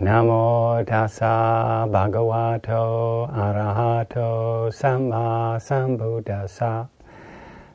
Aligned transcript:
Namo 0.00 0.82
tassa 0.86 1.86
bhagavato 1.86 3.28
arahato 3.28 4.72
samma 4.72 5.60
sambuddhassa. 5.60 6.88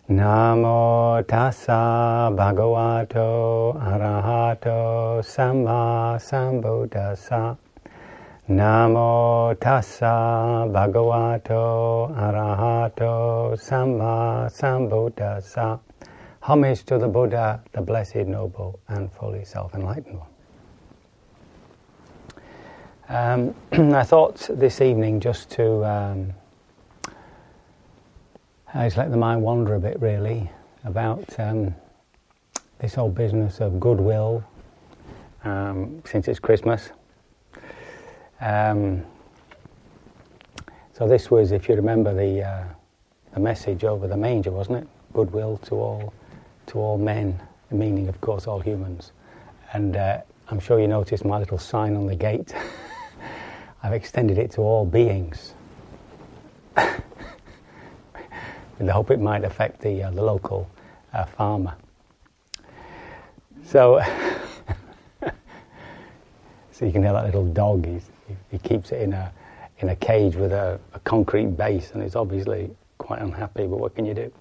Namo 0.10 1.24
tassa 1.28 2.32
bhagavato 2.34 3.78
arahato 3.80 5.22
samma 5.24 6.18
sambuddhassa. 6.18 7.56
Namo 8.50 9.56
tassa 9.60 10.66
bhagavato 10.66 12.10
arahato 12.18 13.56
samma 13.56 14.50
sambuddhassa. 14.50 15.80
Homage 16.42 16.84
to 16.86 16.98
the 16.98 17.08
Buddha, 17.08 17.62
the 17.72 17.82
Blessed, 17.82 18.26
Noble, 18.26 18.80
and 18.88 19.12
Fully 19.12 19.46
Self-Enlightened 19.46 20.18
One. 20.18 20.35
Um, 23.08 23.54
I 23.72 24.04
thought 24.04 24.50
this 24.50 24.82
evening 24.82 25.20
just 25.20 25.52
to 25.52 25.86
um, 25.86 26.34
just 28.74 28.98
let 28.98 29.12
the 29.12 29.18
mind 29.18 29.44
wander 29.44 29.76
a 29.76 29.80
bit, 29.80 30.02
really, 30.02 30.50
about 30.86 31.24
um, 31.40 31.76
this 32.80 32.96
whole 32.96 33.12
business 33.12 33.62
of 33.62 33.80
goodwill 33.80 34.44
um, 35.44 36.02
since 36.04 36.28
it's 36.28 36.40
Christmas. 36.40 36.90
Um, 38.42 39.04
so 40.94 41.08
this 41.08 41.30
was, 41.30 41.52
if 41.52 41.70
you 41.70 41.76
remember, 41.76 42.12
the 42.14 42.44
uh, 42.44 42.64
the 43.36 43.40
message 43.40 43.84
over 43.84 44.08
the 44.08 44.18
manger, 44.18 44.50
wasn't 44.50 44.78
it? 44.78 44.88
Goodwill 45.14 45.58
to 45.66 45.76
all 45.76 46.14
to 46.68 46.80
all 46.80 46.98
men, 46.98 47.40
meaning, 47.70 48.08
of 48.08 48.20
course, 48.20 48.48
all 48.48 48.60
humans. 48.60 49.12
And 49.74 49.96
uh, 49.96 50.22
I'm 50.48 50.60
sure 50.60 50.80
you 50.80 50.88
noticed 50.88 51.24
my 51.24 51.38
little 51.38 51.60
sign 51.60 51.96
on 51.96 52.08
the 52.08 52.16
gate. 52.16 52.56
I've 53.86 53.94
extended 53.94 54.40
it 54.40 54.50
to 54.54 54.62
all 54.62 54.84
beings. 54.84 55.54
With 56.76 56.98
the 58.80 58.92
hope 58.92 59.12
it 59.12 59.22
might 59.22 59.44
affect 59.44 59.80
the, 59.80 60.02
uh, 60.02 60.10
the 60.10 60.24
local 60.24 60.68
uh, 61.14 61.26
farmer. 61.26 61.76
So, 63.64 64.02
so 66.72 66.86
you 66.86 66.92
can 66.92 67.04
hear 67.04 67.14
that 67.14 67.26
little 67.26 67.46
dog. 67.46 67.86
He's, 67.86 68.10
he 68.50 68.58
keeps 68.58 68.92
it 68.92 69.04
in 69.04 69.14
a 69.14 69.32
in 69.78 69.90
a 69.90 69.96
cage 69.96 70.36
with 70.36 70.52
a, 70.52 70.80
a 70.96 71.00
concrete 71.02 71.56
base, 71.56 71.92
and 71.92 72.02
it's 72.02 72.16
obviously 72.16 72.72
quite 72.98 73.22
unhappy. 73.22 73.68
But 73.68 73.78
what 73.78 73.94
can 73.94 74.06
you 74.06 74.16
do? 74.16 74.32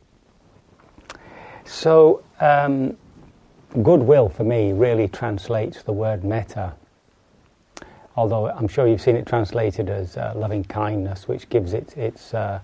So, 1.66 2.24
um, 2.40 2.96
goodwill 3.82 4.30
for 4.30 4.44
me 4.44 4.72
really 4.72 5.06
translates 5.06 5.82
the 5.82 5.92
word 5.92 6.24
metta 6.24 6.72
although 8.16 8.48
I'm 8.48 8.68
sure 8.68 8.86
you've 8.86 9.00
seen 9.00 9.16
it 9.16 9.26
translated 9.26 9.88
as 9.88 10.16
uh, 10.16 10.32
loving 10.36 10.64
kindness, 10.64 11.28
which 11.28 11.48
gives 11.48 11.72
it 11.72 11.96
its, 11.96 12.34
uh, 12.34 12.60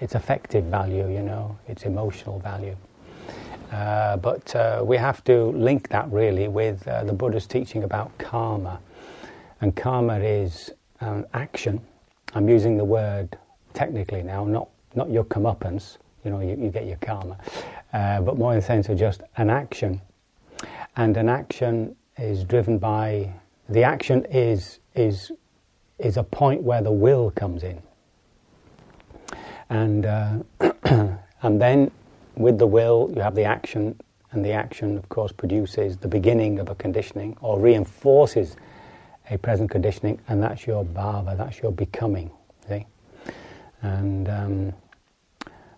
its 0.00 0.14
affective 0.14 0.64
value, 0.64 1.08
you 1.10 1.22
know, 1.22 1.56
its 1.68 1.84
emotional 1.84 2.38
value. 2.38 2.76
Uh, 3.72 4.18
but 4.18 4.54
uh, 4.54 4.82
we 4.84 4.98
have 4.98 5.24
to 5.24 5.44
link 5.52 5.88
that 5.88 6.10
really 6.12 6.46
with 6.46 6.86
uh, 6.86 7.04
the 7.04 7.12
Buddha's 7.12 7.46
teaching 7.46 7.84
about 7.84 8.16
karma. 8.18 8.78
And 9.62 9.74
karma 9.74 10.18
is 10.18 10.70
um, 11.00 11.24
action. 11.32 11.80
I'm 12.34 12.48
using 12.48 12.76
the 12.76 12.84
word 12.84 13.38
technically 13.72 14.22
now, 14.22 14.44
not, 14.44 14.68
not 14.94 15.10
your 15.10 15.24
comeuppance, 15.24 15.96
you 16.24 16.30
know, 16.30 16.40
you, 16.40 16.56
you 16.56 16.70
get 16.70 16.86
your 16.86 16.98
karma, 16.98 17.38
uh, 17.92 18.20
but 18.20 18.36
more 18.36 18.52
in 18.52 18.60
the 18.60 18.64
sense 18.64 18.88
of 18.88 18.98
just 18.98 19.22
an 19.38 19.48
action. 19.48 20.00
And 20.96 21.16
an 21.16 21.28
action 21.28 21.96
is 22.18 22.44
driven 22.44 22.78
by, 22.78 23.32
the 23.72 23.82
action 23.82 24.24
is 24.26 24.78
is, 24.94 25.32
is 25.98 26.16
a 26.16 26.22
point 26.22 26.62
where 26.62 26.82
the 26.82 26.92
will 26.92 27.30
comes 27.30 27.62
in. 27.62 27.82
And, 29.70 30.04
uh, 30.04 30.38
and 31.42 31.60
then 31.60 31.90
with 32.36 32.58
the 32.58 32.66
will, 32.66 33.10
you 33.14 33.22
have 33.22 33.34
the 33.34 33.44
action, 33.44 33.98
and 34.32 34.44
the 34.44 34.52
action, 34.52 34.96
of 34.98 35.08
course, 35.08 35.32
produces 35.32 35.96
the 35.96 36.08
beginning 36.08 36.58
of 36.58 36.68
a 36.68 36.74
conditioning 36.74 37.36
or 37.40 37.58
reinforces 37.58 38.56
a 39.30 39.38
present 39.38 39.70
conditioning, 39.70 40.20
and 40.28 40.42
that's 40.42 40.66
your 40.66 40.84
bhava, 40.84 41.36
that's 41.36 41.60
your 41.62 41.72
becoming. 41.72 42.30
See? 42.68 42.86
And 43.82 44.28
um, 44.28 44.72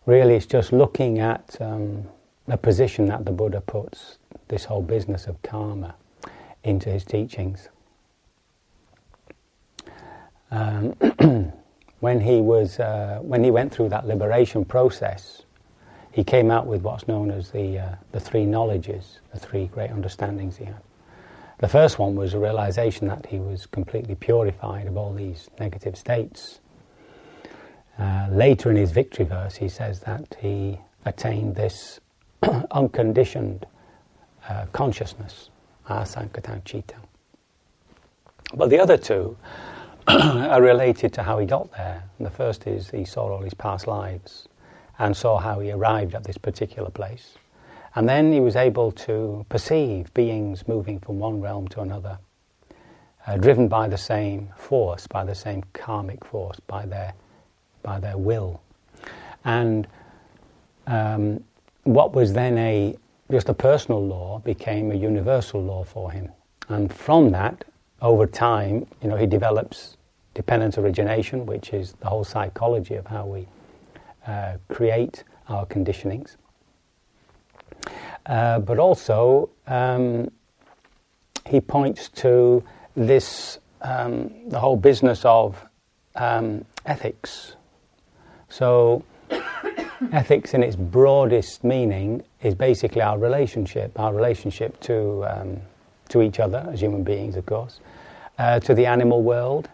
really, 0.07 0.35
it's 0.35 0.47
just 0.47 0.73
looking 0.73 1.19
at 1.19 1.57
um, 1.61 2.05
the 2.47 2.57
position 2.57 3.07
that 3.07 3.25
the 3.25 3.33
Buddha 3.33 3.61
puts 3.61 4.19
this 4.49 4.65
whole 4.65 4.83
business 4.83 5.27
of 5.27 5.41
karma 5.43 5.95
into 6.63 6.91
his 6.91 7.05
teachings. 7.05 7.69
Um, 10.55 10.95
when 11.99 12.21
he 12.21 12.41
was 12.41 12.79
uh, 12.79 13.19
when 13.23 13.43
he 13.43 13.51
went 13.51 13.75
through 13.75 13.89
that 13.89 14.07
liberation 14.07 14.65
process, 14.65 15.43
he 16.13 16.23
came 16.23 16.49
out 16.49 16.67
with 16.67 16.83
what's 16.83 17.09
known 17.09 17.33
as 17.33 17.51
the 17.51 17.79
uh, 17.79 17.95
the 18.13 18.21
three 18.21 18.47
knowledges, 18.47 19.19
the 19.33 19.39
three 19.41 19.67
great 19.67 19.91
understandings 19.91 20.57
he 20.57 20.67
had. 20.67 20.81
The 21.59 21.67
first 21.69 21.99
one 21.99 22.15
was 22.15 22.35
a 22.35 22.39
realization 22.39 23.09
that 23.09 23.27
he 23.27 23.41
was 23.41 23.67
completely 23.67 24.15
purified 24.15 24.87
of 24.87 24.97
all 24.97 25.13
these 25.13 25.51
negative 25.59 25.97
states. 25.97 26.61
Uh, 27.99 28.29
later 28.31 28.71
in 28.71 28.77
his 28.77 28.93
victory 28.93 29.25
verse, 29.25 29.57
he 29.57 29.69
says 29.69 30.01
that 30.01 30.37
he 30.41 30.79
attained 31.05 31.57
this 31.57 32.01
unconditioned 32.71 33.67
uh, 34.49 34.67
consciousness, 34.73 35.51
asankatang 35.89 36.63
citta. 36.63 36.97
But 38.55 38.71
the 38.71 38.79
other 38.79 38.97
two 38.97 39.37
are 40.09 40.63
related 40.63 41.13
to 41.15 41.23
how 41.23 41.39
he 41.39 41.47
got 41.47 41.73
there. 41.73 42.03
And 42.19 42.27
the 42.27 42.31
first 42.31 42.67
is 42.67 42.91
he 42.91 43.05
saw 43.05 43.33
all 43.33 43.43
his 43.43 43.55
past 43.55 43.87
lives 43.87 44.49
and 44.99 45.17
saw 45.17 45.39
how 45.39 45.61
he 45.61 45.73
arrived 45.73 46.15
at 46.15 46.25
this 46.25 46.39
particular 46.39 46.91
place. 46.91 47.35
And 47.95 48.09
then 48.09 48.33
he 48.33 48.41
was 48.41 48.57
able 48.57 48.93
to 48.93 49.47
perceive 49.49 50.13
beings 50.15 50.67
moving 50.69 50.99
from 50.99 51.19
one 51.19 51.41
realm 51.41 51.69
to 51.69 51.81
another, 51.81 52.19
uh, 53.27 53.37
driven 53.37 53.69
by 53.69 53.89
the 53.89 53.97
same 53.97 54.51
force, 54.57 55.07
by 55.07 55.25
the 55.25 55.35
same 55.35 55.63
karmic 55.73 56.25
force, 56.25 56.61
by 56.67 56.87
their, 56.87 57.15
by 57.83 58.01
their 58.01 58.19
will. 58.19 58.61
And 59.45 59.87
um, 60.87 61.43
what 61.85 62.15
was 62.15 62.33
then 62.33 62.59
a 62.59 62.97
just 63.31 63.49
a 63.49 63.55
personal 63.55 64.05
law 64.05 64.39
became 64.41 64.93
a 64.93 64.95
universal 64.95 65.63
law 65.63 65.83
for 65.83 66.13
him. 66.13 66.29
And 66.69 66.93
from 66.93 67.31
that, 67.31 67.65
over 68.05 68.27
time, 68.27 68.87
you 69.03 69.09
know, 69.09 69.17
he 69.17 69.27
develops 69.27 69.97
dependent 70.35 70.77
origination, 70.77 71.47
which 71.47 71.73
is 71.73 71.95
the 72.01 72.07
whole 72.07 72.23
psychology 72.23 72.97
of 72.97 73.07
how 73.07 73.25
we 73.25 73.49
uh, 74.27 74.59
create 74.69 75.25
our 75.49 75.65
conditionings. 75.65 76.37
Uh, 78.27 78.59
but 78.59 78.79
also, 78.79 79.49
um, 79.67 80.31
he 81.47 81.63
points 81.63 82.11
to 82.11 82.63
this, 82.95 83.59
um, 83.81 84.31
the 84.49 84.59
whole 84.59 84.77
business 84.77 85.25
of 85.25 85.65
um, 86.15 86.63
ethics. 86.85 87.57
So, 88.51 89.03
ethics 90.13 90.53
in 90.53 90.63
its 90.63 90.77
broadest 90.77 91.65
meaning 91.65 92.23
is 92.43 92.55
basically 92.55 93.01
our 93.01 93.19
relationship, 93.19 93.99
our 93.99 94.13
relationship 94.13 94.79
to, 94.81 95.25
um, 95.25 95.61
to 96.11 96.21
each 96.21 96.39
other 96.39 96.69
as 96.71 96.81
human 96.81 97.03
beings, 97.03 97.37
of 97.37 97.47
course, 97.47 97.81
uh, 98.39 98.61
to 98.61 98.75
the 98.75 98.87
animal 98.87 99.23
world, 99.23 99.69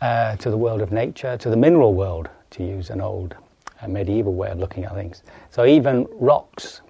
uh, 0.00 0.36
to 0.36 0.50
the 0.50 0.56
world 0.56 0.80
of 0.80 0.92
nature, 0.92 1.36
to 1.36 1.50
the 1.50 1.56
mineral 1.56 1.94
world, 1.94 2.28
to 2.50 2.64
use 2.64 2.90
an 2.90 3.00
old 3.00 3.34
uh, 3.80 3.88
medieval 3.88 4.34
way 4.34 4.50
of 4.50 4.58
looking 4.58 4.84
at 4.84 4.94
things. 4.94 5.22
So 5.50 5.66
even 5.66 6.06
rocks 6.12 6.80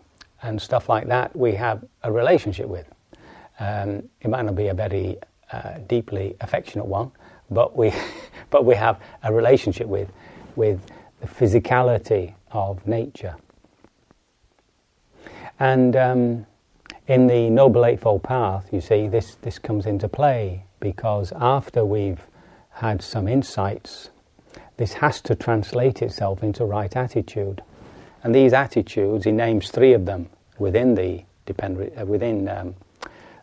and 0.43 0.61
stuff 0.61 0.89
like 0.89 1.07
that, 1.09 1.35
we 1.35 1.53
have 1.55 1.85
a 2.03 2.13
relationship 2.13 2.69
with. 2.69 2.87
Um, 3.61 4.09
it 4.21 4.29
might 4.29 4.43
not 4.43 4.55
be 4.55 4.69
a 4.69 4.75
very 4.75 5.19
uh, 5.53 5.79
deeply 5.87 6.37
affectionate 6.41 6.87
one, 6.87 7.11
but 7.51 7.77
we, 7.77 7.93
but 8.51 8.65
we 8.65 8.75
have 8.75 9.01
a 9.23 9.33
relationship 9.33 9.87
with, 9.87 10.09
with 10.57 10.81
the 11.21 11.27
physicality 11.27 12.35
of 12.53 12.87
nature. 12.87 13.35
And 15.59 15.97
um, 15.97 16.47
in 17.09 17.27
the 17.27 17.49
Noble 17.49 17.87
Eightfold 17.87 18.23
Path, 18.23 18.69
you 18.71 18.83
see, 18.83 19.09
this, 19.09 19.37
this 19.37 19.59
comes 19.59 19.87
into 19.87 20.09
play 20.09 20.65
because 20.79 21.33
after 21.35 21.85
we've 21.85 22.21
had 22.71 23.03
some 23.03 23.27
insights, 23.27 24.11
this 24.77 24.93
has 24.93 25.23
to 25.23 25.35
translate 25.35 26.03
itself 26.03 26.43
into 26.43 26.67
right 26.67 26.95
attitude. 26.95 27.63
And 28.23 28.35
these 28.35 28.53
attitudes, 28.53 29.25
he 29.25 29.33
names 29.33 29.71
three 29.71 29.95
of 29.95 30.05
them 30.05 30.29
within 30.59 30.95
the 30.95 31.25
depend, 31.47 31.91
uh, 31.99 32.05
within 32.05 32.47
um, 32.47 32.75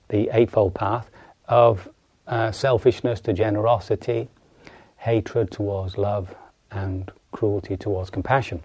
the 0.10 0.30
Eightfold 0.32 0.76
Path 0.76 1.10
of 1.48 1.90
uh, 2.28 2.52
selfishness 2.52 3.20
to 3.22 3.34
generosity, 3.34 4.30
hatred 4.98 5.50
towards 5.50 5.98
love, 5.98 6.36
and 6.72 7.12
cruelty 7.32 7.76
towards 7.76 8.12
compassion. 8.12 8.62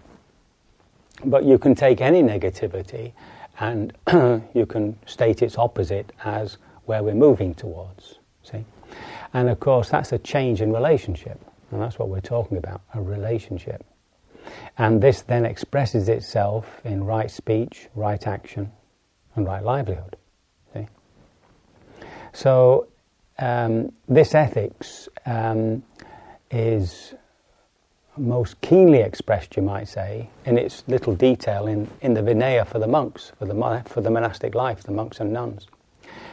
But 1.25 1.43
you 1.43 1.57
can 1.57 1.73
take 1.73 2.01
any 2.01 2.21
negativity 2.21 3.13
and 3.61 3.93
you 4.53 4.65
can 4.65 4.97
state 5.05 5.41
its 5.41 5.57
opposite 5.57 6.11
as 6.25 6.57
where 6.85 7.03
we're 7.03 7.13
moving 7.13 7.53
towards. 7.53 8.17
See? 8.43 8.65
And 9.33 9.47
of 9.49 9.59
course, 9.59 9.89
that's 9.89 10.11
a 10.11 10.17
change 10.17 10.61
in 10.61 10.73
relationship. 10.73 11.39
And 11.69 11.81
that's 11.81 11.97
what 11.97 12.09
we're 12.09 12.19
talking 12.19 12.57
about 12.57 12.81
a 12.93 13.01
relationship. 13.01 13.85
And 14.77 15.01
this 15.01 15.21
then 15.21 15.45
expresses 15.45 16.09
itself 16.09 16.81
in 16.83 17.03
right 17.03 17.29
speech, 17.29 17.87
right 17.95 18.25
action, 18.25 18.71
and 19.35 19.45
right 19.45 19.63
livelihood. 19.63 20.17
See? 20.73 20.87
So, 22.33 22.87
um, 23.37 23.91
this 24.07 24.33
ethics 24.33 25.07
um, 25.25 25.83
is 26.49 27.13
most 28.17 28.59
keenly 28.61 28.99
expressed, 28.99 29.55
you 29.55 29.61
might 29.61 29.87
say, 29.87 30.29
in 30.45 30.57
its 30.57 30.83
little 30.87 31.15
detail 31.15 31.67
in, 31.67 31.89
in 32.01 32.13
the 32.13 32.21
Vinaya 32.21 32.67
for 32.67 32.79
the 32.79 32.87
monks, 32.87 33.31
for 33.39 33.45
the, 33.45 33.83
for 33.87 34.01
the 34.01 34.09
monastic 34.09 34.53
life, 34.53 34.83
the 34.83 34.91
monks 34.91 35.19
and 35.19 35.31
nuns. 35.31 35.67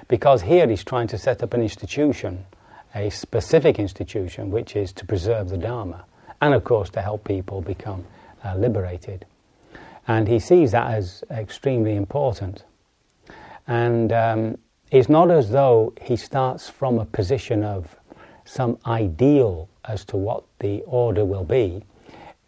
Because 0.08 0.42
here 0.42 0.68
he's 0.68 0.84
trying 0.84 1.06
to 1.08 1.18
set 1.18 1.42
up 1.42 1.54
an 1.54 1.62
institution, 1.62 2.44
a 2.94 3.10
specific 3.10 3.78
institution, 3.78 4.50
which 4.50 4.74
is 4.74 4.92
to 4.92 5.06
preserve 5.06 5.50
the 5.50 5.58
Dharma, 5.58 6.04
and 6.40 6.54
of 6.54 6.64
course 6.64 6.90
to 6.90 7.02
help 7.02 7.24
people 7.24 7.60
become 7.60 8.04
uh, 8.44 8.54
liberated. 8.56 9.24
And 10.06 10.26
he 10.26 10.38
sees 10.38 10.72
that 10.72 10.90
as 10.92 11.22
extremely 11.30 11.94
important. 11.94 12.64
And 13.66 14.12
um, 14.12 14.58
it's 14.90 15.10
not 15.10 15.30
as 15.30 15.50
though 15.50 15.92
he 16.00 16.16
starts 16.16 16.70
from 16.70 16.98
a 16.98 17.04
position 17.04 17.62
of 17.62 17.97
some 18.48 18.78
ideal 18.86 19.68
as 19.84 20.04
to 20.06 20.16
what 20.16 20.42
the 20.60 20.82
order 20.86 21.24
will 21.24 21.44
be. 21.44 21.82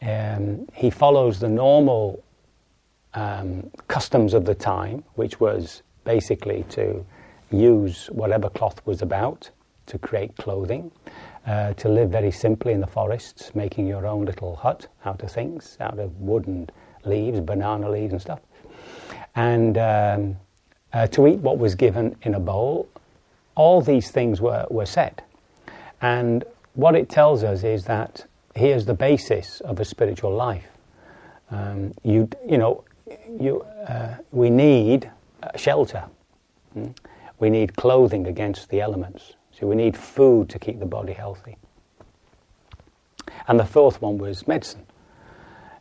Um, 0.01 0.67
he 0.73 0.89
follows 0.89 1.39
the 1.39 1.49
normal 1.49 2.25
um, 3.13 3.71
customs 3.87 4.33
of 4.33 4.47
the 4.47 4.55
time, 4.55 5.05
which 5.15 5.41
was 5.41 5.83
basically 6.05 6.65
to 6.71 7.05
use 7.51 8.07
whatever 8.13 8.49
cloth 8.49 8.81
was 8.87 9.03
about 9.03 9.51
to 9.87 9.99
create 9.99 10.35
clothing, 10.37 10.91
uh, 11.47 11.75
to 11.75 11.89
live 11.89 12.11
very 12.11 12.31
simply 12.31 12.73
in 12.73 12.81
the 12.81 12.87
forests, 12.87 13.55
making 13.55 13.87
your 13.87 14.07
own 14.07 14.25
little 14.25 14.57
hut 14.57 14.87
out 15.05 15.23
of 15.23 15.31
things, 15.31 15.77
out 15.81 15.99
of 15.99 16.19
wood 16.19 16.47
and 16.47 16.73
leaves, 17.05 17.41
banana 17.41 17.91
leaves 17.91 18.13
and 18.13 18.23
stuff, 18.23 18.41
and 19.35 19.77
um, 19.77 20.37
uh, 20.95 21.07
to 21.09 21.27
eat 21.27 21.41
what 21.41 21.59
was 21.59 21.75
given 21.75 22.17
in 22.23 22.35
a 22.35 22.41
bowl. 22.41 22.89
All 23.55 23.83
these 23.83 24.11
things 24.11 24.41
were, 24.41 24.67
were 24.71 24.87
set. 24.87 25.23
And 26.01 26.45
what 26.75 26.95
it 26.95 27.09
tells 27.09 27.45
us 27.45 27.63
is 27.63 27.85
that 27.85 28.25
here's 28.55 28.87
the 28.87 28.95
basis 28.95 29.61
of 29.61 29.81
a 29.81 29.85
spiritual 29.85 30.35
life. 30.35 30.67
Um, 31.51 31.93
you, 32.03 32.29
you 32.49 32.59
know, 32.59 32.85
you, 33.39 33.63
uh, 33.87 34.17
we 34.31 34.51
need 34.51 35.11
shelter. 35.57 36.05
Mm? 36.77 36.95
We 37.39 37.51
need 37.51 37.77
clothing 37.77 38.27
against 38.27 38.69
the 38.69 38.81
elements. 38.81 39.35
So 39.53 39.67
we 39.67 39.75
need 39.75 39.97
food 39.97 40.49
to 40.51 40.59
keep 40.59 40.79
the 40.79 40.87
body 40.87 41.13
healthy. 41.13 41.57
And 43.49 43.59
the 43.59 43.65
fourth 43.65 44.01
one 44.01 44.19
was 44.19 44.47
medicine. 44.47 44.87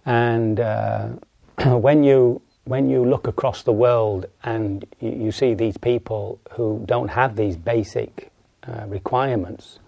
And 0.06 0.60
uh, 0.60 1.10
when 1.66 2.04
you 2.04 2.42
when 2.66 2.88
you 2.88 3.04
look 3.04 3.26
across 3.26 3.64
the 3.64 3.72
world 3.72 4.28
and 4.44 4.86
you, 5.00 5.10
you 5.10 5.32
see 5.32 5.56
these 5.56 5.76
people 5.78 6.40
who 6.52 6.84
don't 6.86 7.08
have 7.08 7.36
these 7.36 7.58
basic 7.58 8.32
uh, 8.68 8.86
requirements, 8.86 9.80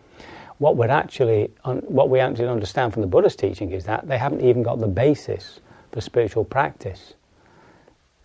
what 0.61 0.77
we 0.77 0.85
actually 0.85 1.49
what 1.63 2.09
we 2.09 2.19
actually 2.19 2.47
understand 2.47 2.93
from 2.93 3.01
the 3.01 3.07
Buddha's 3.07 3.35
teaching 3.35 3.71
is 3.71 3.85
that 3.85 4.07
they 4.07 4.19
haven't 4.19 4.41
even 4.41 4.61
got 4.61 4.79
the 4.79 4.87
basis 4.87 5.59
for 5.91 6.01
spiritual 6.01 6.45
practice. 6.45 7.15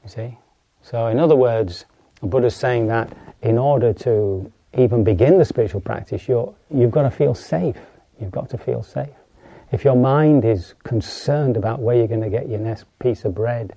You 0.04 0.10
see, 0.10 0.38
so 0.82 1.06
in 1.06 1.18
other 1.18 1.34
words, 1.34 1.86
the 2.20 2.26
Buddha's 2.26 2.54
saying 2.54 2.88
that 2.88 3.16
in 3.40 3.56
order 3.56 3.94
to 3.94 4.52
even 4.76 5.02
begin 5.02 5.38
the 5.38 5.46
spiritual 5.46 5.80
practice, 5.80 6.28
you're, 6.28 6.54
you've 6.70 6.90
got 6.90 7.04
to 7.04 7.10
feel 7.10 7.34
safe. 7.34 7.78
You've 8.20 8.32
got 8.32 8.50
to 8.50 8.58
feel 8.58 8.82
safe. 8.82 9.16
If 9.72 9.82
your 9.82 9.96
mind 9.96 10.44
is 10.44 10.74
concerned 10.84 11.56
about 11.56 11.80
where 11.80 11.96
you're 11.96 12.06
going 12.06 12.20
to 12.20 12.28
get 12.28 12.50
your 12.50 12.60
next 12.60 12.84
piece 12.98 13.24
of 13.24 13.34
bread, 13.34 13.74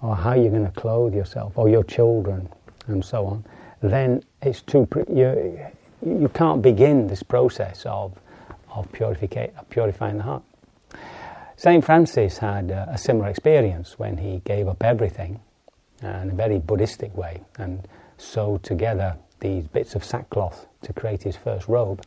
or 0.00 0.16
how 0.16 0.32
you're 0.32 0.50
going 0.50 0.64
to 0.64 0.80
clothe 0.80 1.14
yourself, 1.14 1.52
or 1.58 1.68
your 1.68 1.84
children, 1.84 2.48
and 2.86 3.04
so 3.04 3.26
on, 3.26 3.44
then 3.82 4.22
it's 4.40 4.62
too. 4.62 4.88
You, 5.12 5.66
you 6.04 6.28
can't 6.28 6.62
begin 6.62 7.06
this 7.06 7.22
process 7.22 7.84
of, 7.86 8.18
of 8.74 8.90
purifying 8.92 10.16
the 10.16 10.22
heart. 10.22 10.42
St. 11.56 11.84
Francis 11.84 12.38
had 12.38 12.70
a, 12.70 12.88
a 12.90 12.98
similar 12.98 13.28
experience 13.28 13.98
when 13.98 14.16
he 14.16 14.40
gave 14.44 14.66
up 14.66 14.82
everything 14.82 15.40
in 16.02 16.30
a 16.30 16.34
very 16.34 16.58
Buddhistic 16.58 17.14
way 17.16 17.42
and 17.58 17.86
sewed 18.16 18.62
together 18.62 19.16
these 19.40 19.66
bits 19.66 19.94
of 19.94 20.04
sackcloth 20.04 20.66
to 20.82 20.92
create 20.92 21.22
his 21.22 21.36
first 21.36 21.68
robe. 21.68 22.02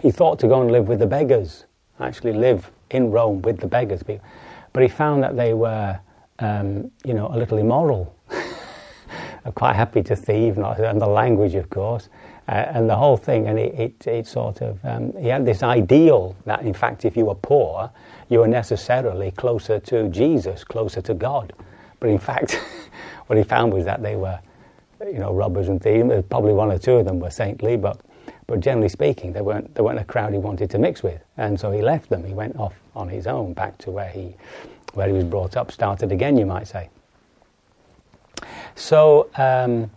He 0.00 0.10
thought 0.10 0.38
to 0.40 0.48
go 0.48 0.60
and 0.60 0.70
live 0.70 0.88
with 0.88 0.98
the 0.98 1.06
beggars, 1.06 1.66
actually 2.00 2.32
live 2.32 2.70
in 2.90 3.10
Rome 3.10 3.42
with 3.42 3.60
the 3.60 3.66
beggars, 3.66 4.02
but 4.02 4.82
he 4.82 4.88
found 4.88 5.22
that 5.22 5.36
they 5.36 5.54
were, 5.54 5.98
um, 6.40 6.90
you 7.04 7.14
know, 7.14 7.28
a 7.28 7.38
little 7.38 7.58
immoral. 7.58 8.14
quite 9.54 9.76
happy 9.76 10.02
to 10.02 10.16
thieve, 10.16 10.56
not 10.56 10.78
and 10.80 11.00
the 11.00 11.06
language, 11.06 11.54
of 11.54 11.70
course, 11.70 12.08
uh, 12.46 12.52
and 12.52 12.88
the 12.88 12.96
whole 12.96 13.16
thing, 13.16 13.46
and 13.48 13.58
it, 13.58 13.74
it, 13.74 14.06
it 14.06 14.26
sort 14.26 14.60
of, 14.60 14.84
um, 14.84 15.16
he 15.16 15.28
had 15.28 15.46
this 15.46 15.62
ideal 15.62 16.36
that, 16.44 16.62
in 16.62 16.74
fact, 16.74 17.04
if 17.04 17.16
you 17.16 17.24
were 17.24 17.34
poor, 17.34 17.90
you 18.28 18.40
were 18.40 18.48
necessarily 18.48 19.30
closer 19.30 19.78
to 19.80 20.08
Jesus, 20.10 20.62
closer 20.62 21.00
to 21.00 21.14
God. 21.14 21.54
But 22.00 22.10
in 22.10 22.18
fact, 22.18 22.60
what 23.26 23.38
he 23.38 23.44
found 23.44 23.72
was 23.72 23.86
that 23.86 24.02
they 24.02 24.16
were, 24.16 24.38
you 25.00 25.18
know, 25.18 25.32
robbers 25.32 25.68
and 25.68 25.82
thieves. 25.82 26.22
Probably 26.28 26.52
one 26.52 26.70
or 26.70 26.78
two 26.78 26.96
of 26.96 27.06
them 27.06 27.18
were 27.18 27.30
saintly, 27.30 27.78
but, 27.78 28.00
but 28.46 28.60
generally 28.60 28.90
speaking, 28.90 29.32
they 29.32 29.40
weren't, 29.40 29.74
they 29.74 29.80
weren't 29.80 29.98
a 29.98 30.04
crowd 30.04 30.34
he 30.34 30.38
wanted 30.38 30.68
to 30.70 30.78
mix 30.78 31.02
with. 31.02 31.22
And 31.38 31.58
so 31.58 31.70
he 31.70 31.80
left 31.80 32.10
them. 32.10 32.24
He 32.24 32.34
went 32.34 32.56
off 32.56 32.74
on 32.94 33.08
his 33.08 33.26
own 33.26 33.54
back 33.54 33.78
to 33.78 33.90
where 33.90 34.10
he, 34.10 34.36
where 34.92 35.06
he 35.06 35.14
was 35.14 35.24
brought 35.24 35.56
up, 35.56 35.72
started 35.72 36.12
again, 36.12 36.36
you 36.36 36.44
might 36.44 36.68
say. 36.68 36.90
So, 38.74 39.30
um, 39.36 39.90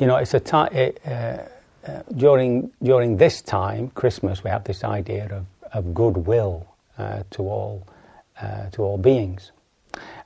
you 0.00 0.06
know, 0.06 0.16
it's 0.16 0.34
a 0.34 0.40
time 0.40 0.72
it, 0.72 1.00
uh, 1.06 1.38
uh, 1.86 2.02
during 2.16 2.70
during 2.82 3.16
this 3.16 3.42
time, 3.42 3.90
Christmas, 3.90 4.44
we 4.44 4.50
have 4.50 4.64
this 4.64 4.84
idea 4.84 5.26
of, 5.32 5.46
of 5.72 5.94
goodwill 5.94 6.66
uh, 6.98 7.22
to 7.30 7.42
all 7.42 7.86
uh, 8.40 8.68
to 8.70 8.82
all 8.82 8.98
beings, 8.98 9.52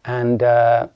and 0.05 0.43
uh, 0.43 0.89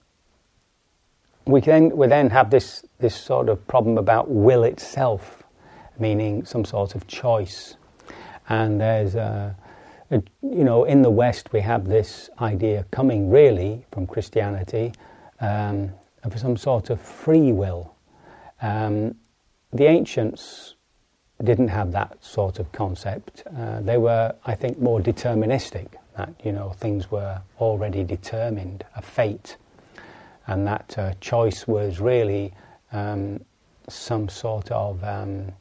we 1.47 1.61
then 1.61 1.97
we 1.97 2.07
then 2.09 2.31
have 2.31 2.51
this 2.51 2.85
this 2.99 3.15
sort 3.15 3.49
of 3.49 3.67
problem 3.69 3.99
about 3.99 4.31
will 4.31 4.65
itself, 4.65 5.43
meaning 5.99 6.45
some 6.45 6.65
sort 6.65 6.95
of 6.95 7.07
choice, 7.07 7.77
and 8.49 8.81
there's. 8.81 9.15
A, 9.15 9.57
a, 10.11 10.23
you 10.43 10.65
know, 10.65 10.85
in 10.85 11.01
the 11.03 11.11
West, 11.11 11.53
we 11.53 11.61
have 11.61 11.89
this 11.89 12.29
idea 12.41 12.85
coming 12.91 13.31
really 13.31 13.85
from 13.91 14.07
Christianity 14.07 14.93
um, 15.41 15.91
of 16.23 16.39
some 16.39 16.57
sort 16.57 16.91
of 16.91 17.01
free 17.01 17.53
will, 17.53 17.94
um, 18.65 19.17
the 19.73 19.85
ancients 19.85 20.75
didn't 21.43 21.69
have 21.69 21.93
that 21.93 22.17
sort 22.25 22.59
of 22.59 22.73
concept. 22.73 23.43
Uh, 23.47 23.81
they 23.81 23.99
were, 23.99 24.35
I 24.47 24.55
think, 24.55 24.79
more 24.79 25.01
deterministic. 25.01 25.89
That 26.17 26.33
you 26.45 26.53
know 26.53 26.71
things 26.71 27.11
were 27.11 27.43
already 27.61 28.05
determined, 28.05 28.85
a 28.97 29.03
fate, 29.03 29.57
and 30.47 30.67
that 30.67 30.97
uh, 30.97 31.13
choice 31.21 31.67
was 31.67 32.01
really 32.01 32.55
um, 32.93 33.45
some 33.89 34.29
sort 34.29 34.71
of 34.71 35.03
um, 35.05 35.53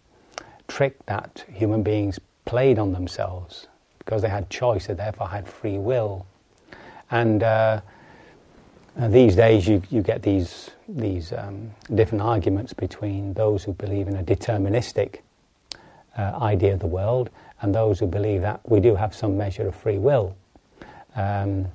trick 0.67 1.05
that 1.07 1.43
human 1.51 1.83
beings 1.83 2.19
played 2.45 2.79
on 2.79 2.93
themselves 2.93 3.67
because 3.99 4.21
they 4.21 4.29
had 4.29 4.49
choice, 4.49 4.87
they 4.87 4.93
therefore 4.93 5.27
had 5.27 5.49
free 5.49 5.77
will, 5.77 6.25
and 7.09 7.41
uh, 7.43 7.81
these 8.95 9.35
days, 9.35 9.67
you, 9.67 9.81
you 9.89 10.01
get 10.01 10.21
these, 10.21 10.69
these 10.87 11.33
um, 11.33 11.71
different 11.93 12.21
arguments 12.21 12.73
between 12.73 13.33
those 13.33 13.63
who 13.63 13.73
believe 13.73 14.07
in 14.07 14.15
a 14.15 14.23
deterministic 14.23 15.19
uh, 16.17 16.37
idea 16.41 16.73
of 16.73 16.79
the 16.79 16.87
world 16.87 17.29
and 17.61 17.73
those 17.73 17.99
who 17.99 18.05
believe 18.05 18.41
that 18.41 18.59
we 18.69 18.79
do 18.79 18.95
have 18.95 19.15
some 19.15 19.35
measure 19.37 19.67
of 19.67 19.75
free 19.75 19.97
will. 19.97 20.35
Um, 21.15 21.67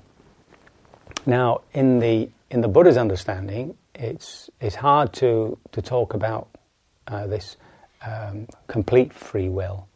now, 1.27 1.63
in 1.73 1.99
the, 1.99 2.29
in 2.51 2.61
the 2.61 2.69
Buddha's 2.69 2.97
understanding, 2.97 3.77
it's, 3.95 4.49
it's 4.61 4.77
hard 4.77 5.13
to, 5.15 5.59
to 5.73 5.83
talk 5.83 6.15
about 6.15 6.49
uh, 7.09 7.27
this 7.27 7.57
um, 8.07 8.47
complete 8.69 9.13
free 9.13 9.49
will. 9.49 9.89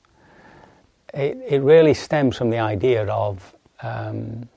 It, 1.14 1.38
it 1.47 1.62
really 1.62 1.95
stems 1.95 2.37
from 2.37 2.50
the 2.50 2.59
idea 2.59 3.07
of 3.07 3.55
um, 3.83 4.49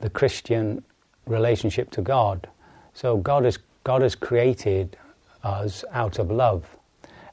the 0.00 0.08
Christian 0.08 0.82
relationship 1.28 1.90
to 1.92 2.02
God. 2.02 2.48
So 2.94 3.16
God 3.18 3.44
has, 3.44 3.58
God 3.84 4.02
has 4.02 4.14
created 4.14 4.96
us 5.42 5.84
out 5.92 6.18
of 6.18 6.30
love. 6.30 6.64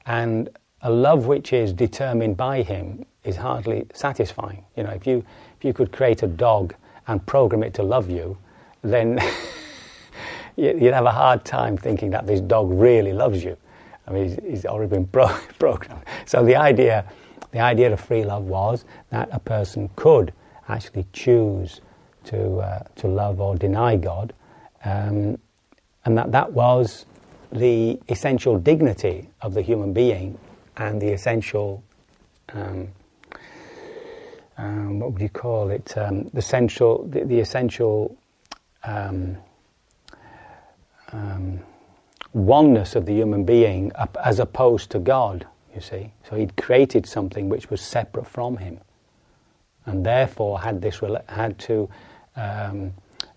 And 0.06 0.50
a 0.82 0.92
love 0.92 1.26
which 1.26 1.54
is 1.54 1.74
determined 1.74 2.38
by 2.38 2.62
Him 2.62 3.06
is 3.24 3.36
hardly 3.36 3.88
satisfying. 3.94 4.64
You 4.78 4.84
know, 4.84 4.92
if 4.92 5.08
you, 5.08 5.26
if 5.58 5.66
you 5.66 5.74
could 5.74 5.92
create 5.92 6.22
a 6.24 6.28
dog 6.28 6.76
and 7.08 7.26
program 7.26 7.64
it 7.64 7.74
to 7.76 7.84
love 7.84 8.10
you, 8.10 8.38
then 8.84 9.20
you'd 10.56 10.94
have 10.94 11.06
a 11.06 11.12
hard 11.12 11.44
time 11.44 11.78
thinking 11.78 12.12
that 12.12 12.28
this 12.28 12.42
dog 12.42 12.70
really 12.72 13.14
loves 13.14 13.44
you. 13.44 13.58
I 14.08 14.12
mean, 14.12 14.38
he's, 14.48 14.66
already 14.66 14.90
been 14.90 15.06
bro- 15.06 15.38
broken. 15.60 15.96
So 16.26 16.46
the 16.46 16.56
idea, 16.56 17.12
the 17.52 17.60
idea 17.60 17.92
of 17.92 18.00
free 18.00 18.24
love 18.24 18.44
was 18.44 18.86
that 19.10 19.30
a 19.32 19.40
person 19.40 19.90
could 19.96 20.34
actually 20.70 21.06
choose 21.14 21.82
to 22.26 22.58
uh, 22.58 22.84
to 22.98 23.08
love 23.08 23.40
or 23.40 23.56
deny 23.56 23.96
God, 23.96 24.34
um, 24.84 25.38
and 26.06 26.18
that 26.18 26.32
that 26.32 26.52
was 26.54 27.06
the 27.52 28.00
essential 28.10 28.58
dignity 28.60 29.30
of 29.42 29.54
the 29.54 29.62
human 29.62 29.94
being 29.94 30.38
and 30.78 31.02
the 31.02 31.12
essential. 31.12 31.84
Um, 32.54 32.90
um, 34.58 35.00
what 35.00 35.12
would 35.12 35.22
you 35.22 35.30
call 35.30 35.70
it? 35.70 35.98
Um, 35.98 36.30
the 36.30 36.40
essential, 36.40 37.06
the, 37.08 37.26
the 37.26 37.40
essential 37.40 38.16
um, 38.86 39.38
um, 41.12 41.60
oneness 42.34 42.96
of 42.96 43.06
the 43.06 43.14
human 43.14 43.44
being 43.44 43.92
as 44.24 44.40
opposed 44.40 44.90
to 44.92 45.00
God, 45.00 45.46
you 45.74 45.82
see. 45.82 46.12
So 46.30 46.36
he'd 46.36 46.56
created 46.58 47.06
something 47.06 47.50
which 47.50 47.70
was 47.70 47.82
separate 47.82 48.28
from 48.28 48.58
him, 48.58 48.80
and 49.86 50.06
therefore 50.06 50.62
had 50.62 50.82
this 50.82 51.02
had 51.28 51.60
to 51.60 51.90
um, 52.36 52.94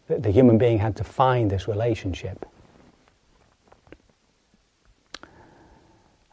the, 0.09 0.31
human 0.31 0.59
being 0.59 0.79
had 0.79 0.97
to 0.97 1.05
find 1.05 1.51
this 1.51 1.69
relationship. 1.69 2.47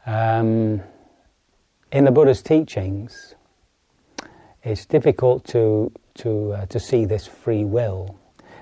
Um, 0.06 0.82
in 1.92 2.04
the 2.04 2.10
Buddha's 2.10 2.42
teachings, 2.42 3.34
it's 4.62 4.86
difficult 4.86 5.44
to 5.46 5.92
to 6.14 6.52
uh, 6.52 6.66
to 6.66 6.80
see 6.80 7.04
this 7.04 7.26
free 7.26 7.64
will 7.64 8.18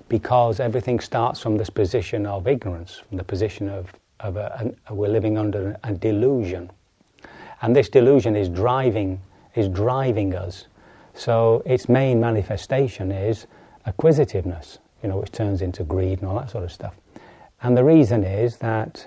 because 0.08 0.60
everything 0.60 1.00
starts 1.00 1.40
from 1.40 1.56
this 1.56 1.70
position 1.70 2.26
of 2.26 2.46
ignorance, 2.46 3.02
from 3.08 3.16
the 3.16 3.24
position 3.24 3.68
of, 3.68 3.92
of 4.20 4.36
a, 4.36 4.72
a, 4.86 4.94
we're 4.94 5.08
living 5.08 5.38
under 5.38 5.76
a 5.82 5.92
delusion. 5.92 6.70
And 7.62 7.74
this 7.74 7.88
delusion 7.88 8.36
is 8.36 8.48
driving, 8.48 9.20
is 9.54 9.68
driving 9.68 10.34
us. 10.34 10.66
So 11.14 11.62
its 11.64 11.88
main 11.88 12.20
manifestation 12.20 13.10
is 13.10 13.46
acquisitiveness, 13.86 14.78
you 15.02 15.08
know, 15.08 15.18
which 15.18 15.32
turns 15.32 15.62
into 15.62 15.84
greed 15.84 16.20
and 16.20 16.28
all 16.28 16.38
that 16.38 16.50
sort 16.50 16.64
of 16.64 16.72
stuff. 16.72 16.94
And 17.62 17.76
the 17.76 17.84
reason 17.84 18.24
is 18.24 18.58
that 18.58 19.06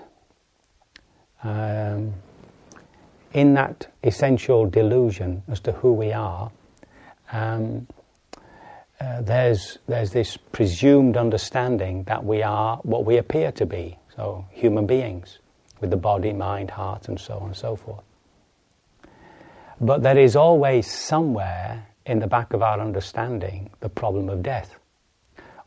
um, 1.42 2.14
in 3.32 3.54
that 3.54 3.86
essential 4.02 4.66
delusion 4.66 5.42
as 5.48 5.60
to 5.60 5.72
who 5.72 5.92
we 5.92 6.12
are, 6.12 6.50
um, 7.32 7.86
uh, 9.00 9.22
there's, 9.22 9.78
there's 9.86 10.10
this 10.10 10.36
presumed 10.36 11.16
understanding 11.16 12.02
that 12.04 12.24
we 12.24 12.42
are 12.42 12.78
what 12.78 13.04
we 13.04 13.16
appear 13.16 13.52
to 13.52 13.66
be, 13.66 13.96
so 14.16 14.44
human 14.50 14.86
beings, 14.86 15.38
with 15.80 15.90
the 15.90 15.96
body, 15.96 16.32
mind, 16.32 16.70
heart, 16.70 17.08
and 17.08 17.20
so 17.20 17.34
on 17.34 17.48
and 17.48 17.56
so 17.56 17.76
forth. 17.76 18.02
But 19.80 20.02
there 20.02 20.18
is 20.18 20.34
always 20.34 20.90
somewhere 20.90 21.86
in 22.08 22.18
the 22.18 22.26
back 22.26 22.54
of 22.54 22.62
our 22.62 22.80
understanding 22.80 23.70
the 23.80 23.88
problem 23.88 24.28
of 24.28 24.42
death. 24.42 24.74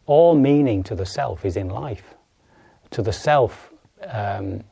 All 0.08 0.36
meaning 0.36 0.84
to 0.84 0.96
the 0.96 1.06
self 1.06 1.46
is 1.46 1.56
in 1.56 1.70
life. 1.70 2.16
To 2.92 3.02
the 3.02 3.14
self 3.14 3.72
um, 4.08 4.64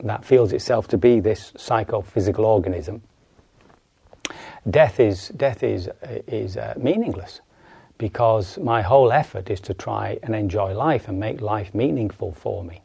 that 0.00 0.24
feels 0.24 0.52
itself 0.52 0.88
to 0.88 0.98
be 0.98 1.20
this 1.20 1.52
psychophysical 1.56 2.44
organism, 2.44 3.00
death 4.68 4.98
is, 4.98 5.28
death 5.28 5.62
is, 5.62 5.88
is 6.26 6.56
uh, 6.56 6.74
meaningless 6.76 7.40
because 7.96 8.58
my 8.58 8.82
whole 8.82 9.12
effort 9.12 9.50
is 9.50 9.60
to 9.60 9.72
try 9.72 10.18
and 10.24 10.34
enjoy 10.34 10.74
life 10.74 11.06
and 11.08 11.20
make 11.20 11.40
life 11.40 11.72
meaningful 11.72 12.32
for 12.32 12.64
me. 12.64 12.82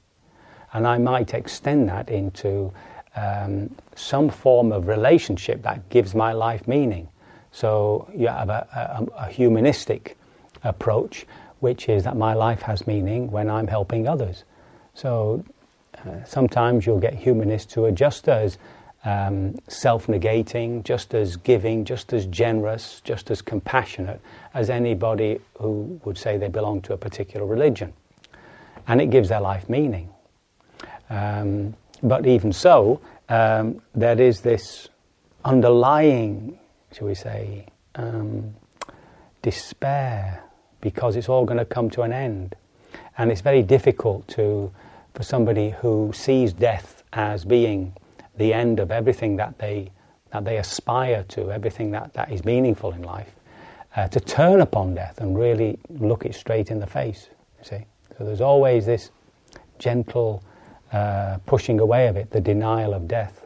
And 0.71 0.85
I 0.85 0.99
might 0.99 1.33
extend 1.33 1.89
that 1.89 2.09
into 2.09 2.71
um, 3.15 3.75
some 3.95 4.29
form 4.29 4.71
of 4.71 4.87
relationship 4.87 5.63
that 5.63 5.89
gives 5.89 6.13
my 6.13 6.31
life 6.31 6.67
meaning. 6.67 7.09
So 7.51 8.09
you 8.15 8.27
have 8.27 8.49
a, 8.49 9.07
a, 9.17 9.25
a 9.25 9.27
humanistic 9.29 10.17
approach, 10.63 11.25
which 11.59 11.89
is 11.89 12.03
that 12.03 12.15
my 12.17 12.33
life 12.33 12.61
has 12.61 12.85
meaning 12.87 13.31
when 13.31 13.49
I'm 13.49 13.67
helping 13.67 14.07
others. 14.07 14.43
So 14.93 15.43
uh, 16.05 16.23
sometimes 16.25 16.85
you'll 16.85 16.99
get 16.99 17.15
humanists 17.15 17.73
who 17.73 17.85
are 17.85 17.91
just 17.91 18.27
as 18.27 18.57
um, 19.05 19.55
self 19.67 20.07
negating, 20.07 20.83
just 20.83 21.13
as 21.13 21.37
giving, 21.37 21.85
just 21.85 22.13
as 22.13 22.25
generous, 22.25 23.01
just 23.03 23.31
as 23.31 23.41
compassionate 23.41 24.19
as 24.53 24.69
anybody 24.69 25.39
who 25.57 25.99
would 26.03 26.17
say 26.17 26.37
they 26.37 26.49
belong 26.49 26.81
to 26.81 26.93
a 26.93 26.97
particular 26.97 27.45
religion. 27.45 27.93
And 28.87 29.01
it 29.01 29.09
gives 29.09 29.29
their 29.29 29.41
life 29.41 29.69
meaning. 29.69 30.09
Um, 31.09 31.75
but 32.03 32.25
even 32.25 32.53
so, 32.53 33.01
um, 33.29 33.81
there 33.93 34.19
is 34.19 34.41
this 34.41 34.89
underlying, 35.45 36.59
shall 36.91 37.07
we 37.07 37.15
say, 37.15 37.67
um, 37.95 38.53
despair 39.41 40.43
because 40.81 41.15
it's 41.15 41.29
all 41.29 41.45
going 41.45 41.57
to 41.57 41.65
come 41.65 41.89
to 41.91 42.01
an 42.01 42.13
end. 42.13 42.55
And 43.17 43.31
it's 43.31 43.41
very 43.41 43.63
difficult 43.63 44.27
to, 44.29 44.71
for 45.13 45.23
somebody 45.23 45.71
who 45.71 46.11
sees 46.13 46.53
death 46.53 47.03
as 47.13 47.43
being 47.45 47.93
the 48.37 48.53
end 48.53 48.79
of 48.79 48.91
everything 48.91 49.35
that 49.37 49.57
they, 49.59 49.91
that 50.31 50.45
they 50.45 50.57
aspire 50.57 51.23
to, 51.29 51.51
everything 51.51 51.91
that, 51.91 52.13
that 52.13 52.31
is 52.31 52.45
meaningful 52.45 52.93
in 52.93 53.03
life, 53.03 53.35
uh, 53.95 54.07
to 54.07 54.19
turn 54.19 54.61
upon 54.61 54.95
death 54.95 55.19
and 55.19 55.37
really 55.37 55.77
look 55.89 56.25
it 56.25 56.35
straight 56.35 56.71
in 56.71 56.79
the 56.79 56.87
face. 56.87 57.29
See, 57.61 57.85
so 58.17 58.23
there's 58.23 58.41
always 58.41 58.85
this 58.85 59.11
gentle 59.79 60.43
uh, 60.93 61.37
pushing 61.45 61.79
away 61.79 62.07
of 62.07 62.15
it, 62.15 62.31
the 62.31 62.41
denial 62.41 62.93
of 62.93 63.07
death. 63.07 63.38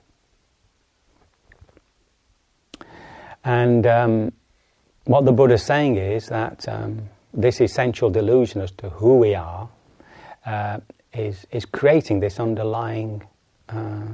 And 3.43 3.85
um, 3.87 4.33
what 5.05 5.25
the 5.25 5.31
Buddha 5.31 5.55
is 5.55 5.63
saying 5.63 5.97
is 5.97 6.27
that 6.27 6.67
um, 6.67 7.09
this 7.33 7.59
essential 7.61 8.09
delusion 8.09 8.61
as 8.61 8.71
to 8.71 8.89
who 8.89 9.17
we 9.17 9.35
are 9.35 9.69
uh, 10.45 10.79
is, 11.13 11.45
is 11.51 11.65
creating 11.65 12.19
this 12.19 12.39
underlying 12.39 13.23
uh, 13.69 14.07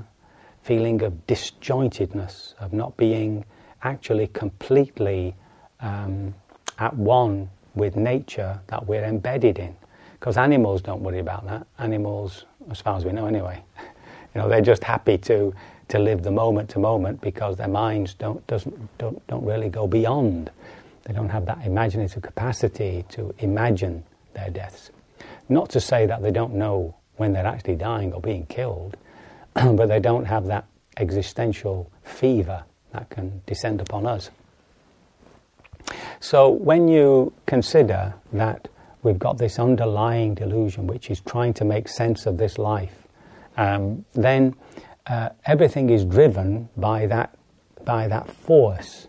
feeling 0.63 1.01
of 1.03 1.13
disjointedness, 1.27 2.53
of 2.59 2.73
not 2.73 2.95
being 2.97 3.45
actually 3.83 4.27
completely 4.27 5.35
um, 5.79 6.33
at 6.79 6.95
one 6.95 7.49
with 7.75 7.95
nature 7.95 8.59
that 8.67 8.85
we're 8.85 9.03
embedded 9.03 9.59
in. 9.59 9.75
Because 10.19 10.37
animals 10.37 10.81
don't 10.81 11.01
worry 11.01 11.19
about 11.19 11.45
that. 11.45 11.65
Animals, 11.77 12.45
as 12.69 12.81
far 12.81 12.97
as 12.97 13.05
we 13.05 13.11
know 13.11 13.25
anyway, 13.25 13.63
you 13.79 14.41
know, 14.41 14.49
they're 14.49 14.61
just 14.61 14.83
happy 14.83 15.17
to, 15.19 15.53
to 15.89 15.99
live 15.99 16.23
the 16.23 16.31
moment 16.31 16.69
to 16.71 16.79
moment 16.79 17.19
because 17.21 17.57
their 17.57 17.67
minds 17.67 18.13
don't, 18.13 18.45
doesn't, 18.47 18.97
don't, 18.97 19.25
don't 19.27 19.43
really 19.43 19.69
go 19.69 19.87
beyond. 19.87 20.49
They 21.03 21.13
don't 21.13 21.29
have 21.29 21.45
that 21.47 21.65
imaginative 21.65 22.21
capacity 22.21 23.05
to 23.09 23.33
imagine 23.39 24.03
their 24.33 24.49
deaths. 24.49 24.91
Not 25.49 25.69
to 25.71 25.81
say 25.81 26.05
that 26.05 26.21
they 26.21 26.31
don't 26.31 26.53
know 26.53 26.95
when 27.17 27.33
they're 27.33 27.45
actually 27.45 27.75
dying 27.75 28.13
or 28.13 28.21
being 28.21 28.45
killed, 28.45 28.97
but 29.53 29.87
they 29.87 29.99
don't 29.99 30.25
have 30.25 30.45
that 30.45 30.65
existential 30.97 31.91
fever 32.03 32.63
that 32.91 33.09
can 33.09 33.41
descend 33.45 33.81
upon 33.81 34.05
us. 34.05 34.29
So 36.19 36.49
when 36.49 36.87
you 36.87 37.33
consider 37.45 38.13
that 38.33 38.67
we've 39.01 39.17
got 39.17 39.37
this 39.37 39.57
underlying 39.57 40.35
delusion 40.35 40.85
which 40.85 41.09
is 41.09 41.21
trying 41.21 41.53
to 41.55 41.65
make 41.65 41.87
sense 41.87 42.25
of 42.25 42.37
this 42.37 42.57
life, 42.57 43.07
um, 43.57 44.05
then 44.13 44.55
uh, 45.07 45.29
everything 45.45 45.89
is 45.89 46.05
driven 46.05 46.69
by 46.77 47.05
that 47.07 47.35
by 47.85 48.07
that 48.07 48.29
force. 48.29 49.07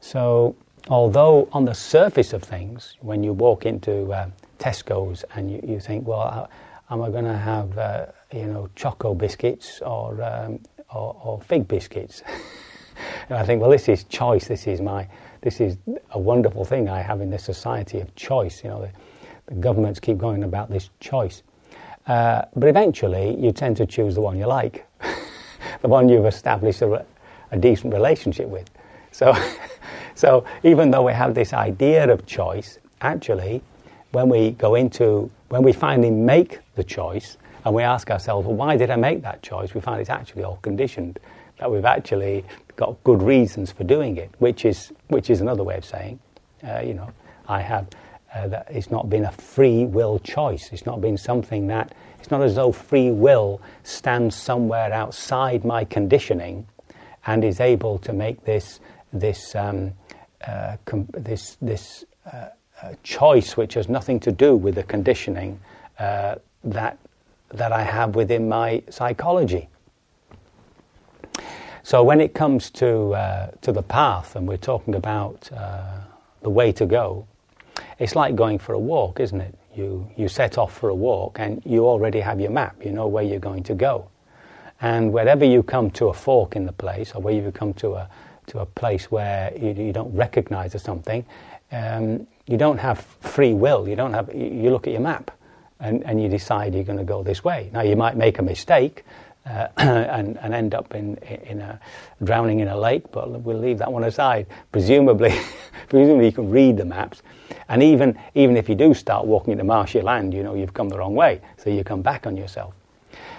So 0.00 0.56
although 0.88 1.48
on 1.52 1.64
the 1.64 1.74
surface 1.74 2.32
of 2.32 2.42
things, 2.42 2.96
when 3.00 3.22
you 3.22 3.32
walk 3.32 3.66
into 3.66 4.12
uh, 4.12 4.30
Tesco's 4.58 5.24
and 5.34 5.50
you, 5.50 5.60
you 5.62 5.80
think, 5.80 6.06
well, 6.06 6.50
am 6.90 7.02
I 7.02 7.10
going 7.10 7.24
to 7.24 7.36
have 7.36 7.78
uh, 7.78 8.06
you 8.32 8.46
know 8.46 8.68
choco 8.74 9.14
biscuits 9.14 9.80
or 9.80 10.22
um, 10.22 10.60
or, 10.94 11.16
or, 11.22 11.40
fig 11.40 11.66
biscuits? 11.66 12.22
and 13.28 13.38
I 13.38 13.44
think, 13.44 13.60
well, 13.60 13.70
this 13.70 13.88
is 13.88 14.04
choice. 14.04 14.46
This 14.46 14.66
is 14.66 14.80
my 14.80 15.08
this 15.40 15.60
is 15.60 15.78
a 16.10 16.18
wonderful 16.18 16.64
thing 16.64 16.88
I 16.88 17.00
have 17.00 17.20
in 17.20 17.30
this 17.30 17.44
society 17.44 18.00
of 18.00 18.14
choice. 18.14 18.62
You 18.62 18.70
know, 18.70 18.80
the, 18.82 18.90
the 19.46 19.60
governments 19.60 20.00
keep 20.00 20.18
going 20.18 20.44
about 20.44 20.70
this 20.70 20.90
choice, 21.00 21.42
uh, 22.06 22.42
but 22.56 22.68
eventually 22.68 23.36
you 23.38 23.52
tend 23.52 23.76
to 23.76 23.86
choose 23.86 24.14
the 24.14 24.20
one 24.20 24.38
you 24.38 24.46
like, 24.46 24.86
the 25.82 25.88
one 25.88 26.08
you've 26.08 26.26
established 26.26 26.82
a, 26.82 27.04
a 27.50 27.58
decent 27.58 27.92
relationship 27.92 28.48
with. 28.48 28.68
So, 29.12 29.34
so 30.14 30.44
even 30.62 30.90
though 30.90 31.02
we 31.02 31.12
have 31.12 31.34
this 31.34 31.52
idea 31.52 32.10
of 32.10 32.26
choice, 32.26 32.78
actually, 33.00 33.62
when 34.12 34.28
we 34.28 34.52
go 34.52 34.74
into 34.74 35.30
when 35.48 35.62
we 35.62 35.72
finally 35.72 36.10
make 36.10 36.60
the 36.76 36.84
choice 36.84 37.36
and 37.64 37.74
we 37.74 37.82
ask 37.82 38.10
ourselves, 38.10 38.46
well, 38.46 38.56
why 38.56 38.76
did 38.76 38.90
I 38.90 38.96
make 38.96 39.22
that 39.22 39.42
choice? 39.42 39.74
We 39.74 39.80
find 39.80 40.00
it's 40.00 40.10
actually 40.10 40.44
all 40.44 40.56
conditioned, 40.62 41.18
that 41.58 41.70
we've 41.70 41.84
actually 41.84 42.44
got 42.76 43.02
good 43.04 43.22
reasons 43.22 43.70
for 43.70 43.84
doing 43.84 44.16
it, 44.16 44.30
which 44.38 44.64
is, 44.64 44.92
which 45.08 45.30
is 45.30 45.40
another 45.40 45.62
way 45.62 45.76
of 45.76 45.84
saying, 45.84 46.18
uh, 46.66 46.80
you 46.80 46.94
know, 46.94 47.10
I 47.48 47.60
have 47.60 47.86
uh, 48.34 48.48
that 48.48 48.66
it's 48.70 48.90
not 48.90 49.10
been 49.10 49.24
a 49.24 49.32
free 49.32 49.84
will 49.84 50.18
choice. 50.18 50.70
It's 50.72 50.86
not 50.86 51.00
been 51.00 51.18
something 51.18 51.66
that, 51.66 51.94
it's 52.18 52.30
not 52.30 52.42
as 52.42 52.54
though 52.54 52.72
free 52.72 53.10
will 53.10 53.60
stands 53.82 54.34
somewhere 54.34 54.92
outside 54.92 55.64
my 55.64 55.84
conditioning 55.84 56.66
and 57.26 57.44
is 57.44 57.60
able 57.60 57.98
to 57.98 58.12
make 58.12 58.44
this, 58.44 58.80
this, 59.12 59.54
um, 59.54 59.92
uh, 60.46 60.76
com- 60.84 61.08
this, 61.12 61.56
this 61.60 62.04
uh, 62.32 62.48
uh 62.82 62.94
choice 63.02 63.56
which 63.56 63.74
has 63.74 63.88
nothing 63.88 64.18
to 64.20 64.32
do 64.32 64.56
with 64.56 64.76
the 64.76 64.82
conditioning 64.82 65.60
uh, 65.98 66.36
that, 66.64 66.98
that 67.50 67.72
I 67.72 67.82
have 67.82 68.14
within 68.14 68.48
my 68.48 68.82
psychology. 68.88 69.68
So 71.82 72.02
when 72.02 72.20
it 72.20 72.32
comes 72.32 72.70
to, 72.70 73.14
uh, 73.14 73.50
to 73.60 73.72
the 73.72 73.82
path, 73.82 74.36
and 74.36 74.48
we're 74.48 74.56
talking 74.56 74.94
about 74.94 75.50
the 76.42 76.50
way 76.50 76.72
to 76.72 76.86
go, 76.86 77.26
it's 77.98 78.16
like 78.16 78.34
going 78.34 78.58
for 78.58 78.72
a 78.72 78.78
walk, 78.78 79.20
isn't 79.20 79.40
it? 79.40 79.54
You, 79.74 80.10
you 80.16 80.28
set 80.28 80.58
off 80.58 80.76
for 80.76 80.88
a 80.90 80.94
walk 80.94 81.38
and 81.38 81.62
you 81.64 81.86
already 81.86 82.20
have 82.20 82.40
your 82.40 82.50
map, 82.50 82.84
you 82.84 82.92
know 82.92 83.06
where 83.06 83.24
you're 83.24 83.38
going 83.38 83.62
to 83.64 83.74
go. 83.74 84.08
And 84.80 85.12
wherever 85.12 85.44
you 85.44 85.62
come 85.62 85.90
to 85.92 86.08
a 86.08 86.12
fork 86.12 86.56
in 86.56 86.66
the 86.66 86.72
place, 86.72 87.12
or 87.14 87.22
where 87.22 87.32
you 87.32 87.52
come 87.52 87.72
to 87.74 87.94
a, 87.94 88.08
to 88.48 88.58
a 88.58 88.66
place 88.66 89.10
where 89.10 89.52
you, 89.56 89.70
you 89.72 89.92
don't 89.92 90.12
recognize 90.14 90.74
or 90.74 90.80
something, 90.80 91.24
um, 91.70 92.26
you 92.46 92.56
don't 92.56 92.78
have 92.78 93.00
free 93.20 93.54
will. 93.54 93.88
You 93.88 93.94
don't 93.94 94.12
have. 94.12 94.34
You 94.34 94.70
look 94.70 94.88
at 94.88 94.92
your 94.92 95.00
map, 95.00 95.30
and, 95.78 96.02
and 96.04 96.20
you 96.20 96.28
decide 96.28 96.74
you're 96.74 96.84
going 96.84 96.98
to 96.98 97.04
go 97.04 97.22
this 97.22 97.44
way. 97.44 97.70
Now 97.72 97.82
you 97.82 97.94
might 97.94 98.16
make 98.16 98.40
a 98.40 98.42
mistake, 98.42 99.04
uh, 99.46 99.68
and, 99.76 100.38
and 100.38 100.54
end 100.54 100.74
up 100.74 100.94
in, 100.94 101.16
in 101.16 101.60
a, 101.60 101.80
drowning 102.22 102.60
in 102.60 102.68
a 102.68 102.76
lake, 102.76 103.10
but 103.10 103.28
we'll 103.40 103.58
leave 103.58 103.78
that 103.78 103.92
one 103.92 104.04
aside. 104.04 104.46
Presumably, 104.70 105.38
presumably 105.88 106.26
you 106.26 106.32
can 106.32 106.50
read 106.50 106.76
the 106.76 106.84
maps, 106.84 107.22
and 107.68 107.82
even, 107.82 108.18
even 108.34 108.56
if 108.56 108.68
you 108.68 108.74
do 108.74 108.94
start 108.94 109.26
walking 109.26 109.52
into 109.52 109.64
marshy 109.64 110.00
land, 110.00 110.34
you 110.34 110.42
know 110.42 110.54
you've 110.54 110.74
come 110.74 110.88
the 110.88 110.98
wrong 110.98 111.14
way, 111.14 111.40
so 111.56 111.70
you 111.70 111.84
come 111.84 112.02
back 112.02 112.26
on 112.26 112.36
yourself. 112.36 112.74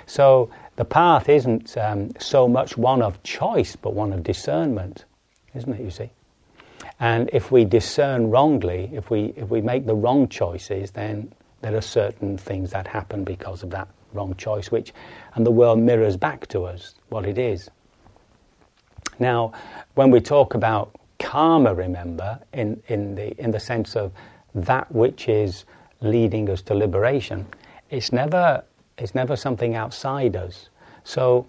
So 0.06 0.50
the 0.76 0.86
path 0.86 1.30
isn't 1.30 1.78
um, 1.78 2.12
so 2.20 2.48
much 2.48 2.78
one 2.78 3.02
of 3.02 3.22
choice, 3.24 3.76
but 3.76 3.94
one 3.94 4.14
of 4.14 4.24
discernment, 4.24 5.06
isn't 5.56 5.74
it, 5.74 5.82
you 5.82 5.92
see? 5.92 6.10
And 7.00 7.30
if 7.34 7.52
we 7.52 7.66
discern 7.66 8.30
wrongly, 8.30 8.90
if 8.94 9.10
we, 9.10 9.34
if 9.36 9.50
we 9.50 9.62
make 9.62 9.86
the 9.86 9.96
wrong 9.96 10.28
choices, 10.28 10.92
then 10.92 11.32
there 11.62 11.76
are 11.76 11.82
certain 11.82 12.38
things 12.38 12.72
that 12.72 12.88
happen 12.88 13.24
because 13.24 13.64
of 13.64 13.70
that 13.72 13.88
wrong 14.14 14.36
choice, 14.36 14.72
which, 14.72 14.94
and 15.36 15.46
the 15.46 15.52
world 15.52 15.80
mirrors 15.80 16.18
back 16.18 16.48
to 16.48 16.64
us 16.64 16.96
what 17.10 17.26
it 17.26 17.38
is. 17.38 17.70
Now, 19.20 19.54
when 19.96 20.12
we 20.12 20.20
talk 20.20 20.54
about 20.54 20.96
karma, 21.24 21.74
remember, 21.74 22.38
in, 22.52 22.84
in, 22.90 23.16
the, 23.16 23.36
in 23.42 23.52
the 23.52 23.60
sense 23.60 23.96
of 23.96 24.12
that 24.54 24.92
which 24.92 25.30
is 25.30 25.64
leading 26.02 26.50
us 26.50 26.62
to 26.64 26.76
liberation, 26.76 27.48
it's 27.90 28.12
never, 28.12 28.64
it's 28.98 29.16
never 29.16 29.36
something 29.38 29.74
outside 29.74 30.36
us. 30.36 30.70
So, 31.06 31.48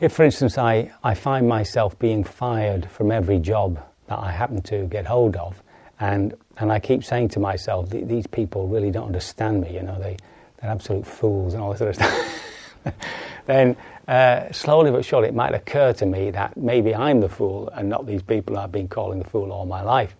if, 0.00 0.12
for 0.12 0.24
instance, 0.24 0.58
I, 0.58 0.90
I 1.04 1.14
find 1.14 1.48
myself 1.48 1.96
being 1.98 2.24
fired 2.24 2.90
from 2.90 3.12
every 3.12 3.38
job 3.38 3.80
that 4.08 4.18
I 4.18 4.32
happen 4.32 4.60
to 4.62 4.86
get 4.86 5.06
hold 5.06 5.36
of, 5.36 5.62
and, 6.00 6.34
and 6.58 6.72
I 6.72 6.80
keep 6.80 7.04
saying 7.04 7.28
to 7.30 7.40
myself, 7.40 7.88
these 7.90 8.26
people 8.26 8.66
really 8.66 8.90
don't 8.90 9.06
understand 9.06 9.60
me, 9.60 9.74
you 9.74 9.82
know, 9.82 9.98
they, 10.00 10.16
they're 10.60 10.70
absolute 10.70 11.06
fools 11.06 11.54
and 11.54 11.62
all 11.62 11.70
this 11.70 11.78
sort 11.78 11.90
of 11.90 11.96
stuff, 11.96 12.94
then 13.46 13.76
uh, 14.08 14.52
slowly 14.52 14.90
but 14.90 15.04
surely 15.04 15.28
it 15.28 15.34
might 15.34 15.54
occur 15.54 15.92
to 15.94 16.06
me 16.06 16.30
that 16.30 16.56
maybe 16.56 16.94
I'm 16.94 17.20
the 17.20 17.28
fool 17.28 17.68
and 17.74 17.88
not 17.88 18.06
these 18.06 18.22
people 18.22 18.58
I've 18.58 18.72
been 18.72 18.88
calling 18.88 19.18
the 19.18 19.28
fool 19.28 19.52
all 19.52 19.66
my 19.66 19.82
life. 19.82 20.14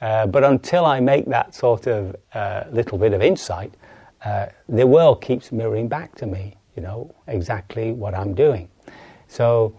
Uh, 0.00 0.26
but 0.26 0.44
until 0.44 0.84
I 0.84 1.00
make 1.00 1.24
that 1.26 1.54
sort 1.54 1.86
of 1.86 2.14
uh, 2.34 2.64
little 2.70 2.98
bit 2.98 3.14
of 3.14 3.22
insight, 3.22 3.72
uh, 4.24 4.46
the 4.68 4.86
world 4.86 5.22
keeps 5.22 5.52
mirroring 5.52 5.88
back 5.88 6.14
to 6.16 6.26
me, 6.26 6.56
you 6.76 6.82
know, 6.82 7.14
exactly 7.26 7.92
what 7.92 8.14
I'm 8.14 8.34
doing. 8.34 8.68
So, 9.28 9.76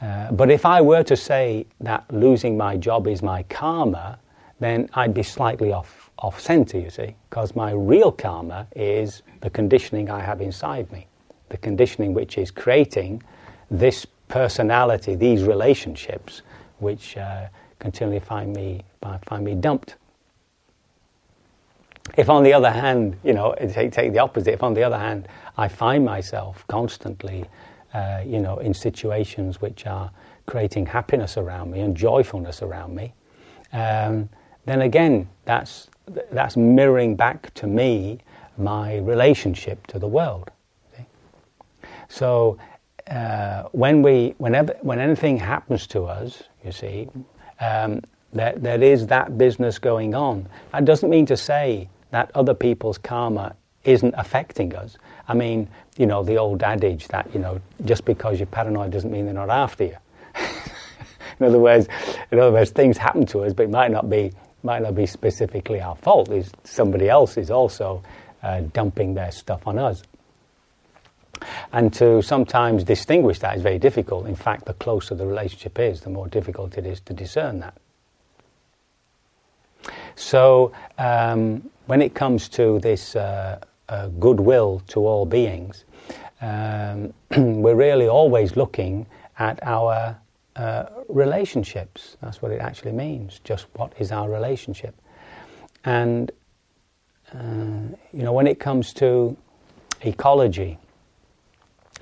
uh, 0.00 0.32
but 0.32 0.50
if 0.50 0.66
I 0.66 0.80
were 0.80 1.02
to 1.04 1.16
say 1.16 1.66
that 1.80 2.04
losing 2.12 2.56
my 2.56 2.76
job 2.76 3.06
is 3.06 3.22
my 3.22 3.44
karma, 3.44 4.18
then 4.60 4.88
I'd 4.94 5.14
be 5.14 5.22
slightly 5.22 5.72
off, 5.72 6.10
off 6.18 6.40
center, 6.40 6.78
you 6.78 6.90
see, 6.90 7.16
because 7.28 7.54
my 7.56 7.72
real 7.72 8.12
karma 8.12 8.66
is 8.76 9.22
the 9.40 9.50
conditioning 9.50 10.10
I 10.10 10.20
have 10.20 10.40
inside 10.40 10.90
me, 10.92 11.06
the 11.52 11.58
conditioning 11.58 12.14
which 12.14 12.38
is 12.38 12.50
creating 12.50 13.22
this 13.70 14.06
personality, 14.28 15.14
these 15.14 15.44
relationships, 15.44 16.40
which 16.78 17.16
uh, 17.18 17.46
continually 17.78 18.20
find 18.20 18.56
me, 18.56 18.82
find 19.28 19.44
me 19.44 19.54
dumped. 19.54 19.96
If, 22.16 22.30
on 22.30 22.42
the 22.42 22.54
other 22.54 22.70
hand, 22.70 23.18
you 23.22 23.34
know, 23.34 23.54
take, 23.70 23.92
take 23.92 24.12
the 24.12 24.18
opposite, 24.18 24.54
if 24.54 24.62
on 24.62 24.72
the 24.72 24.82
other 24.82 24.98
hand, 24.98 25.28
I 25.58 25.68
find 25.68 26.04
myself 26.04 26.64
constantly, 26.68 27.44
uh, 27.92 28.22
you 28.24 28.40
know, 28.40 28.56
in 28.58 28.72
situations 28.72 29.60
which 29.60 29.86
are 29.86 30.10
creating 30.46 30.86
happiness 30.86 31.36
around 31.36 31.70
me 31.70 31.80
and 31.80 31.94
joyfulness 31.94 32.62
around 32.62 32.96
me, 32.96 33.12
um, 33.74 34.28
then 34.64 34.80
again, 34.80 35.28
that's, 35.44 35.88
that's 36.30 36.56
mirroring 36.56 37.14
back 37.14 37.52
to 37.54 37.66
me 37.66 38.20
my 38.56 38.96
relationship 38.98 39.86
to 39.88 39.98
the 39.98 40.08
world. 40.08 40.50
So 42.12 42.58
uh, 43.10 43.62
when 43.72 44.02
we, 44.02 44.34
whenever, 44.36 44.76
when 44.82 44.98
anything 44.98 45.38
happens 45.38 45.86
to 45.88 46.02
us, 46.04 46.42
you 46.62 46.70
see, 46.70 47.08
um, 47.58 48.02
there, 48.34 48.52
there 48.54 48.82
is 48.82 49.06
that 49.06 49.38
business 49.38 49.78
going 49.78 50.14
on. 50.14 50.46
That 50.72 50.84
doesn't 50.84 51.08
mean 51.08 51.24
to 51.26 51.38
say 51.38 51.88
that 52.10 52.30
other 52.34 52.52
people's 52.52 52.98
karma 52.98 53.56
isn't 53.84 54.14
affecting 54.18 54.74
us. 54.76 54.98
I 55.26 55.32
mean, 55.32 55.68
you 55.96 56.04
know, 56.04 56.22
the 56.22 56.36
old 56.36 56.62
adage 56.62 57.08
that, 57.08 57.32
you 57.32 57.40
know, 57.40 57.62
just 57.86 58.04
because 58.04 58.38
you're 58.38 58.46
paranoid 58.46 58.92
doesn't 58.92 59.10
mean 59.10 59.24
they're 59.24 59.34
not 59.34 59.48
after 59.48 59.84
you. 59.84 59.96
in 61.40 61.46
other 61.46 61.58
words, 61.58 61.88
in 62.30 62.38
other 62.38 62.52
words, 62.52 62.72
things 62.72 62.98
happen 62.98 63.24
to 63.26 63.40
us, 63.44 63.54
but 63.54 63.64
it 63.64 63.70
might 63.70 63.90
not 63.90 64.10
be 64.10 64.32
might 64.64 64.82
not 64.82 64.94
be 64.94 65.06
specifically 65.06 65.80
our 65.80 65.96
fault. 65.96 66.28
It's 66.28 66.52
somebody 66.62 67.08
else 67.08 67.36
is 67.36 67.50
also 67.50 68.00
uh, 68.44 68.60
dumping 68.72 69.14
their 69.14 69.32
stuff 69.32 69.66
on 69.66 69.76
us. 69.76 70.04
And 71.72 71.92
to 71.94 72.22
sometimes 72.22 72.84
distinguish 72.84 73.38
that 73.40 73.56
is 73.56 73.62
very 73.62 73.78
difficult. 73.78 74.26
In 74.26 74.36
fact, 74.36 74.66
the 74.66 74.74
closer 74.74 75.14
the 75.14 75.26
relationship 75.26 75.78
is, 75.78 76.00
the 76.00 76.10
more 76.10 76.28
difficult 76.28 76.78
it 76.78 76.86
is 76.86 77.00
to 77.00 77.12
discern 77.12 77.60
that. 77.60 77.74
So, 80.14 80.72
um, 80.98 81.68
when 81.86 82.02
it 82.02 82.14
comes 82.14 82.48
to 82.50 82.78
this 82.80 83.16
uh, 83.16 83.58
uh, 83.88 84.08
goodwill 84.08 84.82
to 84.88 85.06
all 85.06 85.26
beings, 85.26 85.84
um, 86.40 87.12
we're 87.36 87.74
really 87.74 88.08
always 88.08 88.56
looking 88.56 89.06
at 89.38 89.58
our 89.62 90.16
uh, 90.56 90.84
relationships. 91.08 92.16
That's 92.20 92.42
what 92.42 92.52
it 92.52 92.60
actually 92.60 92.92
means. 92.92 93.40
Just 93.44 93.66
what 93.74 93.92
is 93.98 94.12
our 94.12 94.30
relationship? 94.30 94.94
And 95.84 96.30
uh, 97.34 97.96
you 98.12 98.22
know, 98.22 98.32
when 98.32 98.46
it 98.46 98.60
comes 98.60 98.92
to 98.94 99.36
ecology 100.02 100.78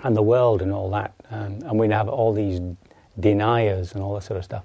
and 0.04 0.16
the 0.16 0.22
world 0.22 0.62
and 0.62 0.72
all 0.72 0.90
that, 0.90 1.14
um, 1.30 1.58
and 1.64 1.78
we 1.78 1.88
have 1.88 2.08
all 2.08 2.32
these 2.32 2.60
deniers 3.18 3.92
and 3.92 4.02
all 4.02 4.14
that 4.14 4.22
sort 4.22 4.38
of 4.38 4.44
stuff, 4.44 4.64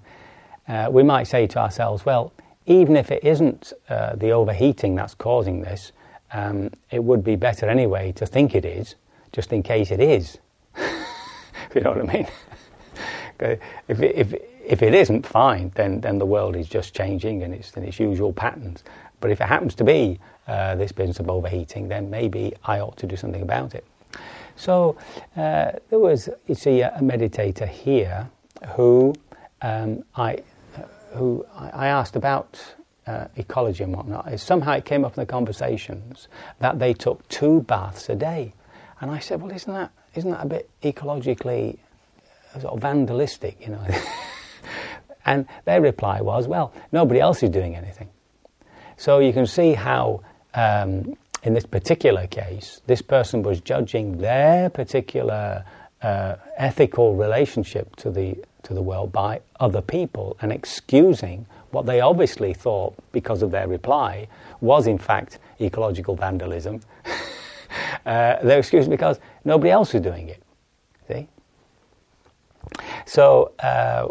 uh, 0.68 0.88
we 0.90 1.04
might 1.04 1.26
say 1.26 1.46
to 1.48 1.60
ourselves, 1.60 2.06
well, 2.06 2.34
even 2.66 2.96
if 2.96 3.12
it 3.12 3.24
isn't 3.24 3.74
uh, 3.90 4.16
the 4.16 4.32
overheating 4.32 4.96
that's 4.96 5.14
causing 5.14 5.62
this, 5.62 5.92
um, 6.32 6.70
it 6.92 7.04
would 7.04 7.24
be 7.24 7.36
better 7.36 7.70
anyway 7.70 8.12
to 8.14 8.26
think 8.26 8.56
it 8.56 8.66
is, 8.66 8.96
just 9.32 9.54
in 9.54 9.62
case 9.62 9.92
it 9.92 10.00
is. 10.00 10.40
you 11.76 11.82
know 11.82 11.92
what 11.92 12.10
I 12.10 12.14
mean? 12.14 12.28
if, 13.88 14.02
if, 14.02 14.34
if 14.66 14.82
it 14.82 14.94
isn't, 14.94 15.26
fine, 15.26 15.72
then, 15.76 16.02
then 16.02 16.18
the 16.18 16.26
world 16.26 16.56
is 16.56 16.68
just 16.68 16.96
changing 16.96 17.44
and 17.44 17.54
it's 17.54 17.72
in 17.74 17.84
its 17.84 18.00
usual 18.00 18.34
patterns. 18.34 18.84
But 19.22 19.32
if 19.32 19.40
it 19.40 19.48
happens 19.48 19.76
to 19.76 19.84
be 19.84 20.20
uh, 20.48 20.76
this 20.76 20.92
business 20.92 21.20
of 21.20 21.30
overheating, 21.30 21.88
then 21.88 22.10
maybe 22.10 22.54
I 22.64 22.80
ought 22.80 22.98
to 22.98 23.08
do 23.08 23.16
something 23.16 23.42
about 23.42 23.76
it. 23.76 23.86
So 24.56 24.98
uh, 25.36 25.72
there 25.90 26.00
was, 26.00 26.30
you 26.48 26.56
see, 26.56 26.82
a, 26.82 26.98
meditator 27.02 27.68
here 27.68 28.30
who 28.70 29.14
um, 29.62 30.04
I, 30.16 30.40
who 31.14 31.46
I 31.56 31.88
asked 31.88 32.16
about 32.16 32.60
uh, 33.08 33.28
ecology 33.36 33.84
and 33.84 33.96
whatnot. 33.96 34.40
Somehow 34.40 34.74
it 34.74 34.86
came 34.86 35.06
up 35.06 35.18
in 35.18 35.22
the 35.22 35.26
conversations 35.26 36.28
that 36.60 36.80
they 36.80 36.94
took 36.94 37.28
two 37.30 37.62
baths 37.62 38.10
a 38.10 38.16
day, 38.16 38.54
and 39.00 39.12
I 39.12 39.20
said, 39.20 39.42
"Well, 39.42 39.52
isn't 39.52 39.72
that 39.72 39.92
isn't 40.16 40.32
that 40.32 40.44
a 40.44 40.48
bit 40.48 40.70
ecologically 40.82 41.78
uh, 42.54 42.60
sort 42.60 42.74
of 42.74 42.80
vandalistic, 42.80 43.62
you 43.62 43.74
know?" 43.74 43.86
and 45.26 45.46
their 45.66 45.82
reply 45.82 46.22
was, 46.22 46.48
"Well, 46.48 46.74
nobody 46.92 47.20
else 47.20 47.44
is 47.44 47.50
doing 47.50 47.76
anything." 47.76 48.10
So 48.98 49.20
you 49.20 49.34
can 49.34 49.46
see 49.46 49.74
how 49.74 50.22
um, 50.54 51.16
in 51.46 51.54
this 51.54 51.66
particular 51.66 52.26
case, 52.28 52.82
this 52.88 53.02
person 53.02 53.44
was 53.44 53.62
judging 53.62 54.18
their 54.18 54.70
particular 54.70 55.64
uh, 56.02 56.36
ethical 56.58 57.16
relationship 57.16 57.96
to 57.98 58.10
the 58.10 58.36
to 58.64 58.74
the 58.74 58.82
world 58.82 59.12
by 59.12 59.40
other 59.60 59.82
people 59.82 60.36
and 60.42 60.52
excusing 60.52 61.46
what 61.70 61.86
they 61.86 62.02
obviously 62.02 62.52
thought 62.52 62.96
because 63.12 63.44
of 63.44 63.52
their 63.52 63.68
reply 63.68 64.28
was 64.60 64.88
in 64.88 64.98
fact 64.98 65.38
ecological 65.62 66.16
vandalism. 66.16 66.82
uh, 68.08 68.38
they're 68.44 68.58
excused 68.58 68.90
because 68.90 69.20
nobody 69.44 69.70
else 69.70 69.94
is 69.94 70.02
doing 70.02 70.30
it. 70.30 70.42
See? 71.08 71.28
So 73.06 73.52
uh, 73.60 74.08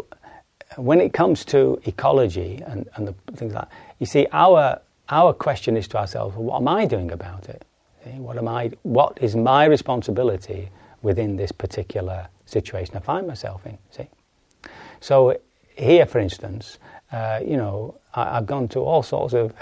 when 0.77 1.01
it 1.01 1.11
comes 1.11 1.43
to 1.45 1.81
ecology 1.83 2.61
and, 2.65 2.87
and 2.95 3.09
the 3.09 3.13
things 3.33 3.53
like 3.53 3.69
that, 3.69 3.77
you 3.99 4.05
see, 4.05 4.25
our 4.31 4.79
our 5.09 5.33
question 5.33 5.77
is 5.77 5.87
to 5.89 5.97
ourselves, 5.97 6.35
well, 6.35 6.45
what 6.45 6.57
am 6.57 6.67
I 6.67 6.85
doing 6.85 7.11
about 7.11 7.49
it? 7.49 7.65
What 8.17 8.37
am 8.37 8.47
I? 8.47 8.71
What 8.83 9.17
is 9.21 9.35
my 9.35 9.65
responsibility 9.65 10.69
within 11.01 11.37
this 11.37 11.51
particular 11.51 12.27
situation 12.45 12.95
I 12.95 12.99
find 12.99 13.25
myself 13.25 13.65
in? 13.65 13.77
See. 13.89 14.07
So 14.99 15.39
here, 15.75 16.05
for 16.05 16.19
instance, 16.19 16.77
uh, 17.11 17.39
you 17.43 17.57
know, 17.57 17.95
I, 18.13 18.35
have 18.35 18.45
gone 18.45 18.67
to 18.69 18.79
all 18.79 19.03
sorts 19.03 19.33
of 19.33 19.53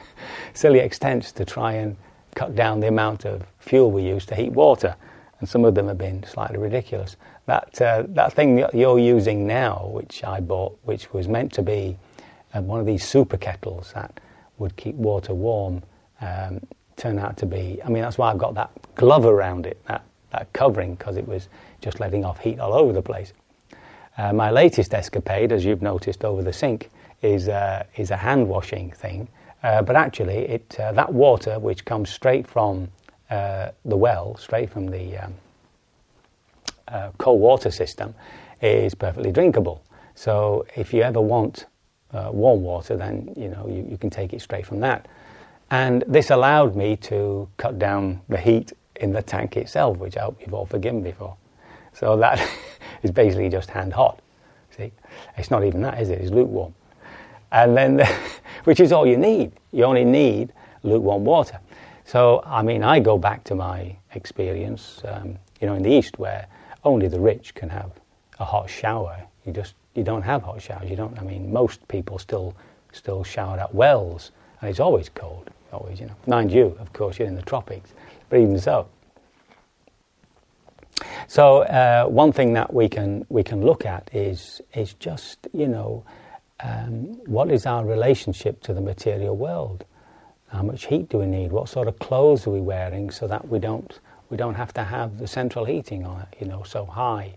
silly 0.54 0.78
extents 0.78 1.32
to 1.32 1.44
try 1.44 1.72
and 1.72 1.96
cut 2.34 2.54
down 2.54 2.80
the 2.80 2.88
amount 2.88 3.24
of 3.24 3.44
fuel 3.58 3.90
we 3.90 4.02
use 4.02 4.24
to 4.26 4.34
heat 4.34 4.52
water, 4.52 4.94
and 5.40 5.48
some 5.48 5.64
of 5.64 5.74
them 5.74 5.88
have 5.88 5.98
been 5.98 6.22
slightly 6.24 6.58
ridiculous. 6.58 7.16
That 7.46 7.80
uh, 7.80 8.04
that 8.08 8.32
thing 8.32 8.56
that 8.56 8.74
you're 8.74 8.98
using 8.98 9.46
now, 9.46 9.90
which 9.92 10.22
I 10.22 10.40
bought, 10.40 10.78
which 10.84 11.12
was 11.12 11.26
meant 11.26 11.52
to 11.54 11.62
be 11.62 11.96
uh, 12.54 12.62
one 12.62 12.78
of 12.78 12.86
these 12.86 13.06
super 13.06 13.36
kettles 13.36 13.92
that 13.94 14.20
would 14.58 14.76
keep 14.76 14.94
water 14.94 15.34
warm, 15.34 15.82
um, 16.20 16.60
turned 16.96 17.18
out 17.18 17.36
to 17.38 17.46
be. 17.46 17.80
I 17.84 17.88
mean, 17.88 18.02
that's 18.02 18.18
why 18.18 18.30
I've 18.30 18.38
got 18.38 18.54
that 18.54 18.70
glove 18.94 19.24
around 19.24 19.66
it, 19.66 19.78
that 19.86 20.02
that 20.30 20.52
covering, 20.52 20.94
because 20.94 21.16
it 21.16 21.26
was 21.26 21.48
just 21.80 22.00
letting 22.00 22.24
off 22.24 22.38
heat 22.38 22.58
all 22.58 22.74
over 22.74 22.92
the 22.92 23.02
place. 23.02 23.32
Uh, 24.16 24.32
my 24.32 24.50
latest 24.50 24.94
escapade, 24.94 25.52
as 25.52 25.64
you've 25.64 25.82
noticed 25.82 26.24
over 26.24 26.42
the 26.42 26.52
sink, 26.52 26.90
is, 27.22 27.48
uh, 27.48 27.84
is 27.96 28.10
a 28.10 28.16
hand 28.16 28.48
washing 28.48 28.90
thing. 28.90 29.28
Uh, 29.62 29.82
but 29.82 29.96
actually, 29.96 30.38
it, 30.38 30.76
uh, 30.78 30.92
that 30.92 31.12
water, 31.12 31.58
which 31.58 31.84
comes 31.84 32.10
straight 32.10 32.46
from 32.46 32.88
uh, 33.30 33.70
the 33.84 33.96
well, 33.96 34.36
straight 34.36 34.70
from 34.70 34.88
the 34.88 35.16
um, 35.18 35.34
uh, 36.88 37.10
cold 37.18 37.40
water 37.40 37.70
system, 37.70 38.14
is 38.60 38.94
perfectly 38.94 39.32
drinkable. 39.32 39.82
So 40.14 40.66
if 40.76 40.92
you 40.92 41.02
ever 41.02 41.20
want 41.20 41.66
warm 42.12 42.62
water, 42.62 42.96
then 42.96 43.32
you 43.36 43.48
know 43.48 43.66
you, 43.68 43.86
you 43.88 43.98
can 43.98 44.10
take 44.10 44.32
it 44.32 44.40
straight 44.40 44.66
from 44.66 44.80
that. 44.80 45.06
And 45.70 46.02
this 46.06 46.30
allowed 46.30 46.76
me 46.76 46.96
to 46.96 47.48
cut 47.58 47.78
down 47.78 48.20
the 48.28 48.38
heat 48.38 48.72
in 48.96 49.12
the 49.12 49.22
tank 49.22 49.56
itself, 49.56 49.98
which 49.98 50.16
I 50.16 50.22
hope 50.22 50.40
you've 50.40 50.54
all 50.54 50.66
forgiven 50.66 51.02
me 51.02 51.12
for. 51.12 51.36
So 51.92 52.16
that 52.16 52.40
is 53.02 53.10
basically 53.10 53.48
just 53.48 53.70
hand 53.70 53.92
hot. 53.92 54.20
See, 54.76 54.92
it's 55.36 55.50
not 55.50 55.64
even 55.64 55.82
that, 55.82 56.00
is 56.00 56.10
it? 56.10 56.20
It's 56.20 56.30
lukewarm, 56.30 56.74
and 57.52 57.76
then, 57.76 58.08
which 58.64 58.80
is 58.80 58.92
all 58.92 59.06
you 59.06 59.16
need. 59.16 59.52
You 59.72 59.84
only 59.84 60.04
need 60.04 60.52
lukewarm 60.82 61.24
water. 61.24 61.58
So, 62.04 62.42
I 62.46 62.62
mean, 62.62 62.82
I 62.82 63.00
go 63.00 63.18
back 63.18 63.44
to 63.44 63.54
my 63.54 63.94
experience, 64.14 65.02
um, 65.04 65.36
you 65.60 65.66
know, 65.66 65.74
in 65.74 65.82
the 65.82 65.90
East, 65.90 66.18
where 66.18 66.46
only 66.84 67.08
the 67.08 67.20
rich 67.20 67.54
can 67.54 67.68
have 67.68 67.90
a 68.38 68.44
hot 68.44 68.70
shower. 68.70 69.22
You 69.44 69.52
just 69.52 69.74
you 69.98 70.04
don't 70.04 70.22
have 70.22 70.42
hot 70.42 70.62
showers. 70.62 70.88
You 70.88 70.96
don't. 70.96 71.18
I 71.18 71.22
mean, 71.22 71.52
most 71.52 71.86
people 71.88 72.18
still 72.18 72.54
still 72.92 73.24
shower 73.24 73.58
at 73.58 73.74
wells, 73.74 74.30
and 74.60 74.70
it's 74.70 74.80
always 74.80 75.08
cold. 75.08 75.50
Always, 75.72 76.00
you 76.00 76.06
know. 76.06 76.14
Mind 76.26 76.50
you, 76.50 76.76
of 76.78 76.92
course, 76.92 77.18
you're 77.18 77.28
in 77.28 77.34
the 77.34 77.42
tropics, 77.42 77.90
but 78.30 78.38
even 78.38 78.58
so, 78.58 78.88
so 81.26 81.62
uh, 81.62 82.06
one 82.06 82.32
thing 82.32 82.54
that 82.54 82.72
we 82.72 82.88
can 82.88 83.26
we 83.28 83.42
can 83.42 83.62
look 83.64 83.84
at 83.84 84.08
is 84.14 84.62
is 84.74 84.94
just 84.94 85.48
you 85.52 85.68
know 85.68 86.04
um, 86.60 87.04
what 87.26 87.50
is 87.50 87.66
our 87.66 87.84
relationship 87.84 88.62
to 88.62 88.72
the 88.72 88.80
material 88.80 89.36
world? 89.36 89.84
How 90.48 90.62
much 90.62 90.86
heat 90.86 91.10
do 91.10 91.18
we 91.18 91.26
need? 91.26 91.52
What 91.52 91.68
sort 91.68 91.88
of 91.88 91.98
clothes 91.98 92.46
are 92.46 92.50
we 92.50 92.60
wearing 92.60 93.10
so 93.10 93.26
that 93.26 93.48
we 93.48 93.58
don't 93.58 93.98
we 94.30 94.36
don't 94.36 94.54
have 94.54 94.72
to 94.74 94.84
have 94.84 95.18
the 95.18 95.26
central 95.26 95.64
heating 95.64 96.06
on 96.06 96.20
it, 96.20 96.36
you 96.40 96.46
know, 96.46 96.62
so 96.62 96.84
high. 96.86 97.34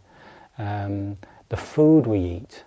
Um, 0.57 1.17
the 1.51 1.57
food 1.57 2.07
we 2.07 2.19
eat. 2.19 2.63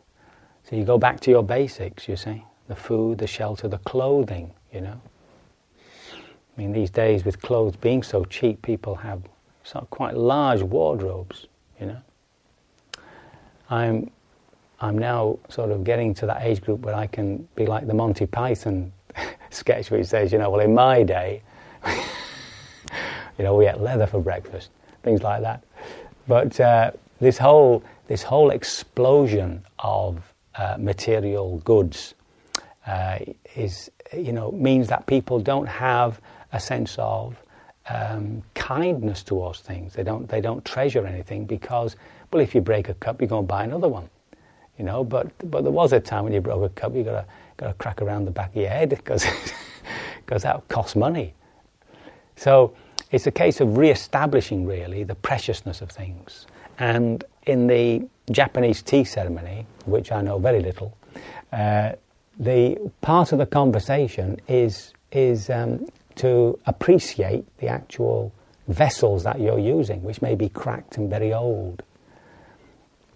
So 0.64 0.76
you 0.76 0.84
go 0.84 0.98
back 0.98 1.18
to 1.20 1.30
your 1.30 1.42
basics, 1.42 2.06
you 2.06 2.16
see, 2.16 2.44
the 2.68 2.76
food, 2.76 3.16
the 3.16 3.26
shelter, 3.26 3.66
the 3.66 3.78
clothing, 3.78 4.52
you 4.74 4.82
know. 4.82 5.00
I 6.12 6.60
mean, 6.60 6.72
these 6.72 6.90
days 6.90 7.24
with 7.24 7.40
clothes 7.40 7.76
being 7.76 8.02
so 8.02 8.26
cheap, 8.26 8.60
people 8.60 8.94
have 8.96 9.22
sort 9.64 9.84
of 9.84 9.90
quite 9.90 10.14
large 10.14 10.60
wardrobes, 10.60 11.46
you 11.80 11.86
know. 11.86 12.00
I'm, 13.70 14.10
I'm 14.80 14.98
now 14.98 15.38
sort 15.48 15.70
of 15.70 15.82
getting 15.82 16.12
to 16.16 16.26
that 16.26 16.42
age 16.42 16.60
group 16.60 16.80
where 16.80 16.94
I 16.94 17.06
can 17.06 17.48
be 17.54 17.64
like 17.64 17.86
the 17.86 17.94
Monty 17.94 18.26
Python 18.26 18.92
sketch 19.50 19.88
he 19.88 20.04
says, 20.04 20.30
you 20.30 20.38
know, 20.38 20.50
well, 20.50 20.60
in 20.60 20.74
my 20.74 21.02
day, 21.02 21.42
you 23.38 23.44
know, 23.44 23.56
we 23.56 23.66
ate 23.66 23.78
leather 23.78 24.06
for 24.06 24.20
breakfast, 24.20 24.68
things 25.02 25.22
like 25.22 25.40
that. 25.40 25.64
But 26.28 26.60
uh, 26.60 26.90
this 27.20 27.38
whole 27.38 27.82
this 28.06 28.22
whole 28.22 28.50
explosion 28.50 29.64
of 29.78 30.34
uh, 30.56 30.76
material 30.78 31.58
goods 31.64 32.14
uh, 32.86 33.18
is, 33.56 33.90
you 34.12 34.32
know, 34.32 34.52
means 34.52 34.88
that 34.88 35.06
people 35.06 35.38
don't 35.38 35.66
have 35.66 36.20
a 36.52 36.60
sense 36.60 36.96
of 36.98 37.36
um, 37.88 38.42
kindness 38.54 39.22
towards 39.22 39.60
things. 39.60 39.94
They 39.94 40.02
don't, 40.02 40.28
they 40.28 40.40
don't 40.40 40.64
treasure 40.64 41.06
anything 41.06 41.46
because, 41.46 41.96
well, 42.30 42.42
if 42.42 42.54
you 42.54 42.60
break 42.60 42.88
a 42.88 42.94
cup, 42.94 43.20
you 43.20 43.26
go 43.26 43.38
and 43.38 43.48
buy 43.48 43.64
another 43.64 43.88
one. 43.88 44.08
You 44.78 44.84
know, 44.84 45.04
but, 45.04 45.30
but 45.50 45.62
there 45.62 45.72
was 45.72 45.92
a 45.92 46.00
time 46.00 46.24
when 46.24 46.32
you 46.32 46.40
broke 46.40 46.64
a 46.64 46.68
cup, 46.74 46.94
you 46.94 47.04
got 47.04 47.26
got 47.56 47.68
to 47.68 47.74
crack 47.74 48.02
around 48.02 48.24
the 48.24 48.32
back 48.32 48.50
of 48.50 48.56
your 48.56 48.70
head 48.70 48.88
because 48.88 49.24
because 50.26 50.42
that 50.44 50.66
costs 50.68 50.96
money. 50.96 51.32
So 52.34 52.74
it's 53.12 53.28
a 53.28 53.30
case 53.30 53.60
of 53.60 53.78
re-establishing 53.78 54.66
really 54.66 55.04
the 55.04 55.14
preciousness 55.14 55.80
of 55.80 55.90
things. 55.90 56.48
And 56.78 57.24
in 57.46 57.66
the 57.66 58.08
Japanese 58.30 58.82
tea 58.82 59.04
ceremony, 59.04 59.66
which 59.86 60.10
I 60.12 60.22
know 60.22 60.38
very 60.38 60.60
little, 60.60 60.96
uh, 61.52 61.92
the 62.38 62.78
part 63.00 63.32
of 63.32 63.38
the 63.38 63.46
conversation 63.46 64.40
is 64.48 64.92
is 65.12 65.48
um, 65.50 65.86
to 66.16 66.58
appreciate 66.66 67.44
the 67.58 67.68
actual 67.68 68.32
vessels 68.66 69.22
that 69.24 69.40
you're 69.40 69.58
using, 69.58 70.02
which 70.02 70.20
may 70.22 70.34
be 70.34 70.48
cracked 70.48 70.96
and 70.96 71.08
very 71.08 71.32
old. 71.32 71.82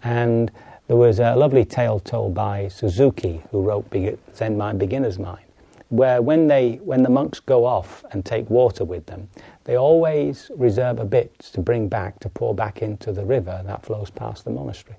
And 0.03 0.49
there 0.87 0.95
was 0.95 1.19
a 1.19 1.35
lovely 1.35 1.65
tale 1.65 1.99
told 1.99 2.33
by 2.33 2.69
Suzuki, 2.69 3.41
who 3.51 3.61
wrote 3.61 3.93
Zen 4.35 4.57
Mind, 4.57 4.79
Beginner's 4.79 5.19
Mind, 5.19 5.45
where 5.89 6.21
when, 6.21 6.47
they, 6.47 6.79
when 6.83 7.03
the 7.03 7.09
monks 7.09 7.39
go 7.39 7.65
off 7.65 8.03
and 8.11 8.25
take 8.25 8.49
water 8.49 8.85
with 8.85 9.05
them, 9.07 9.27
they 9.65 9.75
always 9.75 10.49
reserve 10.55 10.99
a 10.99 11.05
bit 11.05 11.37
to 11.39 11.61
bring 11.61 11.87
back, 11.89 12.19
to 12.19 12.29
pour 12.29 12.53
back 12.55 12.81
into 12.81 13.11
the 13.11 13.25
river 13.25 13.61
that 13.65 13.83
flows 13.83 14.09
past 14.09 14.45
the 14.45 14.51
monastery. 14.51 14.97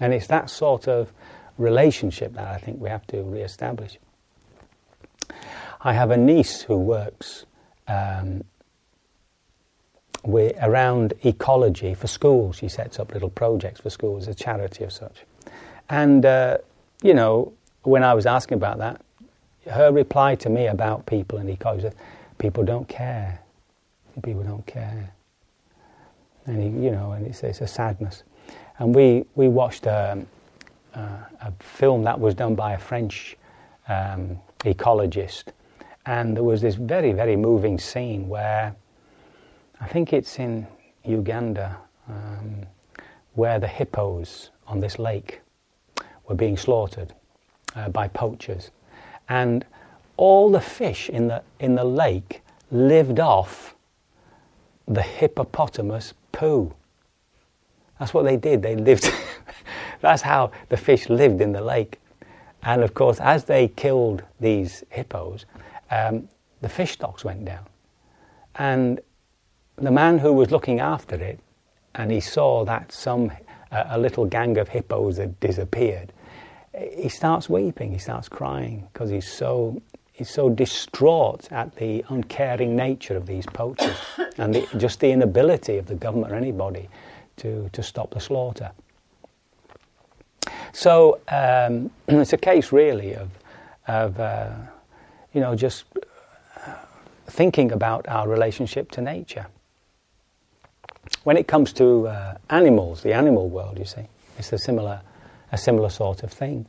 And 0.00 0.14
it's 0.14 0.28
that 0.28 0.48
sort 0.48 0.88
of 0.88 1.12
relationship 1.58 2.34
that 2.34 2.48
I 2.48 2.58
think 2.58 2.80
we 2.80 2.88
have 2.88 3.06
to 3.08 3.22
re 3.22 3.42
establish. 3.42 3.98
I 5.82 5.92
have 5.92 6.10
a 6.10 6.16
niece 6.16 6.62
who 6.62 6.78
works 6.78 7.44
um, 7.88 8.44
with, 10.24 10.56
around 10.60 11.14
ecology 11.22 11.94
for 11.94 12.06
schools. 12.06 12.56
She 12.56 12.68
sets 12.68 12.98
up 12.98 13.12
little 13.12 13.30
projects 13.30 13.80
for 13.80 13.90
schools, 13.90 14.28
a 14.28 14.34
charity 14.34 14.84
of 14.84 14.92
such. 14.92 15.24
And, 15.88 16.24
uh, 16.24 16.58
you 17.02 17.14
know, 17.14 17.52
when 17.82 18.04
I 18.04 18.14
was 18.14 18.26
asking 18.26 18.56
about 18.56 18.78
that, 18.78 19.00
her 19.68 19.92
reply 19.92 20.34
to 20.36 20.48
me 20.48 20.66
about 20.66 21.06
people 21.06 21.38
and 21.38 21.48
ecology 21.50 21.90
people 22.38 22.64
don't 22.64 22.88
care. 22.88 23.38
People 24.22 24.42
don't 24.42 24.66
care. 24.66 25.12
And, 26.46 26.62
he, 26.62 26.84
you 26.84 26.90
know, 26.90 27.12
and 27.12 27.26
it's, 27.26 27.42
it's 27.42 27.60
a 27.60 27.66
sadness. 27.66 28.22
And 28.78 28.94
we, 28.94 29.26
we 29.34 29.48
watched 29.48 29.84
a, 29.84 30.12
um, 30.12 30.26
uh, 30.94 31.18
a 31.42 31.52
film 31.60 32.02
that 32.04 32.18
was 32.18 32.34
done 32.34 32.54
by 32.54 32.72
a 32.72 32.78
French 32.78 33.36
um, 33.88 34.38
ecologist 34.60 35.52
and 36.06 36.36
there 36.36 36.42
was 36.42 36.60
this 36.60 36.74
very, 36.76 37.12
very 37.12 37.36
moving 37.36 37.78
scene 37.78 38.28
where 38.28 38.74
I 39.80 39.86
think 39.86 40.12
it's 40.12 40.38
in 40.38 40.66
Uganda, 41.04 41.76
um, 42.08 42.66
where 43.34 43.58
the 43.58 43.68
hippos 43.68 44.50
on 44.66 44.80
this 44.80 44.98
lake 44.98 45.40
were 46.26 46.34
being 46.34 46.56
slaughtered 46.56 47.14
uh, 47.76 47.90
by 47.90 48.08
poachers. 48.08 48.70
And 49.30 49.64
all 50.18 50.50
the 50.50 50.60
fish 50.60 51.08
in 51.08 51.28
the, 51.28 51.42
in 51.58 51.76
the 51.76 51.84
lake 51.84 52.42
lived 52.70 53.18
off 53.18 53.74
the 54.86 55.02
hippopotamus 55.02 56.12
poo. 56.32 56.74
That's 57.98 58.12
what 58.12 58.24
they 58.24 58.36
did. 58.36 58.60
They 58.60 58.76
lived, 58.76 59.10
that's 60.00 60.20
how 60.20 60.50
the 60.68 60.76
fish 60.76 61.08
lived 61.08 61.40
in 61.40 61.52
the 61.52 61.62
lake. 61.62 61.98
And 62.62 62.82
of 62.82 62.92
course, 62.92 63.20
as 63.20 63.44
they 63.44 63.68
killed 63.68 64.22
these 64.40 64.84
hippos, 64.90 65.46
um, 65.90 66.28
the 66.60 66.68
fish 66.68 66.92
stocks 66.92 67.24
went 67.24 67.44
down. 67.44 67.64
And 68.56 69.00
the 69.76 69.90
man 69.90 70.18
who 70.18 70.32
was 70.32 70.50
looking 70.50 70.80
after 70.80 71.16
it 71.16 71.38
and 71.94 72.10
he 72.10 72.20
saw 72.20 72.64
that 72.64 72.92
some 72.92 73.30
uh, 73.72 73.84
a 73.90 73.98
little 73.98 74.26
gang 74.26 74.58
of 74.58 74.68
hippos 74.68 75.16
had 75.16 75.38
disappeared, 75.40 76.12
he 76.78 77.08
starts 77.08 77.48
weeping, 77.48 77.92
he 77.92 77.98
starts 77.98 78.28
crying 78.28 78.88
because 78.92 79.10
he's 79.10 79.30
so 79.30 79.80
he's 80.20 80.28
so 80.28 80.50
distraught 80.50 81.50
at 81.50 81.74
the 81.76 82.04
uncaring 82.10 82.76
nature 82.76 83.16
of 83.16 83.26
these 83.26 83.46
poachers 83.46 83.96
and 84.36 84.54
the, 84.54 84.68
just 84.76 85.00
the 85.00 85.10
inability 85.10 85.78
of 85.78 85.86
the 85.86 85.94
government 85.94 86.30
or 86.30 86.36
anybody 86.36 86.90
to, 87.36 87.70
to 87.72 87.82
stop 87.82 88.10
the 88.10 88.20
slaughter. 88.20 88.70
So 90.74 91.20
um, 91.28 91.90
it's 92.08 92.34
a 92.34 92.38
case 92.38 92.70
really 92.70 93.14
of, 93.14 93.30
of 93.88 94.20
uh, 94.20 94.50
you 95.32 95.40
know, 95.40 95.56
just 95.56 95.84
uh, 96.66 96.74
thinking 97.26 97.72
about 97.72 98.06
our 98.06 98.28
relationship 98.28 98.90
to 98.92 99.00
nature. 99.00 99.46
When 101.24 101.38
it 101.38 101.48
comes 101.48 101.72
to 101.74 102.08
uh, 102.08 102.36
animals, 102.50 103.02
the 103.02 103.14
animal 103.14 103.48
world, 103.48 103.78
you 103.78 103.86
see, 103.86 104.06
it's 104.38 104.52
a 104.52 104.58
similar, 104.58 105.00
a 105.52 105.58
similar 105.58 105.88
sort 105.88 106.22
of 106.22 106.32
thing, 106.32 106.66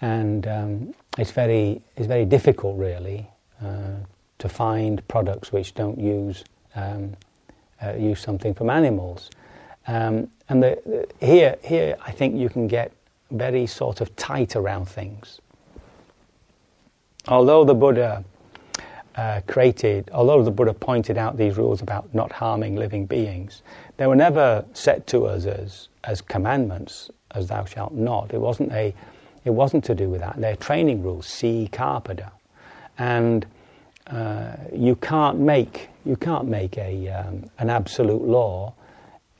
and 0.00 0.46
um, 0.46 0.94
it's 1.18 1.30
very, 1.30 1.80
it's 1.96 2.06
very 2.06 2.24
difficult, 2.24 2.78
really, 2.78 3.28
uh, 3.62 3.96
to 4.38 4.48
find 4.48 5.06
products 5.08 5.52
which 5.52 5.74
don't 5.74 5.98
use 5.98 6.44
um, 6.74 7.14
uh, 7.82 7.94
use 7.94 8.20
something 8.20 8.54
from 8.54 8.70
animals. 8.70 9.30
Um, 9.86 10.28
and 10.48 10.62
the, 10.62 10.80
the, 10.86 11.26
here, 11.26 11.56
here, 11.62 11.96
I 12.06 12.12
think 12.12 12.36
you 12.36 12.48
can 12.48 12.68
get 12.68 12.92
very 13.30 13.66
sort 13.66 14.00
of 14.00 14.14
tight 14.16 14.54
around 14.56 14.86
things. 14.86 15.40
Although 17.28 17.64
the 17.64 17.74
Buddha 17.74 18.24
uh, 19.16 19.40
created, 19.46 20.10
although 20.12 20.42
the 20.42 20.50
Buddha 20.50 20.74
pointed 20.74 21.18
out 21.18 21.36
these 21.36 21.56
rules 21.56 21.82
about 21.82 22.14
not 22.14 22.32
harming 22.32 22.76
living 22.76 23.06
beings, 23.06 23.62
they 23.96 24.06
were 24.06 24.16
never 24.16 24.64
set 24.72 25.06
to 25.08 25.26
us 25.26 25.46
as, 25.46 25.88
as 26.04 26.20
commandments, 26.20 27.10
as 27.34 27.48
thou 27.48 27.64
shalt 27.64 27.92
not. 27.92 28.32
It 28.32 28.40
wasn't, 28.40 28.72
a, 28.72 28.94
it 29.44 29.50
wasn't 29.50 29.84
to 29.84 29.94
do 29.94 30.08
with 30.08 30.20
that. 30.20 30.36
They're 30.40 30.56
training 30.56 31.02
rules, 31.02 31.26
sikkhapada. 31.26 32.30
And 32.98 33.46
uh, 34.06 34.56
you 34.74 34.96
can't 34.96 35.38
make, 35.38 35.88
you 36.04 36.16
can't 36.16 36.46
make 36.46 36.76
a, 36.76 37.08
um, 37.08 37.50
an 37.58 37.70
absolute 37.70 38.22
law 38.22 38.74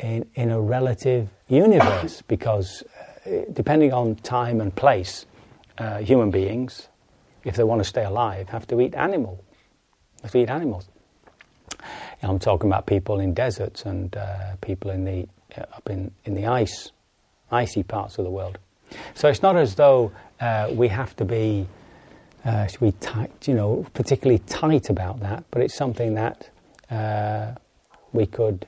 in, 0.01 0.27
in 0.35 0.51
a 0.51 0.61
relative 0.61 1.29
universe 1.49 2.23
because 2.29 2.83
uh, 3.27 3.31
depending 3.53 3.93
on 3.93 4.17
time 4.17 4.61
and 4.61 4.75
place, 4.75 5.27
uh, 5.79 5.99
human 5.99 6.31
beings, 6.31 6.89
if 7.45 7.57
they 7.57 7.65
want 7.65 7.81
to 7.81 7.85
stay 7.85 8.05
alive, 8.05 8.49
have 8.49 8.67
to 8.69 8.81
eat 8.81 8.95
animal, 8.95 9.43
have 10.23 10.31
to 10.33 10.39
eat 10.39 10.51
animals. 10.51 10.89
I'm 12.23 12.39
talking 12.39 12.71
about 12.71 12.87
people 12.87 13.19
in 13.19 13.35
deserts 13.35 13.85
and 13.85 14.17
uh, 14.17 14.55
people 14.61 14.91
in 14.91 15.05
the 15.05 15.27
uh, 15.57 15.63
up 15.75 15.91
in, 15.91 16.13
in 16.25 16.35
the 16.35 16.47
ice, 16.47 16.93
icy 17.53 17.83
parts 17.83 18.19
of 18.19 18.25
the 18.25 18.31
world. 18.31 18.59
So 19.15 19.29
it's 19.29 19.43
not 19.43 19.57
as 19.57 19.75
though 19.75 20.12
uh, 20.41 20.71
we 20.73 20.88
have 20.88 21.15
to 21.17 21.25
be, 21.25 21.67
uh, 22.45 22.67
should 22.67 22.81
we 22.81 22.93
tight, 22.93 23.47
you 23.47 23.55
know, 23.55 23.87
particularly 23.95 24.41
tight 24.41 24.91
about 24.91 25.21
that, 25.21 25.45
but 25.51 25.62
it's 25.62 25.75
something 25.75 26.15
that 26.15 26.51
we 28.12 28.27
could 28.27 28.67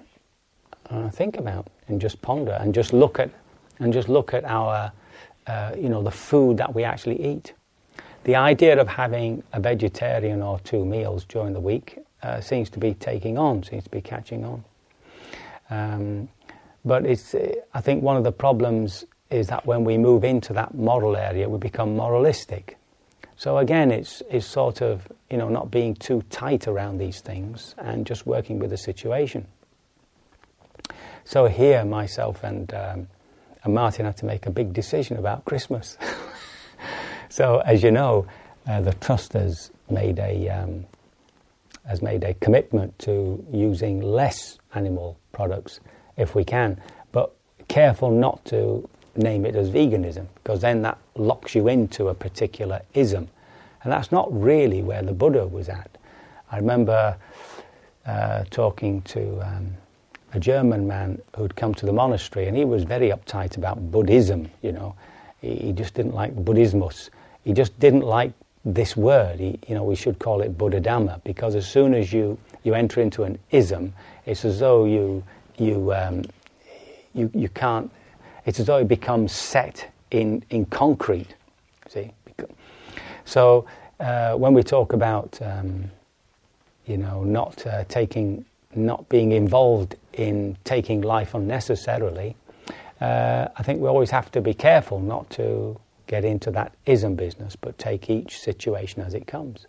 uh, 0.90 1.10
think 1.10 1.36
about 1.36 1.68
and 1.88 2.00
just 2.00 2.20
ponder 2.22 2.56
and 2.60 2.74
just 2.74 2.92
look 2.92 3.18
at 3.18 3.30
and 3.78 3.92
just 3.92 4.08
look 4.08 4.32
at 4.34 4.44
our 4.44 4.92
uh, 5.46 5.72
you 5.76 5.88
know 5.88 6.02
the 6.02 6.10
food 6.10 6.56
that 6.56 6.74
we 6.74 6.84
actually 6.84 7.22
eat. 7.22 7.52
The 8.24 8.36
idea 8.36 8.80
of 8.80 8.88
having 8.88 9.42
a 9.52 9.60
vegetarian 9.60 10.40
or 10.40 10.58
two 10.60 10.84
meals 10.84 11.24
during 11.26 11.52
the 11.52 11.60
week 11.60 11.98
uh, 12.22 12.40
seems 12.40 12.70
to 12.70 12.78
be 12.78 12.94
taking 12.94 13.36
on, 13.36 13.62
seems 13.62 13.84
to 13.84 13.90
be 13.90 14.00
catching 14.00 14.44
on. 14.44 14.64
Um, 15.68 16.28
but 16.84 17.06
it's, 17.06 17.34
I 17.72 17.80
think 17.80 18.02
one 18.02 18.16
of 18.16 18.24
the 18.24 18.32
problems 18.32 19.04
is 19.30 19.48
that 19.48 19.66
when 19.66 19.84
we 19.84 19.98
move 19.98 20.22
into 20.22 20.52
that 20.52 20.74
moral 20.74 21.16
area, 21.16 21.48
we 21.48 21.58
become 21.58 21.96
moralistic. 21.96 22.76
So 23.36 23.58
again, 23.58 23.90
it's, 23.90 24.22
it's 24.30 24.46
sort 24.46 24.80
of 24.80 25.08
you 25.30 25.36
know 25.36 25.48
not 25.48 25.70
being 25.70 25.94
too 25.94 26.22
tight 26.30 26.68
around 26.68 26.98
these 26.98 27.20
things 27.20 27.74
and 27.78 28.06
just 28.06 28.26
working 28.26 28.58
with 28.58 28.70
the 28.70 28.76
situation. 28.76 29.46
So 31.24 31.46
here, 31.46 31.84
myself 31.84 32.44
and, 32.44 32.72
um, 32.74 33.08
and 33.64 33.74
Martin 33.74 34.04
had 34.04 34.18
to 34.18 34.26
make 34.26 34.46
a 34.46 34.50
big 34.50 34.74
decision 34.74 35.16
about 35.16 35.46
Christmas. 35.46 35.96
so, 37.30 37.60
as 37.60 37.82
you 37.82 37.90
know, 37.90 38.26
uh, 38.66 38.82
the 38.82 38.92
trust 38.92 39.32
has 39.32 39.70
made 39.90 40.18
a 40.18 40.48
um, 40.50 40.86
has 41.86 42.02
made 42.02 42.24
a 42.24 42.34
commitment 42.34 42.98
to 42.98 43.44
using 43.52 44.00
less 44.00 44.58
animal 44.74 45.18
products 45.32 45.80
if 46.16 46.34
we 46.34 46.44
can, 46.44 46.80
but 47.12 47.34
careful 47.68 48.10
not 48.10 48.44
to 48.46 48.88
name 49.16 49.46
it 49.46 49.54
as 49.54 49.70
veganism 49.70 50.26
because 50.34 50.60
then 50.60 50.82
that 50.82 50.98
locks 51.16 51.54
you 51.54 51.68
into 51.68 52.08
a 52.08 52.14
particular 52.14 52.80
ism, 52.94 53.28
and 53.82 53.92
that's 53.92 54.10
not 54.10 54.28
really 54.32 54.82
where 54.82 55.02
the 55.02 55.12
Buddha 55.12 55.46
was 55.46 55.68
at. 55.68 55.90
I 56.50 56.56
remember 56.56 57.16
uh, 58.06 58.44
talking 58.50 59.02
to 59.02 59.40
um, 59.40 59.74
a 60.34 60.40
German 60.40 60.86
man 60.86 61.20
who'd 61.36 61.56
come 61.56 61.74
to 61.74 61.86
the 61.86 61.92
monastery, 61.92 62.46
and 62.46 62.56
he 62.56 62.64
was 62.64 62.84
very 62.84 63.10
uptight 63.10 63.56
about 63.56 63.90
Buddhism. 63.90 64.50
You 64.62 64.72
know, 64.72 64.94
he, 65.40 65.56
he 65.56 65.72
just 65.72 65.94
didn't 65.94 66.14
like 66.14 66.34
Buddhismus. 66.34 67.10
He 67.44 67.52
just 67.52 67.78
didn't 67.78 68.02
like 68.02 68.32
this 68.64 68.96
word. 68.96 69.38
He, 69.38 69.58
you 69.68 69.74
know, 69.74 69.84
we 69.84 69.94
should 69.94 70.18
call 70.18 70.40
it 70.40 70.56
Buddha 70.56 70.80
Dhamma 70.80 71.22
because 71.24 71.54
as 71.54 71.68
soon 71.68 71.94
as 71.94 72.12
you 72.12 72.38
you 72.62 72.74
enter 72.74 73.00
into 73.00 73.24
an 73.24 73.38
ism, 73.50 73.92
it's 74.26 74.44
as 74.44 74.58
though 74.58 74.86
you 74.86 75.22
you 75.58 75.92
um, 75.92 76.24
you 77.12 77.30
you 77.34 77.48
can't. 77.48 77.90
It's 78.46 78.60
as 78.60 78.66
though 78.66 78.78
it 78.78 78.88
becomes 78.88 79.32
set 79.32 79.90
in 80.10 80.44
in 80.50 80.66
concrete. 80.66 81.34
See, 81.88 82.12
so 83.24 83.66
uh, 84.00 84.34
when 84.34 84.54
we 84.54 84.62
talk 84.62 84.92
about 84.92 85.38
um, 85.42 85.90
you 86.86 86.96
know 86.96 87.24
not 87.24 87.66
uh, 87.66 87.84
taking 87.84 88.44
not 88.74 89.08
being 89.08 89.32
involved 89.32 89.96
in 90.14 90.56
taking 90.64 91.00
life 91.02 91.34
unnecessarily, 91.34 92.36
uh, 93.00 93.48
I 93.56 93.62
think 93.62 93.80
we 93.80 93.88
always 93.88 94.10
have 94.10 94.30
to 94.32 94.40
be 94.40 94.54
careful 94.54 95.00
not 95.00 95.30
to 95.30 95.78
get 96.06 96.24
into 96.24 96.50
that 96.50 96.72
ism 96.86 97.14
business, 97.14 97.56
but 97.56 97.78
take 97.78 98.10
each 98.10 98.38
situation 98.38 99.02
as 99.02 99.14
it 99.14 99.26
comes. 99.26 99.66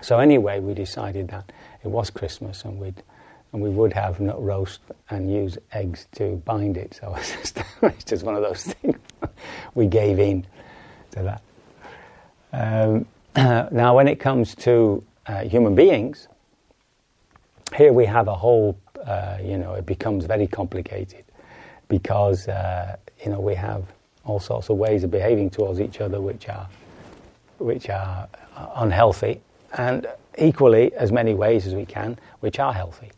So 0.00 0.18
anyway, 0.18 0.60
we 0.60 0.74
decided 0.74 1.28
that 1.28 1.50
it 1.82 1.88
was 1.88 2.10
Christmas 2.10 2.64
and 2.64 2.78
we'd 2.78 3.02
and 3.52 3.62
we 3.62 3.70
would 3.70 3.92
have 3.92 4.20
nut 4.20 4.40
roast 4.42 4.80
and 5.10 5.32
use 5.32 5.56
eggs 5.72 6.06
to 6.12 6.36
bind 6.44 6.76
it. 6.76 6.98
So 7.00 7.14
it's 7.82 8.04
just, 8.04 8.22
one 8.22 8.34
of 8.34 8.42
those 8.42 8.64
things. 8.64 8.96
we 9.74 9.86
gave 9.86 10.18
in 10.18 10.46
to 11.12 11.22
that. 11.22 11.42
Um, 12.52 13.06
now, 13.72 13.96
when 13.96 14.08
it 14.08 14.20
comes 14.20 14.54
to 14.56 15.02
uh, 15.26 15.44
human 15.44 15.74
beings, 15.74 16.28
here 17.76 17.92
we 17.92 18.06
have 18.06 18.28
a 18.28 18.34
whole, 18.34 18.78
uh, 19.04 19.38
you 19.42 19.58
know, 19.58 19.74
it 19.74 19.86
becomes 19.86 20.24
very 20.24 20.46
complicated 20.46 21.24
because, 21.88 22.48
uh, 22.48 22.96
you 23.24 23.30
know, 23.30 23.40
we 23.40 23.54
have 23.54 23.84
all 24.24 24.40
sorts 24.40 24.68
of 24.68 24.76
ways 24.76 25.04
of 25.04 25.10
behaving 25.10 25.48
towards 25.50 25.80
each 25.80 26.00
other 26.00 26.20
which 26.20 26.48
are, 26.48 26.68
which 27.58 27.88
are 27.88 28.28
unhealthy, 28.76 29.40
and 29.76 30.06
equally 30.36 30.92
as 30.94 31.12
many 31.12 31.34
ways 31.34 31.66
as 31.66 31.74
we 31.74 31.86
can 31.86 32.18
which 32.40 32.58
are 32.58 32.72
healthy. 32.72 33.10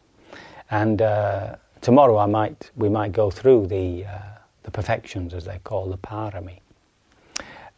And 0.71 1.03
uh, 1.03 1.57
tomorrow 1.81 2.19
I 2.19 2.27
might, 2.27 2.71
we 2.77 2.89
might 2.89 3.13
go 3.13 3.31
through 3.31 3.67
the, 3.67 4.05
uh, 4.07 4.19
the 4.63 4.71
perfections, 4.71 5.35
as 5.35 5.45
they 5.45 5.59
call 5.65 5.87
the 5.87 5.99
parami. 5.99 6.59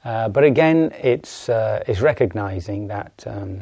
Uh, 0.04 0.28
but 0.28 0.44
again, 0.44 0.92
it's, 1.02 1.48
uh, 1.48 1.82
it's 1.86 2.00
recognizing 2.00 2.88
that 2.88 3.24
um, 3.26 3.60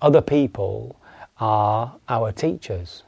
other 0.00 0.20
people 0.20 0.96
are 1.38 1.94
our 2.08 2.32
teachers. 2.32 3.02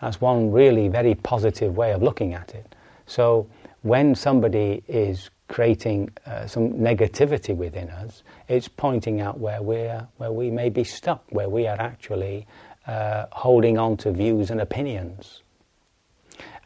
That's 0.00 0.20
one 0.20 0.52
really 0.52 0.88
very 0.88 1.14
positive 1.14 1.76
way 1.76 1.92
of 1.92 2.02
looking 2.02 2.34
at 2.34 2.54
it. 2.54 2.74
So 3.06 3.46
when 3.82 4.14
somebody 4.14 4.82
is 4.88 5.30
creating 5.48 6.10
uh, 6.26 6.46
some 6.46 6.72
negativity 6.74 7.54
within 7.54 7.90
us, 7.90 8.22
it's 8.48 8.68
pointing 8.68 9.20
out 9.20 9.38
where 9.38 9.62
we're 9.62 10.06
where 10.16 10.32
we 10.32 10.50
may 10.50 10.70
be 10.70 10.84
stuck, 10.84 11.22
where 11.30 11.48
we 11.48 11.66
are 11.66 11.80
actually 11.80 12.46
uh, 12.86 13.26
holding 13.32 13.78
on 13.78 13.96
to 13.98 14.12
views 14.12 14.50
and 14.50 14.60
opinions. 14.60 15.42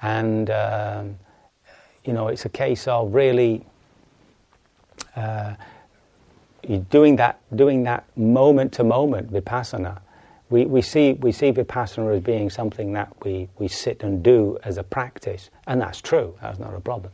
And 0.00 0.50
um, 0.50 1.18
you 2.04 2.14
know, 2.14 2.28
it's 2.28 2.46
a 2.46 2.48
case 2.48 2.88
of 2.88 3.14
really 3.14 3.66
uh, 5.14 5.54
doing 6.90 7.16
that, 7.16 7.38
doing 7.54 7.82
that 7.84 8.04
moment 8.16 8.72
to 8.72 8.84
moment 8.84 9.30
vipassana. 9.32 10.00
We, 10.50 10.64
we, 10.64 10.80
see, 10.80 11.12
we 11.12 11.32
see 11.32 11.52
vipassana 11.52 12.16
as 12.16 12.22
being 12.22 12.48
something 12.48 12.94
that 12.94 13.12
we, 13.24 13.48
we 13.58 13.68
sit 13.68 14.02
and 14.02 14.22
do 14.22 14.58
as 14.64 14.78
a 14.78 14.82
practice, 14.82 15.50
and 15.66 15.80
that's 15.80 16.00
true, 16.00 16.34
that's 16.40 16.58
not 16.58 16.74
a 16.74 16.80
problem. 16.80 17.12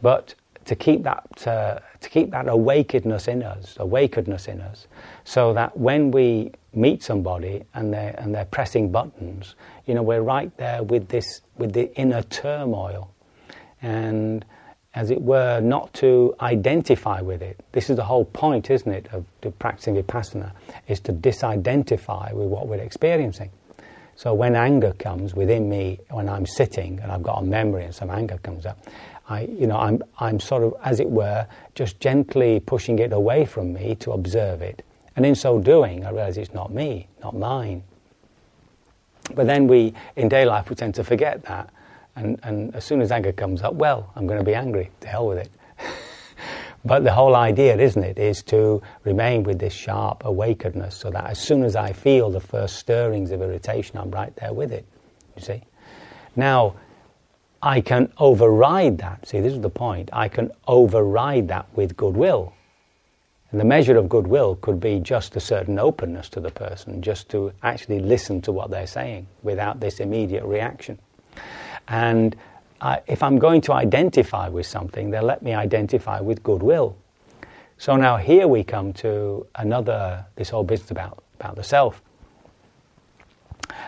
But 0.00 0.34
to 0.64 0.74
keep 0.74 1.02
that 1.02 1.24
to 1.36 1.82
keep 2.08 2.30
that 2.30 2.46
awakenedness 2.46 3.28
in 3.28 3.42
us, 3.42 3.76
awakenedness 3.78 4.48
in 4.48 4.60
us, 4.60 4.86
so 5.24 5.52
that 5.54 5.76
when 5.76 6.10
we 6.10 6.52
meet 6.72 7.02
somebody 7.02 7.64
and 7.74 7.92
they 7.92 8.14
and 8.18 8.34
they're 8.34 8.44
pressing 8.44 8.90
buttons, 8.92 9.54
you 9.86 9.94
know, 9.94 10.02
we're 10.02 10.22
right 10.22 10.56
there 10.56 10.82
with 10.82 11.08
this 11.08 11.42
with 11.56 11.72
the 11.72 11.94
inner 11.96 12.22
turmoil, 12.22 13.12
and 13.82 14.44
as 14.94 15.10
it 15.10 15.22
were, 15.22 15.60
not 15.60 15.94
to 15.94 16.34
identify 16.40 17.20
with 17.20 17.42
it. 17.42 17.64
This 17.72 17.90
is 17.90 17.96
the 17.96 18.04
whole 18.04 18.24
point, 18.24 18.70
isn't 18.70 18.92
it, 18.92 19.06
of 19.12 19.24
practicing 19.60 19.94
vipassana, 19.94 20.50
is 20.88 20.98
to 21.00 21.12
disidentify 21.12 22.32
with 22.32 22.48
what 22.48 22.66
we're 22.66 22.80
experiencing. 22.80 23.50
So 24.16 24.34
when 24.34 24.56
anger 24.56 24.92
comes 24.98 25.32
within 25.32 25.68
me, 25.68 26.00
when 26.10 26.28
I'm 26.28 26.44
sitting 26.44 26.98
and 27.00 27.12
I've 27.12 27.22
got 27.22 27.38
a 27.38 27.44
memory 27.44 27.84
and 27.84 27.94
some 27.94 28.10
anger 28.10 28.38
comes 28.38 28.66
up, 28.66 28.84
I, 29.30 29.42
you 29.42 29.66
know, 29.66 29.78
I'm, 29.78 30.02
I'm 30.18 30.38
sort 30.38 30.62
of, 30.62 30.74
as 30.84 31.00
it 31.00 31.08
were, 31.08 31.46
just 31.74 31.98
gently 32.00 32.60
pushing 32.60 32.98
it 32.98 33.12
away 33.12 33.46
from 33.46 33.72
me 33.72 33.94
to 33.96 34.12
observe 34.12 34.60
it. 34.60 34.84
And 35.16 35.24
in 35.24 35.34
so 35.34 35.58
doing, 35.58 36.04
I 36.04 36.10
realize 36.10 36.36
it's 36.36 36.52
not 36.52 36.70
me, 36.72 37.08
not 37.22 37.34
mine. 37.34 37.82
But 39.34 39.46
then 39.46 39.66
we, 39.66 39.94
in 40.16 40.28
day 40.28 40.44
life, 40.44 40.68
we 40.68 40.76
tend 40.76 40.94
to 40.96 41.04
forget 41.04 41.44
that 41.44 41.70
and, 42.16 42.38
and 42.42 42.74
as 42.74 42.84
soon 42.84 43.00
as 43.00 43.10
anger 43.10 43.32
comes 43.32 43.62
up, 43.62 43.74
well, 43.74 44.10
I'm 44.16 44.26
going 44.26 44.38
to 44.38 44.44
be 44.44 44.54
angry. 44.54 44.90
To 45.00 45.08
hell 45.08 45.26
with 45.26 45.38
it. 45.38 45.50
but 46.84 47.04
the 47.04 47.12
whole 47.12 47.36
idea, 47.36 47.76
isn't 47.76 48.02
it, 48.02 48.18
is 48.18 48.42
to 48.44 48.82
remain 49.04 49.42
with 49.42 49.58
this 49.58 49.72
sharp 49.72 50.22
awakenedness 50.24 50.92
so 50.92 51.10
that 51.10 51.24
as 51.26 51.38
soon 51.38 51.62
as 51.62 51.76
I 51.76 51.92
feel 51.92 52.30
the 52.30 52.40
first 52.40 52.76
stirrings 52.76 53.30
of 53.30 53.42
irritation, 53.42 53.96
I'm 53.96 54.10
right 54.10 54.34
there 54.36 54.52
with 54.52 54.72
it. 54.72 54.84
You 55.36 55.42
see? 55.42 55.62
Now, 56.36 56.74
I 57.62 57.80
can 57.80 58.12
override 58.18 58.98
that. 58.98 59.28
See, 59.28 59.40
this 59.40 59.52
is 59.52 59.60
the 59.60 59.70
point. 59.70 60.08
I 60.12 60.28
can 60.28 60.50
override 60.66 61.48
that 61.48 61.66
with 61.74 61.96
goodwill. 61.96 62.54
And 63.50 63.60
the 63.60 63.64
measure 63.64 63.96
of 63.96 64.08
goodwill 64.08 64.56
could 64.56 64.80
be 64.80 65.00
just 65.00 65.36
a 65.36 65.40
certain 65.40 65.78
openness 65.78 66.28
to 66.30 66.40
the 66.40 66.50
person, 66.50 67.02
just 67.02 67.28
to 67.30 67.52
actually 67.62 67.98
listen 67.98 68.40
to 68.42 68.52
what 68.52 68.70
they're 68.70 68.86
saying 68.86 69.26
without 69.42 69.80
this 69.80 70.00
immediate 70.00 70.44
reaction. 70.44 70.98
And 71.88 72.36
uh, 72.80 72.98
if 73.06 73.22
I'm 73.22 73.38
going 73.38 73.60
to 73.62 73.72
identify 73.72 74.48
with 74.48 74.66
something, 74.66 75.10
they'll 75.10 75.24
let 75.24 75.42
me 75.42 75.52
identify 75.52 76.20
with 76.20 76.42
goodwill. 76.42 76.96
So 77.76 77.96
now 77.96 78.16
here 78.16 78.46
we 78.46 78.62
come 78.62 78.92
to 78.94 79.46
another, 79.56 80.24
this 80.36 80.50
whole 80.50 80.64
business 80.64 80.90
about, 80.90 81.24
about 81.40 81.56
the 81.56 81.64
self. 81.64 82.00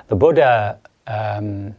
The 0.08 0.16
Buddha, 0.16 0.80
um, 1.06 1.74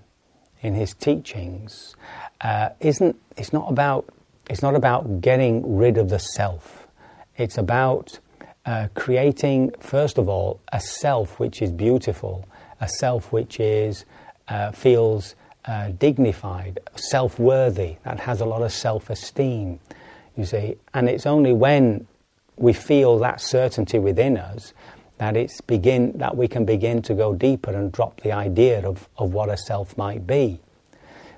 in 0.63 0.73
his 0.73 0.93
teachings, 0.93 1.95
uh, 2.41 2.69
isn't, 2.79 3.15
it's, 3.37 3.53
not 3.53 3.69
about, 3.69 4.05
it's 4.49 4.61
not 4.61 4.75
about 4.75 5.21
getting 5.21 5.75
rid 5.77 5.97
of 5.97 6.09
the 6.09 6.19
self. 6.19 6.87
It's 7.37 7.57
about 7.57 8.19
uh, 8.65 8.87
creating, 8.95 9.73
first 9.79 10.17
of 10.17 10.29
all, 10.29 10.59
a 10.71 10.79
self 10.79 11.39
which 11.39 11.61
is 11.61 11.71
beautiful, 11.71 12.47
a 12.79 12.87
self 12.87 13.31
which 13.31 13.59
is, 13.59 14.05
uh, 14.47 14.71
feels 14.71 15.35
uh, 15.65 15.89
dignified, 15.89 16.79
self 16.95 17.39
worthy, 17.39 17.97
that 18.03 18.19
has 18.21 18.41
a 18.41 18.45
lot 18.45 18.61
of 18.61 18.71
self 18.71 19.09
esteem, 19.09 19.79
you 20.37 20.45
see. 20.45 20.75
And 20.93 21.09
it's 21.09 21.25
only 21.25 21.53
when 21.53 22.07
we 22.55 22.73
feel 22.73 23.19
that 23.19 23.41
certainty 23.41 23.99
within 23.99 24.37
us 24.37 24.73
that, 25.23 25.37
it's 25.37 25.61
begin, 25.61 26.17
that 26.17 26.35
we 26.35 26.47
can 26.47 26.65
begin 26.65 27.01
to 27.03 27.13
go 27.13 27.33
deeper 27.33 27.71
and 27.71 27.91
drop 27.91 28.21
the 28.21 28.31
idea 28.31 28.85
of, 28.87 29.07
of 29.17 29.33
what 29.33 29.49
a 29.49 29.57
self 29.57 29.97
might 29.97 30.27
be. 30.27 30.59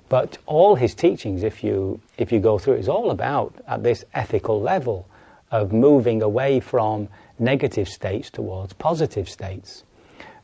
But 0.10 0.38
all 0.46 0.76
his 0.76 0.94
teachings, 0.94 1.44
if 1.44 1.64
you, 1.64 2.00
if 2.18 2.32
you 2.32 2.40
go 2.40 2.58
through 2.58 2.76
is 2.76 2.90
all 2.90 3.12
about 3.12 3.56
at 3.68 3.84
this 3.84 4.04
ethical 4.14 4.60
level 4.60 5.08
of 5.52 5.72
moving 5.72 6.22
away 6.22 6.60
from 6.60 7.10
negative 7.40 7.88
states 7.88 8.30
towards 8.30 8.74
positive 8.74 9.30
states, 9.30 9.84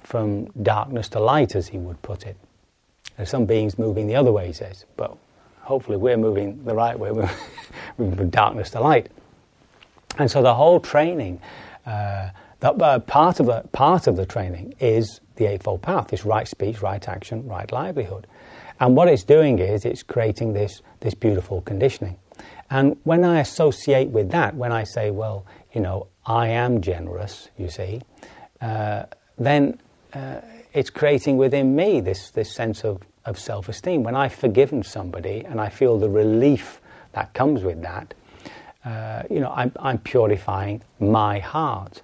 from 0.04 0.46
darkness 0.64 1.10
to 1.10 1.20
light, 1.20 1.56
as 1.56 1.68
he 1.68 1.78
would 1.78 2.02
put 2.02 2.26
it. 2.26 2.38
There's 3.18 3.30
some 3.30 3.46
beings 3.46 3.78
moving 3.78 4.08
the 4.08 4.16
other 4.16 4.32
way, 4.32 4.48
he 4.48 4.54
says, 4.54 4.86
but 4.98 5.16
hopefully 5.62 5.98
we're 5.98 6.18
moving 6.18 6.64
the 6.64 6.74
right 6.74 6.98
way, 6.98 7.12
we're 7.12 7.30
moving 7.98 8.18
from 8.18 8.30
darkness 8.30 8.72
to 8.72 8.82
light. 8.82 9.10
And 10.18 10.30
so 10.30 10.42
the 10.42 10.54
whole 10.54 10.80
training, 10.80 11.40
uh, 11.86 12.30
that, 12.62 12.82
uh, 12.82 13.00
part, 13.00 13.40
of 13.40 13.48
the, 13.48 13.64
part 13.72 14.08
of 14.08 14.16
the 14.16 14.26
training 14.26 14.74
is 14.80 15.20
the 15.36 15.46
Eightfold 15.46 15.82
Path, 15.82 16.08
this 16.08 16.26
right 16.26 16.48
speech, 16.48 16.82
right 16.82 17.08
action, 17.08 17.46
right 17.48 17.72
livelihood. 17.72 18.28
And 18.80 18.96
what 18.96 19.08
it's 19.08 19.24
doing 19.24 19.60
is 19.60 19.86
it's 19.86 20.04
creating 20.04 20.54
this, 20.54 20.82
this 21.02 21.14
beautiful 21.14 21.62
conditioning. 21.62 22.18
And 22.70 22.98
when 23.04 23.26
I 23.26 23.40
associate 23.40 24.10
with 24.10 24.32
that, 24.32 24.56
when 24.56 24.72
I 24.72 24.86
say, 24.86 25.12
well, 25.12 25.46
you 25.74 25.82
know, 25.82 26.08
I 26.26 26.48
am 26.48 26.82
generous, 26.82 27.50
you 27.58 27.70
see, 27.70 28.02
uh, 28.62 29.04
then 29.38 29.80
uh, 30.14 30.42
it's 30.74 30.90
creating 30.90 31.38
within 31.38 31.76
me 31.76 32.00
this, 32.00 32.32
this 32.32 32.54
sense 32.56 32.84
of, 32.84 33.02
of 33.26 33.38
self 33.38 33.70
esteem. 33.70 34.04
When 34.04 34.16
I've 34.16 34.34
forgiven 34.34 34.84
somebody 34.84 35.44
and 35.46 35.60
I 35.60 35.70
feel 35.70 36.00
the 36.00 36.10
relief 36.10 36.80
that 37.14 37.34
comes 37.34 37.64
with 37.64 37.82
that, 37.82 38.14
uh, 38.86 39.24
you 39.30 39.40
know, 39.40 39.52
I'm, 39.56 39.72
I'm 39.80 39.98
purifying 39.98 40.82
my 41.00 41.40
heart. 41.40 42.02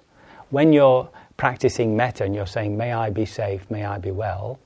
When 0.50 0.72
you're 0.72 1.08
practicing 1.36 1.96
metta 1.96 2.24
and 2.24 2.34
you're 2.34 2.46
saying, 2.46 2.76
May 2.76 2.92
I 2.92 3.10
be 3.10 3.24
safe, 3.24 3.70
may 3.70 3.84
I 3.84 3.98
be 3.98 4.10
well, 4.10 4.58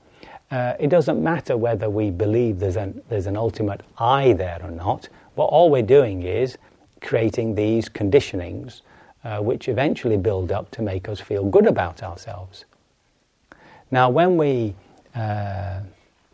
uh, 0.51 0.73
it 0.79 0.89
doesn't 0.89 1.21
matter 1.21 1.57
whether 1.57 1.89
we 1.89 2.11
believe 2.11 2.59
there's 2.59 2.75
an, 2.75 3.01
there's 3.09 3.27
an 3.27 3.37
ultimate 3.37 3.81
I 3.97 4.33
there 4.33 4.59
or 4.63 4.71
not. 4.71 5.09
What 5.35 5.45
all 5.45 5.69
we're 5.69 5.81
doing 5.81 6.23
is 6.23 6.57
creating 7.01 7.55
these 7.55 7.89
conditionings 7.89 8.81
uh, 9.23 9.39
which 9.39 9.67
eventually 9.67 10.17
build 10.17 10.51
up 10.51 10.69
to 10.71 10.81
make 10.81 11.07
us 11.07 11.19
feel 11.19 11.45
good 11.45 11.65
about 11.65 12.03
ourselves. 12.03 12.65
Now, 13.89 14.09
when 14.09 14.37
we 14.37 14.75
uh, 15.15 15.79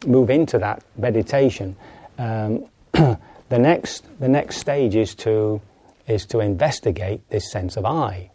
move 0.06 0.30
into 0.30 0.58
that 0.60 0.84
meditation, 0.98 1.76
um, 2.18 2.66
the 2.94 3.18
next 3.52 4.06
the 4.20 4.28
next 4.28 4.58
stage 4.58 4.96
is 4.96 5.14
to 5.16 5.62
is 6.08 6.26
to 6.28 6.40
investigate 6.40 7.22
this 7.30 7.52
sense 7.52 7.78
of 7.78 7.86
I. 7.86 8.32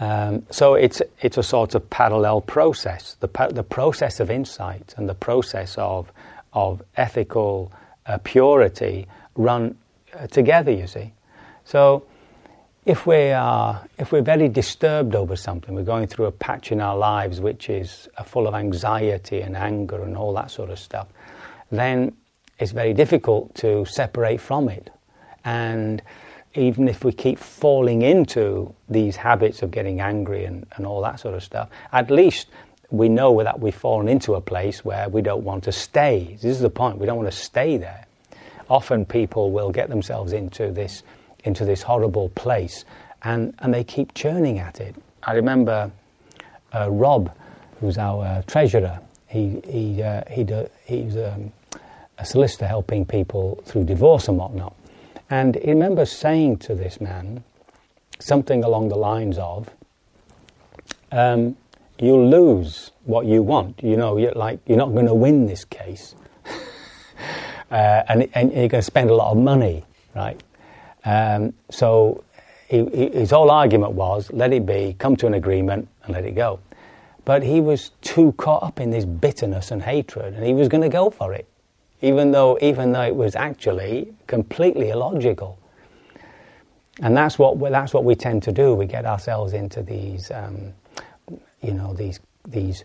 Um, 0.00 0.46
so 0.50 0.74
it's 0.74 1.02
it's 1.20 1.38
a 1.38 1.42
sort 1.42 1.74
of 1.74 1.90
parallel 1.90 2.40
process, 2.40 3.16
the 3.20 3.28
the 3.50 3.64
process 3.64 4.20
of 4.20 4.30
insight 4.30 4.94
and 4.96 5.08
the 5.08 5.14
process 5.14 5.76
of 5.76 6.12
of 6.52 6.82
ethical 6.96 7.72
uh, 8.06 8.18
purity 8.22 9.06
run 9.34 9.76
uh, 10.14 10.26
together. 10.28 10.70
You 10.70 10.86
see, 10.86 11.12
so 11.64 12.04
if 12.86 13.06
we 13.06 13.30
are 13.32 13.86
if 13.98 14.12
we're 14.12 14.22
very 14.22 14.48
disturbed 14.48 15.16
over 15.16 15.34
something, 15.34 15.74
we're 15.74 15.82
going 15.82 16.06
through 16.06 16.26
a 16.26 16.32
patch 16.32 16.70
in 16.70 16.80
our 16.80 16.96
lives 16.96 17.40
which 17.40 17.68
is 17.68 18.08
uh, 18.16 18.22
full 18.22 18.46
of 18.46 18.54
anxiety 18.54 19.40
and 19.40 19.56
anger 19.56 20.02
and 20.02 20.16
all 20.16 20.32
that 20.34 20.50
sort 20.50 20.70
of 20.70 20.78
stuff, 20.78 21.08
then 21.72 22.14
it's 22.58 22.72
very 22.72 22.94
difficult 22.94 23.54
to 23.56 23.84
separate 23.84 24.40
from 24.40 24.68
it. 24.68 24.90
And 25.44 26.02
even 26.58 26.88
if 26.88 27.04
we 27.04 27.12
keep 27.12 27.38
falling 27.38 28.02
into 28.02 28.74
these 28.88 29.16
habits 29.16 29.62
of 29.62 29.70
getting 29.70 30.00
angry 30.00 30.44
and, 30.44 30.66
and 30.76 30.86
all 30.86 31.00
that 31.02 31.20
sort 31.20 31.34
of 31.34 31.42
stuff, 31.42 31.68
at 31.92 32.10
least 32.10 32.48
we 32.90 33.08
know 33.08 33.42
that 33.42 33.60
we've 33.60 33.74
fallen 33.74 34.08
into 34.08 34.34
a 34.34 34.40
place 34.40 34.84
where 34.84 35.08
we 35.08 35.22
don't 35.22 35.44
want 35.44 35.64
to 35.64 35.72
stay. 35.72 36.36
This 36.40 36.52
is 36.56 36.60
the 36.60 36.70
point, 36.70 36.98
we 36.98 37.06
don't 37.06 37.16
want 37.16 37.30
to 37.30 37.36
stay 37.36 37.76
there. 37.76 38.06
Often 38.68 39.06
people 39.06 39.50
will 39.50 39.70
get 39.70 39.88
themselves 39.88 40.32
into 40.32 40.70
this 40.70 41.02
into 41.44 41.64
this 41.64 41.82
horrible 41.82 42.30
place, 42.30 42.84
and, 43.22 43.54
and 43.60 43.72
they 43.72 43.84
keep 43.84 44.12
churning 44.12 44.58
at 44.58 44.80
it. 44.80 44.94
I 45.22 45.34
remember 45.34 45.90
uh, 46.74 46.90
Rob, 46.90 47.32
who's 47.80 47.96
our 47.96 48.24
uh, 48.24 48.42
treasurer, 48.46 49.00
he, 49.28 49.60
he, 49.66 50.02
uh, 50.02 50.22
he 50.30 50.44
do, 50.44 50.68
he's 50.84 51.16
um, 51.16 51.52
a 52.18 52.24
solicitor 52.24 52.66
helping 52.66 53.06
people 53.06 53.62
through 53.66 53.84
divorce 53.84 54.28
and 54.28 54.36
whatnot. 54.36 54.74
And 55.30 55.56
he 55.56 55.70
remembers 55.70 56.10
saying 56.10 56.58
to 56.58 56.74
this 56.74 57.00
man 57.00 57.44
something 58.18 58.64
along 58.64 58.88
the 58.88 58.96
lines 58.96 59.38
of, 59.38 59.70
um, 61.12 61.56
"You'll 61.98 62.28
lose 62.28 62.92
what 63.04 63.26
you 63.26 63.42
want. 63.42 63.82
You 63.82 63.96
know, 63.96 64.16
you're 64.16 64.32
like 64.32 64.60
you're 64.66 64.78
not 64.78 64.92
going 64.92 65.06
to 65.06 65.14
win 65.14 65.46
this 65.46 65.64
case, 65.64 66.14
uh, 67.70 68.02
and, 68.08 68.28
and, 68.34 68.52
you're 68.52 68.68
going 68.68 68.80
to 68.80 68.82
spend 68.82 69.10
a 69.10 69.14
lot 69.14 69.32
of 69.32 69.38
money, 69.38 69.84
right? 70.14 70.42
Um, 71.04 71.54
so 71.70 72.24
he, 72.68 72.84
he, 72.94 73.08
his 73.10 73.30
whole 73.30 73.50
argument 73.50 73.92
was 73.92 74.30
let 74.32 74.52
it 74.52 74.66
be, 74.66 74.94
come 74.98 75.16
to 75.16 75.26
an 75.26 75.34
agreement, 75.34 75.88
and 76.04 76.14
let 76.14 76.24
it 76.24 76.34
go. 76.34 76.60
But 77.24 77.42
he 77.42 77.60
was 77.60 77.90
too 78.00 78.32
caught 78.32 78.62
up 78.62 78.80
in 78.80 78.90
this 78.90 79.04
bitterness 79.04 79.70
and 79.70 79.82
hatred, 79.82 80.34
and 80.34 80.44
he 80.44 80.54
was 80.54 80.68
going 80.68 80.82
to 80.82 80.88
go 80.88 81.10
for 81.10 81.34
it, 81.34 81.46
even 82.00 82.30
though, 82.30 82.58
even 82.60 82.92
though 82.92 83.02
it 83.02 83.14
was 83.14 83.34
actually 83.36 84.12
completely 84.26 84.90
illogical. 84.90 85.58
And 87.00 87.16
that's 87.16 87.38
what, 87.38 87.58
that's 87.70 87.94
what 87.94 88.04
we 88.04 88.14
tend 88.14 88.42
to 88.44 88.52
do. 88.52 88.74
We 88.74 88.86
get 88.86 89.04
ourselves 89.04 89.52
into 89.52 89.82
these, 89.82 90.30
um, 90.30 90.72
you 91.62 91.74
know, 91.74 91.94
these, 91.94 92.20
these, 92.46 92.84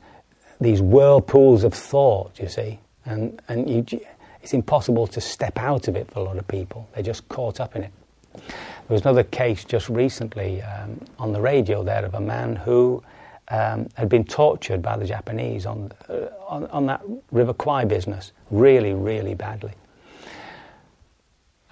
these 0.62 0.82
whirlpools 0.82 1.64
of 1.64 1.74
thought, 1.74 2.40
you 2.40 2.48
see. 2.48 2.80
And, 3.06 3.42
and 3.48 3.70
you, 3.70 4.00
it's 4.42 4.54
impossible 4.54 5.08
to 5.08 5.22
step 5.22 5.58
out 5.58 5.88
of 5.88 5.96
it 5.96 6.12
for 6.12 6.20
a 6.20 6.24
lot 6.24 6.38
of 6.38 6.48
people. 6.48 6.88
They're 6.94 7.04
just 7.04 7.28
caught 7.30 7.60
up 7.60 7.76
in 7.76 7.84
it. 7.84 7.92
There 8.34 8.44
was 8.90 9.02
another 9.02 9.24
case 9.24 9.64
just 9.64 9.90
recently 9.90 10.62
um, 10.62 11.00
on 11.18 11.32
the 11.32 11.42
radio 11.42 11.84
there 11.84 12.04
of 12.04 12.14
a 12.14 12.20
man 12.20 12.56
who 12.56 13.02
um, 13.50 13.90
had 13.96 14.10
been 14.10 14.24
tortured 14.24 14.82
by 14.82 14.98
the 14.98 15.06
Japanese 15.06 15.66
on, 15.66 15.92
uh, 16.10 16.28
on, 16.48 16.66
on 16.68 16.86
that 16.88 17.02
River 17.32 17.54
Kwai 17.54 17.86
business 17.86 18.32
really, 18.50 18.94
really 18.94 19.36
badly. 19.36 19.74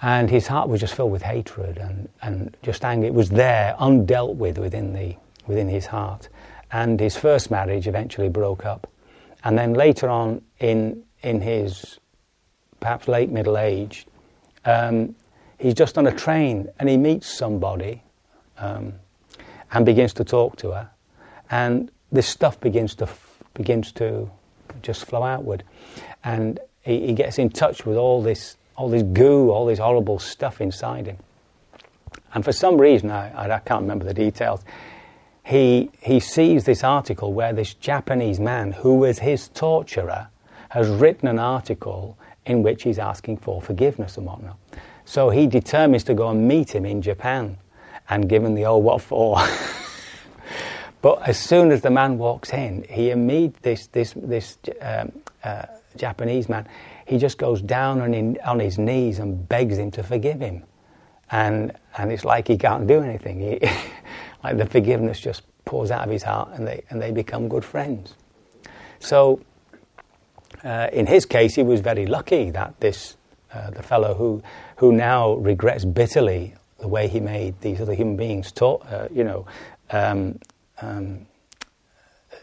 And 0.00 0.28
his 0.28 0.48
heart 0.48 0.68
was 0.68 0.80
just 0.80 0.94
filled 0.94 1.12
with 1.12 1.22
hatred 1.22 1.78
and, 1.78 2.08
and 2.20 2.56
just 2.62 2.84
anger. 2.84 3.06
It 3.06 3.14
was 3.14 3.30
there, 3.30 3.76
undealt 3.78 4.34
with 4.34 4.58
within, 4.58 4.92
the, 4.92 5.16
within 5.46 5.68
his 5.68 5.86
heart. 5.86 6.28
And 6.72 6.98
his 6.98 7.16
first 7.16 7.50
marriage 7.50 7.86
eventually 7.86 8.28
broke 8.28 8.66
up. 8.66 8.90
And 9.44 9.56
then 9.56 9.74
later 9.74 10.08
on 10.08 10.42
in, 10.58 11.04
in 11.22 11.40
his 11.40 11.98
perhaps 12.80 13.06
late 13.06 13.30
middle 13.30 13.56
age, 13.56 14.06
um, 14.64 15.14
he's 15.58 15.74
just 15.74 15.96
on 15.96 16.06
a 16.06 16.12
train 16.12 16.68
and 16.80 16.88
he 16.88 16.96
meets 16.96 17.28
somebody 17.28 18.02
um, 18.58 18.94
and 19.70 19.86
begins 19.86 20.12
to 20.14 20.24
talk 20.24 20.56
to 20.56 20.72
her 20.72 20.90
and 21.52 21.92
this 22.10 22.26
stuff 22.26 22.60
begins 22.60 22.96
to 22.96 23.08
begins 23.54 23.92
to 23.92 24.28
just 24.82 25.04
flow 25.04 25.22
outward, 25.22 25.62
and 26.24 26.58
he, 26.80 27.06
he 27.06 27.12
gets 27.12 27.38
in 27.38 27.50
touch 27.50 27.86
with 27.86 27.96
all 27.96 28.20
this 28.22 28.56
all 28.76 28.88
this 28.88 29.04
goo, 29.04 29.50
all 29.50 29.66
this 29.66 29.78
horrible 29.78 30.18
stuff 30.18 30.60
inside 30.60 31.06
him. 31.06 31.18
And 32.34 32.44
for 32.44 32.52
some 32.52 32.80
reason, 32.80 33.10
I, 33.10 33.54
I 33.54 33.58
can't 33.60 33.82
remember 33.82 34.04
the 34.04 34.14
details, 34.14 34.64
he, 35.44 35.90
he 36.00 36.20
sees 36.20 36.64
this 36.64 36.82
article 36.82 37.32
where 37.32 37.52
this 37.52 37.74
Japanese 37.74 38.40
man, 38.40 38.72
who 38.72 38.96
was 38.96 39.18
his 39.18 39.48
torturer, 39.48 40.28
has 40.70 40.88
written 40.88 41.28
an 41.28 41.38
article 41.38 42.16
in 42.46 42.62
which 42.62 42.84
he's 42.84 42.98
asking 42.98 43.36
for 43.36 43.60
forgiveness 43.60 44.16
and 44.16 44.26
whatnot. 44.26 44.58
So 45.04 45.30
he 45.30 45.46
determines 45.46 46.04
to 46.04 46.14
go 46.14 46.28
and 46.30 46.48
meet 46.48 46.74
him 46.74 46.86
in 46.86 47.02
Japan 47.02 47.58
and 48.08 48.28
give 48.28 48.42
him 48.42 48.54
the 48.54 48.64
old 48.64 48.84
what 48.84 49.02
for. 49.02 49.38
But 51.02 51.28
as 51.28 51.38
soon 51.38 51.72
as 51.72 51.82
the 51.82 51.90
man 51.90 52.16
walks 52.16 52.52
in, 52.52 52.86
he 52.88 53.10
immediately, 53.10 53.58
this, 53.62 53.86
this, 53.88 54.14
this 54.16 54.58
um, 54.80 55.12
uh, 55.42 55.66
Japanese 55.96 56.48
man, 56.48 56.66
he 57.06 57.18
just 57.18 57.38
goes 57.38 57.60
down 57.60 58.00
on, 58.00 58.14
in, 58.14 58.38
on 58.44 58.60
his 58.60 58.78
knees 58.78 59.18
and 59.18 59.48
begs 59.48 59.76
him 59.76 59.90
to 59.90 60.04
forgive 60.04 60.40
him. 60.40 60.62
And, 61.32 61.72
and 61.98 62.12
it's 62.12 62.24
like 62.24 62.46
he 62.46 62.56
can't 62.56 62.86
do 62.86 63.02
anything. 63.02 63.40
He, 63.40 63.58
like 64.44 64.58
the 64.58 64.66
forgiveness 64.66 65.18
just 65.18 65.42
pours 65.64 65.90
out 65.90 66.04
of 66.04 66.10
his 66.10 66.22
heart 66.22 66.50
and 66.54 66.66
they, 66.66 66.84
and 66.88 67.02
they 67.02 67.10
become 67.10 67.48
good 67.48 67.64
friends. 67.64 68.14
So, 69.00 69.40
uh, 70.62 70.88
in 70.92 71.06
his 71.06 71.26
case, 71.26 71.56
he 71.56 71.64
was 71.64 71.80
very 71.80 72.06
lucky 72.06 72.50
that 72.50 72.78
this, 72.78 73.16
uh, 73.52 73.70
the 73.70 73.82
fellow 73.82 74.14
who, 74.14 74.40
who 74.76 74.92
now 74.92 75.34
regrets 75.34 75.84
bitterly 75.84 76.54
the 76.78 76.86
way 76.86 77.08
he 77.08 77.18
made 77.18 77.60
these 77.60 77.80
other 77.80 77.94
human 77.94 78.16
beings, 78.16 78.52
talk, 78.52 78.86
uh, 78.88 79.08
you 79.12 79.24
know, 79.24 79.46
um, 79.90 80.38
um, 80.82 81.26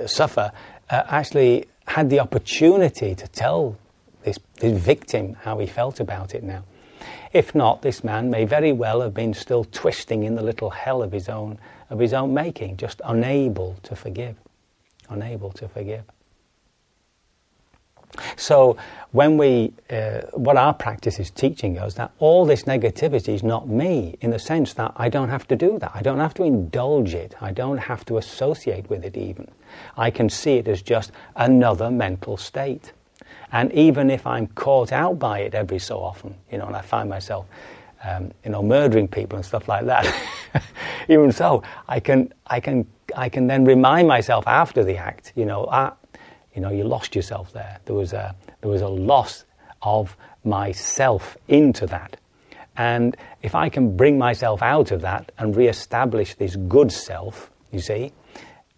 suffer 0.05 0.51
uh, 0.89 1.03
actually 1.07 1.65
had 1.85 2.09
the 2.09 2.19
opportunity 2.19 3.15
to 3.15 3.27
tell 3.27 3.77
this, 4.23 4.39
this 4.59 4.79
victim 4.79 5.33
how 5.41 5.59
he 5.59 5.67
felt 5.67 5.99
about 5.99 6.33
it 6.33 6.43
now. 6.43 6.63
If 7.31 7.53
not, 7.53 7.81
this 7.81 8.03
man 8.03 8.29
may 8.29 8.45
very 8.45 8.71
well 8.71 9.01
have 9.01 9.13
been 9.13 9.33
still 9.33 9.63
twisting 9.63 10.23
in 10.23 10.35
the 10.35 10.41
little 10.41 10.71
hell 10.71 11.03
of 11.03 11.11
his 11.11 11.29
own 11.29 11.59
of 11.89 11.99
his 11.99 12.13
own 12.13 12.35
making, 12.35 12.77
just 12.77 13.01
unable 13.03 13.75
to 13.81 13.95
forgive, 13.95 14.35
unable 15.09 15.51
to 15.53 15.67
forgive. 15.67 16.03
So, 18.35 18.77
when 19.11 19.37
we, 19.37 19.73
uh, 19.89 20.21
what 20.33 20.55
our 20.55 20.73
practice 20.73 21.19
is 21.19 21.31
teaching 21.31 21.79
us, 21.79 21.95
that 21.95 22.11
all 22.19 22.45
this 22.45 22.63
negativity 22.63 23.33
is 23.33 23.41
not 23.41 23.67
me, 23.67 24.17
in 24.21 24.29
the 24.29 24.37
sense 24.37 24.73
that 24.73 24.93
I 24.95 25.09
don't 25.09 25.29
have 25.29 25.47
to 25.47 25.55
do 25.55 25.79
that. 25.79 25.91
I 25.95 26.03
don't 26.03 26.19
have 26.19 26.35
to 26.35 26.43
indulge 26.43 27.15
it. 27.15 27.33
I 27.41 27.51
don't 27.51 27.79
have 27.79 28.05
to 28.05 28.17
associate 28.17 28.87
with 28.89 29.03
it 29.03 29.17
even. 29.17 29.49
I 29.97 30.11
can 30.11 30.29
see 30.29 30.57
it 30.57 30.67
as 30.67 30.83
just 30.83 31.11
another 31.35 31.89
mental 31.89 32.37
state. 32.37 32.91
And 33.51 33.71
even 33.73 34.11
if 34.11 34.27
I'm 34.27 34.45
caught 34.47 34.91
out 34.91 35.17
by 35.17 35.39
it 35.39 35.55
every 35.55 35.79
so 35.79 35.99
often, 35.99 36.35
you 36.51 36.59
know, 36.59 36.67
and 36.67 36.75
I 36.75 36.81
find 36.81 37.09
myself, 37.09 37.47
um, 38.03 38.31
you 38.45 38.51
know, 38.51 38.61
murdering 38.61 39.07
people 39.07 39.37
and 39.37 39.45
stuff 39.45 39.67
like 39.67 39.85
that, 39.85 40.05
even 41.09 41.31
so, 41.31 41.63
I 41.87 41.99
can, 41.99 42.31
I 42.45 42.59
can, 42.59 42.85
I 43.15 43.27
can 43.27 43.47
then 43.47 43.65
remind 43.65 44.07
myself 44.07 44.47
after 44.47 44.83
the 44.83 44.97
act, 44.97 45.33
you 45.35 45.45
know, 45.45 45.67
ah, 45.71 45.95
you 46.59 46.65
know, 46.65 46.71
you 46.71 46.83
lost 46.83 47.15
yourself 47.15 47.53
there. 47.53 47.79
There 47.85 47.95
was 47.95 48.11
a, 48.11 48.35
there 48.59 48.69
was 48.69 48.81
a 48.81 48.87
loss 48.89 49.45
of 49.81 50.17
myself 50.43 51.37
into 51.47 51.85
that. 51.85 52.17
And 52.75 53.15
if 53.41 53.55
I 53.55 53.69
can 53.69 53.95
bring 53.95 54.17
myself 54.17 54.61
out 54.61 54.91
of 54.91 54.99
that 54.99 55.31
and 55.37 55.55
re-establish 55.55 56.35
this 56.35 56.57
good 56.57 56.91
self, 56.91 57.49
you 57.71 57.79
see, 57.79 58.11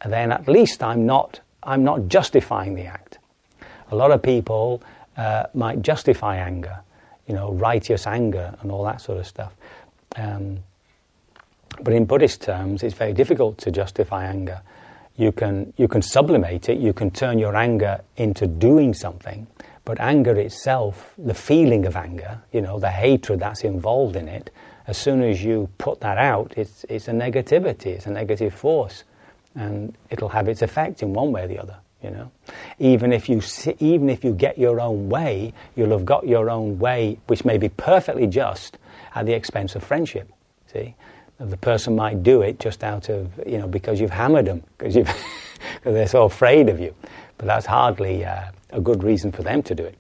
then 0.05 0.32
at 0.32 0.47
least 0.47 0.84
I'm 0.84 1.07
not, 1.07 1.39
I'm 1.63 1.84
not 1.84 2.07
justifying 2.07 2.75
the 2.75 2.86
act. 2.86 3.17
A 3.89 3.95
lot 3.95 4.11
of 4.11 4.21
people 4.21 4.84
uh, 5.17 5.45
might 5.55 5.82
justify 5.82 6.38
anger, 6.38 6.82
you 7.25 7.34
know, 7.34 7.51
righteous 7.51 8.05
anger 8.05 8.55
and 8.61 8.71
all 8.71 8.84
that 8.84 9.01
sort 9.01 9.17
of 9.17 9.25
stuff. 9.25 9.55
Um, 10.17 10.59
but 11.82 11.93
in 11.93 12.05
Buddhist 12.05 12.43
terms, 12.43 12.84
it's 12.84 12.93
very 12.93 13.13
difficult 13.13 13.57
to 13.57 13.71
justify 13.71 14.25
anger 14.27 14.61
you 15.16 15.32
can, 15.32 15.74
you 15.78 15.88
can 15.88 16.01
sublimate 16.01 16.70
it, 16.70 16.80
you 16.80 16.93
can 16.93 17.12
turn 17.12 17.38
your 17.38 17.55
anger 17.55 18.01
into 18.18 18.47
doing 18.47 18.93
something, 18.93 19.47
but 19.86 19.99
anger 19.99 20.36
itself, 20.36 21.14
the 21.18 21.34
feeling 21.34 21.86
of 21.86 21.95
anger, 21.95 22.41
you 22.51 22.62
know, 22.62 22.80
the 22.80 22.89
hatred 22.89 23.39
that's 23.39 23.64
involved 23.64 24.16
in 24.16 24.28
it, 24.28 24.49
as 24.88 24.97
soon 24.97 25.22
as 25.24 25.43
you 25.43 25.70
put 25.78 26.01
that 26.01 26.18
out, 26.18 26.53
it's, 26.57 26.86
it's 26.89 27.07
a 27.07 27.12
negativity, 27.12 27.88
it's 27.88 28.07
a 28.07 28.12
negative 28.12 28.53
force, 28.53 29.03
and 29.55 29.95
it'll 30.09 30.30
have 30.30 30.47
its 30.47 30.62
effect 30.62 31.03
in 31.03 31.14
one 31.14 31.32
way 31.32 31.43
or 31.43 31.47
the 31.47 31.59
other. 31.59 31.78
You 32.03 32.09
know, 32.09 32.32
even 32.80 33.14
if 33.14 33.30
you 33.30 33.43
even 33.78 34.09
if 34.09 34.24
you 34.24 34.34
get 34.34 34.57
your 34.57 34.82
own 34.82 35.07
way, 35.07 35.53
you'll 35.76 35.91
have 35.91 36.03
got 36.03 36.28
your 36.28 36.49
own 36.49 36.80
way, 36.80 37.20
which 37.28 37.45
may 37.45 37.59
be 37.59 37.70
perfectly 37.70 38.26
just, 38.26 38.80
at 39.14 39.28
the 39.28 39.34
expense 39.34 39.76
of 39.76 39.84
friendship. 39.84 40.28
See, 40.74 40.95
the 41.49 41.57
person 41.57 41.95
might 41.95 42.23
do 42.23 42.41
it 42.41 42.59
just 42.59 42.83
out 42.83 43.09
of, 43.09 43.31
you 43.45 43.57
know, 43.57 43.67
because 43.67 43.99
you've 43.99 44.11
hammered 44.11 44.45
them, 44.45 44.63
because 44.77 44.95
you've, 44.95 45.09
they're 45.83 46.07
so 46.07 46.23
afraid 46.23 46.69
of 46.69 46.79
you. 46.79 46.93
But 47.37 47.47
that's 47.47 47.65
hardly 47.65 48.23
uh, 48.25 48.51
a 48.69 48.81
good 48.81 49.03
reason 49.03 49.31
for 49.31 49.43
them 49.43 49.63
to 49.63 49.75
do 49.75 49.83
it. 49.83 49.97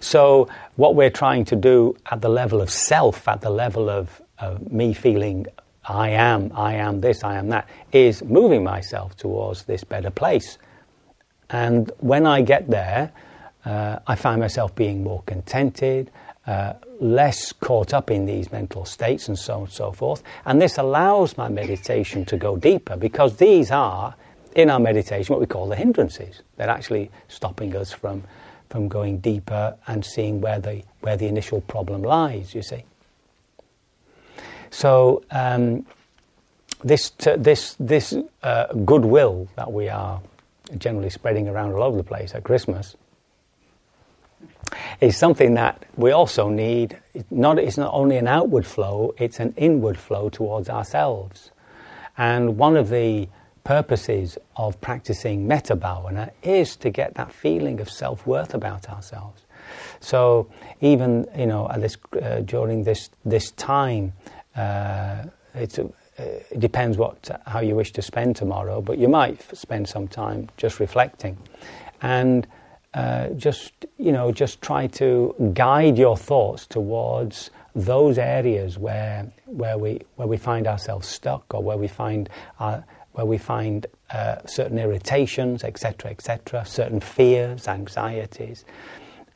So, 0.00 0.48
what 0.76 0.94
we're 0.94 1.10
trying 1.10 1.44
to 1.46 1.56
do 1.56 1.96
at 2.10 2.20
the 2.20 2.28
level 2.28 2.60
of 2.60 2.70
self, 2.70 3.26
at 3.28 3.40
the 3.40 3.50
level 3.50 3.88
of, 3.88 4.20
of 4.38 4.70
me 4.70 4.92
feeling 4.92 5.46
I 5.84 6.10
am, 6.10 6.52
I 6.54 6.74
am 6.74 7.00
this, 7.00 7.24
I 7.24 7.36
am 7.36 7.48
that, 7.48 7.68
is 7.92 8.22
moving 8.22 8.62
myself 8.62 9.16
towards 9.16 9.64
this 9.64 9.82
better 9.84 10.10
place. 10.10 10.58
And 11.50 11.90
when 11.98 12.26
I 12.26 12.42
get 12.42 12.68
there, 12.68 13.12
uh, 13.64 13.98
I 14.06 14.14
find 14.14 14.40
myself 14.40 14.74
being 14.74 15.02
more 15.02 15.22
contented, 15.26 16.10
uh, 16.46 16.74
less 17.00 17.52
caught 17.52 17.94
up 17.94 18.10
in 18.10 18.26
these 18.26 18.50
mental 18.50 18.84
states 18.84 19.28
and 19.28 19.38
so 19.38 19.54
on 19.54 19.60
and 19.62 19.72
so 19.72 19.92
forth. 19.92 20.22
And 20.44 20.60
this 20.60 20.76
allows 20.78 21.36
my 21.36 21.48
meditation 21.48 22.24
to 22.26 22.36
go 22.36 22.56
deeper 22.56 22.96
because 22.96 23.36
these 23.36 23.70
are, 23.70 24.14
in 24.56 24.68
our 24.68 24.80
meditation, 24.80 25.32
what 25.32 25.40
we 25.40 25.46
call 25.46 25.68
the 25.68 25.76
hindrances. 25.76 26.42
They're 26.56 26.68
actually 26.68 27.10
stopping 27.28 27.76
us 27.76 27.92
from, 27.92 28.24
from 28.70 28.88
going 28.88 29.18
deeper 29.18 29.76
and 29.86 30.04
seeing 30.04 30.40
where 30.40 30.58
the, 30.58 30.82
where 31.00 31.16
the 31.16 31.26
initial 31.26 31.60
problem 31.60 32.02
lies, 32.02 32.54
you 32.54 32.62
see. 32.62 32.84
So, 34.70 35.22
um, 35.30 35.86
this, 36.82 37.10
t- 37.10 37.36
this, 37.36 37.76
this 37.78 38.14
uh, 38.42 38.72
goodwill 38.72 39.46
that 39.54 39.72
we 39.72 39.88
are 39.88 40.20
generally 40.78 41.10
spreading 41.10 41.46
around 41.46 41.72
all 41.72 41.82
over 41.82 41.96
the 41.96 42.02
place 42.02 42.34
at 42.34 42.42
Christmas 42.42 42.96
is 45.00 45.16
something 45.16 45.54
that 45.54 45.84
we 45.96 46.10
also 46.10 46.48
need. 46.48 46.98
Not, 47.30 47.58
it's 47.58 47.78
not 47.78 47.92
only 47.92 48.16
an 48.16 48.26
outward 48.26 48.66
flow, 48.66 49.14
it's 49.18 49.40
an 49.40 49.54
inward 49.56 49.98
flow 49.98 50.28
towards 50.28 50.68
ourselves. 50.68 51.50
And 52.16 52.58
one 52.58 52.76
of 52.76 52.88
the 52.88 53.28
purposes 53.64 54.38
of 54.56 54.80
practicing 54.80 55.46
metta 55.46 55.76
bhavana 55.76 56.30
is 56.42 56.76
to 56.76 56.90
get 56.90 57.14
that 57.14 57.32
feeling 57.32 57.80
of 57.80 57.90
self 57.90 58.26
worth 58.26 58.54
about 58.54 58.88
ourselves. 58.88 59.42
So 60.00 60.48
even 60.80 61.26
you 61.36 61.46
know 61.46 61.70
this, 61.78 61.96
uh, 62.20 62.40
during 62.40 62.84
this 62.84 63.10
this 63.24 63.52
time, 63.52 64.12
uh, 64.56 64.58
uh, 64.58 65.26
it 65.54 66.58
depends 66.58 66.98
what 66.98 67.40
how 67.46 67.60
you 67.60 67.74
wish 67.74 67.92
to 67.92 68.02
spend 68.02 68.36
tomorrow, 68.36 68.80
but 68.80 68.98
you 68.98 69.08
might 69.08 69.40
spend 69.56 69.88
some 69.88 70.08
time 70.08 70.48
just 70.56 70.80
reflecting, 70.80 71.38
and 72.02 72.46
uh, 72.94 73.28
just 73.30 73.72
you 73.98 74.12
know 74.12 74.32
just 74.32 74.60
try 74.60 74.86
to 74.86 75.34
guide 75.54 75.96
your 75.96 76.16
thoughts 76.16 76.66
towards 76.66 77.50
those 77.74 78.18
areas 78.18 78.78
where 78.78 79.32
where 79.46 79.78
we 79.78 80.00
where 80.16 80.28
we 80.28 80.36
find 80.36 80.66
ourselves 80.66 81.08
stuck 81.08 81.54
or 81.54 81.62
where 81.62 81.78
we 81.78 81.88
find 81.88 82.28
our, 82.60 82.84
where 83.12 83.26
we 83.26 83.38
find 83.38 83.86
uh, 84.10 84.36
certain 84.46 84.78
irritations, 84.78 85.64
etc., 85.64 86.10
etc., 86.10 86.64
certain 86.66 87.00
fears, 87.00 87.68
anxieties, 87.68 88.64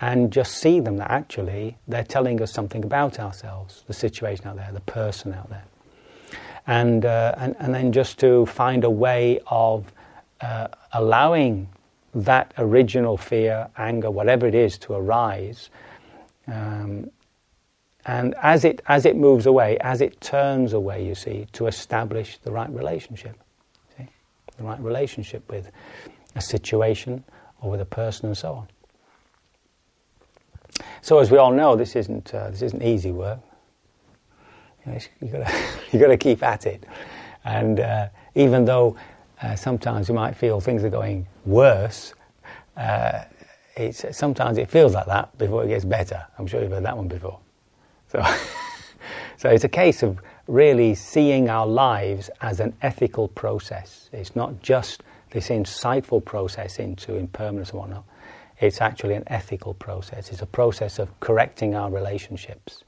and 0.01 0.33
just 0.33 0.59
see 0.59 0.81
them 0.81 0.97
that 0.97 1.11
actually 1.11 1.77
they're 1.89 2.05
telling 2.05 2.41
us 2.43 2.53
something 2.53 2.85
about 2.85 3.19
ourselves, 3.19 3.85
the 3.87 3.95
situation 3.95 4.47
out 4.47 4.57
there, 4.57 4.71
the 4.73 4.81
person 4.81 5.33
out 5.33 5.49
there. 5.49 5.65
And, 6.67 7.05
uh, 7.05 7.35
and, 7.39 7.57
and 7.59 7.75
then 7.75 7.93
just 7.93 8.19
to 8.21 8.45
find 8.47 8.83
a 8.85 8.91
way 8.91 9.41
of 9.47 9.93
uh, 10.41 10.69
allowing 10.93 11.69
that 12.17 12.55
original 12.57 13.17
fear, 13.17 13.69
anger, 13.77 14.11
whatever 14.11 14.47
it 14.47 14.55
is, 14.55 14.79
to 14.79 14.95
arise. 14.95 15.69
Um, 16.47 17.11
and 18.07 18.35
as 18.43 18.65
it, 18.65 18.81
as 18.87 19.05
it 19.05 19.17
moves 19.17 19.47
away, 19.47 19.77
as 19.81 20.01
it 20.01 20.21
turns 20.21 20.73
away, 20.73 21.05
you 21.05 21.15
see, 21.15 21.47
to 21.53 21.67
establish 21.67 22.39
the 22.39 22.51
right 22.51 22.71
relationship. 22.71 23.37
See? 23.99 24.09
The 24.57 24.65
right 24.65 24.81
relationship 24.81 25.49
with 25.51 25.71
a 26.35 26.41
situation 26.41 27.23
or 27.61 27.71
with 27.71 27.81
a 27.81 27.87
person 27.87 28.27
and 28.27 28.37
so 28.37 28.53
on. 28.55 28.69
So, 31.03 31.19
as 31.19 31.31
we 31.31 31.39
all 31.39 31.53
know, 31.53 31.77
this 31.77 31.97
isn't, 31.97 32.35
uh, 32.35 32.51
this 32.51 32.63
isn't 32.63 32.83
easy 32.83 33.13
work. 33.13 33.41
You 34.85 34.93
know, 34.93 34.99
you've 35.21 36.01
got 36.01 36.09
to 36.09 36.17
keep 36.17 36.43
at 36.43 36.67
it. 36.67 36.85
And 37.45 37.81
uh, 37.81 38.09
even 38.35 38.65
though 38.65 38.97
uh, 39.43 39.55
sometimes 39.57 40.09
you 40.09 40.15
might 40.15 40.37
feel 40.37 40.61
things 40.61 40.85
are 40.85 40.91
going 40.91 41.27
worse, 41.45 42.15
uh, 42.77 43.25
it's, 43.77 44.05
sometimes 44.17 44.59
it 44.59 44.71
feels 44.71 44.95
like 44.95 45.07
that 45.07 45.37
before 45.37 45.65
it 45.65 45.69
gets 45.69 45.85
better. 45.85 46.27
I'm 46.39 46.47
sure 46.47 46.63
you've 46.63 46.73
heard 46.73 46.85
that 46.85 46.97
one 46.97 47.09
before. 47.09 47.39
So, 48.09 48.25
so 49.37 49.51
it's 49.51 49.65
a 49.65 49.69
case 49.69 50.03
of 50.03 50.19
really 50.47 50.95
seeing 50.95 51.51
our 51.51 51.67
lives 51.67 52.31
as 52.41 52.61
an 52.61 52.75
ethical 52.83 53.29
process. 53.29 54.09
It's 54.13 54.35
not 54.35 54.63
just 54.63 55.03
this 55.31 55.49
insightful 55.49 56.25
process 56.25 56.79
into 56.79 57.17
impermanence 57.17 57.71
and 57.71 57.81
whatnot. 57.81 58.05
It's 58.61 58.81
actually 58.81 59.15
an 59.15 59.25
ethical 59.27 59.75
process. 59.75 60.31
It's 60.31 60.41
a 60.41 60.47
process 60.47 60.99
of 60.99 61.19
correcting 61.21 61.75
our 61.75 61.91
relationships. 61.91 62.85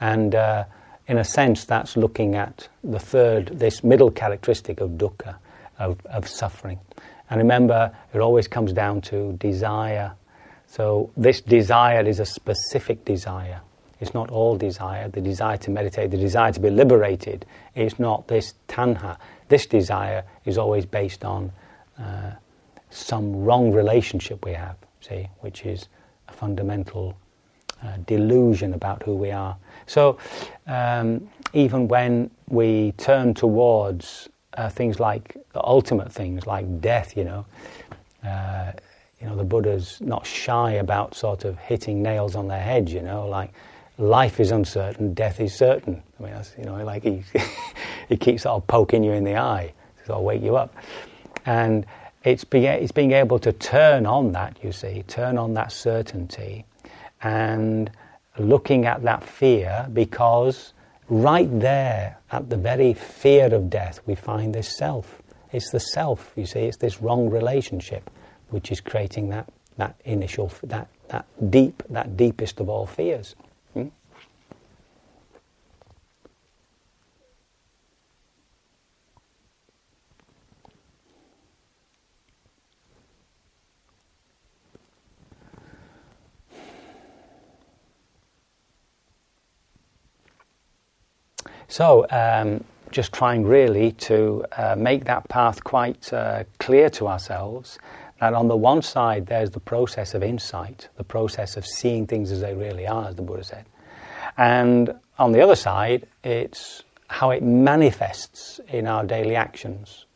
And 0.00 0.34
uh, 0.34 0.64
in 1.08 1.18
a 1.18 1.24
sense, 1.24 1.64
that's 1.64 1.96
looking 1.96 2.34
at 2.34 2.68
the 2.82 2.98
third, 2.98 3.46
this 3.58 3.84
middle 3.84 4.10
characteristic 4.10 4.80
of 4.80 4.90
dukkha, 4.90 5.36
of, 5.78 6.04
of 6.06 6.28
suffering. 6.28 6.80
And 7.30 7.38
remember, 7.38 7.94
it 8.12 8.18
always 8.18 8.48
comes 8.48 8.72
down 8.72 9.00
to 9.02 9.32
desire. 9.34 10.12
So, 10.66 11.10
this 11.16 11.40
desire 11.40 12.06
is 12.06 12.20
a 12.20 12.26
specific 12.26 13.04
desire. 13.04 13.60
It's 14.00 14.14
not 14.14 14.30
all 14.30 14.56
desire. 14.56 15.08
The 15.08 15.20
desire 15.20 15.56
to 15.58 15.70
meditate, 15.70 16.10
the 16.10 16.18
desire 16.18 16.52
to 16.52 16.60
be 16.60 16.70
liberated, 16.70 17.46
is 17.74 17.98
not 17.98 18.28
this 18.28 18.54
tanha. 18.68 19.16
This 19.48 19.66
desire 19.66 20.24
is 20.44 20.58
always 20.58 20.84
based 20.86 21.24
on 21.24 21.52
uh, 21.98 22.32
some 22.90 23.44
wrong 23.44 23.72
relationship 23.72 24.44
we 24.44 24.52
have, 24.52 24.76
see, 25.00 25.28
which 25.40 25.64
is 25.64 25.88
a 26.28 26.32
fundamental 26.32 27.16
uh, 27.82 27.96
delusion 28.06 28.74
about 28.74 29.02
who 29.02 29.14
we 29.14 29.30
are. 29.30 29.56
So 29.86 30.18
um, 30.66 31.28
even 31.52 31.88
when 31.88 32.30
we 32.48 32.92
turn 32.92 33.34
towards 33.34 34.28
uh, 34.54 34.68
things 34.68 35.00
like 35.00 35.36
ultimate 35.54 36.12
things 36.12 36.46
like 36.46 36.80
death, 36.80 37.16
you 37.16 37.24
know, 37.24 37.46
uh, 38.24 38.72
you 39.20 39.26
know, 39.26 39.36
the 39.36 39.44
Buddha's 39.44 40.00
not 40.00 40.26
shy 40.26 40.72
about 40.72 41.14
sort 41.14 41.44
of 41.44 41.58
hitting 41.58 42.02
nails 42.02 42.36
on 42.36 42.48
their 42.48 42.60
heads, 42.60 42.92
you 42.92 43.02
know, 43.02 43.26
like 43.26 43.52
life 43.98 44.40
is 44.40 44.50
uncertain, 44.50 45.14
death 45.14 45.40
is 45.40 45.54
certain. 45.54 46.02
I 46.18 46.22
mean, 46.22 46.32
that's, 46.32 46.52
you 46.58 46.64
know, 46.64 46.84
like 46.84 47.02
he, 47.02 47.22
he 48.08 48.16
keeps 48.16 48.42
sort 48.42 48.56
of 48.56 48.66
poking 48.66 49.02
you 49.02 49.12
in 49.12 49.24
the 49.24 49.36
eye 49.36 49.72
to 50.00 50.06
sort 50.06 50.18
of 50.18 50.24
wake 50.24 50.42
you 50.42 50.56
up. 50.56 50.74
And 51.46 51.86
it's 52.24 52.44
being, 52.44 52.64
it's 52.64 52.92
being 52.92 53.12
able 53.12 53.38
to 53.38 53.52
turn 53.52 54.04
on 54.04 54.32
that, 54.32 54.56
you 54.62 54.72
see, 54.72 55.04
turn 55.06 55.38
on 55.38 55.54
that 55.54 55.72
certainty 55.72 56.66
and 57.22 57.90
looking 58.38 58.86
at 58.86 59.02
that 59.02 59.24
fear 59.24 59.88
because 59.92 60.72
right 61.08 61.48
there 61.60 62.18
at 62.32 62.50
the 62.50 62.56
very 62.56 62.94
fear 62.94 63.54
of 63.54 63.70
death 63.70 64.00
we 64.06 64.14
find 64.14 64.54
this 64.54 64.76
self. 64.76 65.22
It's 65.52 65.70
the 65.70 65.80
self, 65.80 66.32
you 66.36 66.46
see, 66.46 66.60
it's 66.60 66.76
this 66.76 67.00
wrong 67.00 67.30
relationship 67.30 68.10
which 68.50 68.70
is 68.70 68.80
creating 68.80 69.28
that, 69.30 69.48
that 69.76 70.00
initial, 70.04 70.52
that, 70.64 70.88
that 71.08 71.26
deep, 71.50 71.82
that 71.90 72.16
deepest 72.16 72.60
of 72.60 72.68
all 72.68 72.86
fears. 72.86 73.34
So, 91.68 92.06
um, 92.10 92.64
just 92.90 93.12
trying 93.12 93.44
really 93.44 93.92
to 93.92 94.44
uh, 94.56 94.76
make 94.78 95.04
that 95.04 95.28
path 95.28 95.64
quite 95.64 96.12
uh, 96.12 96.44
clear 96.58 96.88
to 96.90 97.08
ourselves 97.08 97.78
that 98.20 98.32
on 98.32 98.48
the 98.48 98.56
one 98.56 98.80
side 98.80 99.26
there's 99.26 99.50
the 99.50 99.60
process 99.60 100.14
of 100.14 100.22
insight, 100.22 100.88
the 100.96 101.04
process 101.04 101.56
of 101.56 101.66
seeing 101.66 102.06
things 102.06 102.30
as 102.32 102.40
they 102.40 102.54
really 102.54 102.86
are, 102.86 103.08
as 103.08 103.16
the 103.16 103.22
Buddha 103.22 103.44
said. 103.44 103.66
And 104.38 104.94
on 105.18 105.32
the 105.32 105.42
other 105.42 105.56
side, 105.56 106.06
it's 106.24 106.82
how 107.08 107.30
it 107.30 107.42
manifests 107.42 108.60
in 108.68 108.86
our 108.86 109.04
daily 109.04 109.36
actions, 109.36 110.06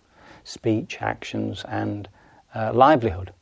speech, 0.44 0.98
actions, 1.01 1.64
and 1.68 2.09
uh, 2.55 2.72
livelihood. 2.72 3.32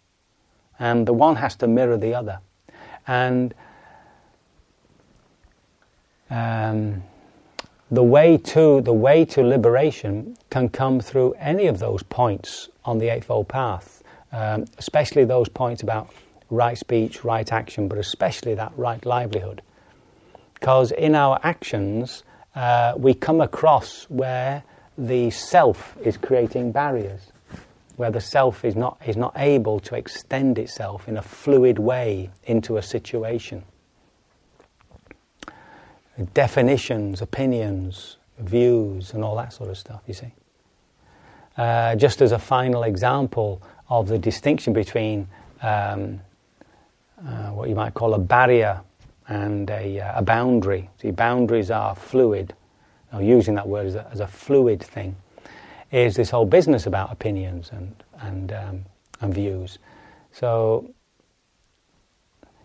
And 0.79 1.07
the 1.07 1.13
one 1.13 1.37
has 1.37 1.57
to 1.57 1.67
mirror 1.67 1.97
the 1.97 2.15
other. 2.15 2.41
And 3.07 3.55
um, 6.31 7.03
the 7.91 8.03
way 8.03 8.37
to 8.37 8.81
the 8.83 8.93
way 8.93 9.25
to 9.25 9.43
liberation 9.43 10.37
can 10.51 10.69
come 10.69 11.01
through 11.01 11.33
any 11.39 11.67
of 11.67 11.79
those 11.79 12.03
points 12.03 12.69
on 12.85 12.99
the 12.99 13.09
eightfold 13.09 13.49
path, 13.49 14.03
um, 14.33 14.67
especially 14.77 15.25
those 15.25 15.49
points 15.49 15.83
about 15.83 16.11
right 16.51 16.77
speech, 16.77 17.25
right 17.25 17.51
action, 17.51 17.89
but 17.89 17.99
especially 17.99 18.55
that 18.55 18.73
right 18.77 19.05
livelihood. 19.07 19.63
Because 20.55 20.93
in 20.93 21.15
our 21.15 21.41
actions, 21.43 22.25
uh, 22.55 22.93
we 22.97 23.15
come 23.15 23.41
across 23.41 24.05
where 24.11 24.63
the 24.99 25.31
self 25.31 25.97
is 26.03 26.17
creating 26.17 26.73
barriers, 26.73 27.33
where 27.97 28.11
the 28.11 28.21
self 28.21 28.65
is 28.65 28.77
not 28.77 29.01
is 29.07 29.17
not 29.17 29.33
able 29.37 29.81
to 29.81 29.95
extend 29.95 30.59
itself 30.59 31.09
in 31.09 31.17
a 31.17 31.23
fluid 31.23 31.79
way 31.79 32.31
into 32.45 32.77
a 32.77 32.83
situation 32.83 33.65
definitions, 36.35 37.23
opinions, 37.23 38.17
views, 38.39 39.13
and 39.13 39.25
all 39.25 39.37
that 39.37 39.53
sort 39.53 39.71
of 39.71 39.79
stuff, 39.79 40.03
you 40.07 40.15
see. 40.15 40.33
Uh, 41.57 41.97
just 41.97 42.23
as 42.23 42.33
a 42.33 42.39
final 42.39 42.85
example 42.85 43.61
of 43.89 44.09
the 44.09 44.19
distinction 44.19 44.73
between 44.73 45.27
um, 45.63 46.21
uh, 47.27 47.49
what 47.49 47.69
you 47.69 47.75
might 47.75 47.95
call 47.95 48.15
a 48.15 48.19
barrier 48.19 48.81
and 49.29 49.69
a, 49.71 50.01
uh, 50.01 50.21
a 50.21 50.23
boundary. 50.23 50.89
See, 51.01 51.11
boundaries 51.11 51.71
are 51.71 51.95
fluid, 51.95 52.55
or 53.13 53.23
using 53.23 53.55
that 53.57 53.67
word 53.67 53.87
as 53.87 53.95
a, 53.97 54.09
as 54.13 54.21
a, 54.21 54.27
fluid 54.27 54.83
thing, 54.83 55.17
is 55.91 56.15
this 56.15 56.31
whole 56.31 56.47
business 56.47 56.87
about 56.87 57.11
opinions 57.13 57.71
and, 57.73 57.95
and, 58.21 58.53
um, 58.53 58.85
and 59.21 59.35
views. 59.35 59.79
So, 60.33 60.91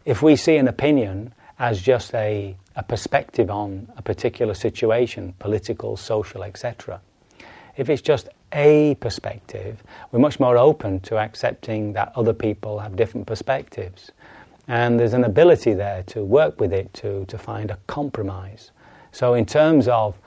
if 0.06 0.22
we 0.22 0.36
see 0.36 0.58
an 0.58 0.68
opinion 0.68 1.34
as 1.60 1.82
just 1.82 2.14
a 2.16 2.56
a 2.76 2.84
perspective 2.84 3.50
on 3.52 3.88
a 3.98 4.02
particular 4.02 4.54
situation, 4.54 5.34
political, 5.40 5.96
social, 5.96 6.44
etc. 6.44 7.00
If 7.78 7.90
it's 7.90 8.02
just 8.02 8.30
a 8.52 8.96
perspective, 8.96 9.84
we're 10.12 10.20
much 10.20 10.40
more 10.40 10.58
open 10.58 11.00
to 11.02 11.18
accepting 11.18 11.94
that 11.94 12.12
other 12.16 12.34
people 12.34 12.80
have 12.80 12.96
different 12.96 13.28
perspectives. 13.28 14.12
And 14.68 15.00
there's 15.00 15.14
an 15.14 15.24
ability 15.24 15.74
there 15.74 16.04
to 16.04 16.24
work 16.24 16.60
with 16.60 16.72
it, 16.72 16.94
to, 16.96 17.26
to 17.26 17.38
find 17.38 17.70
a 17.70 17.78
compromise. 17.88 18.72
So, 19.12 19.34
in 19.34 19.46
terms 19.46 19.88
of 19.88 20.18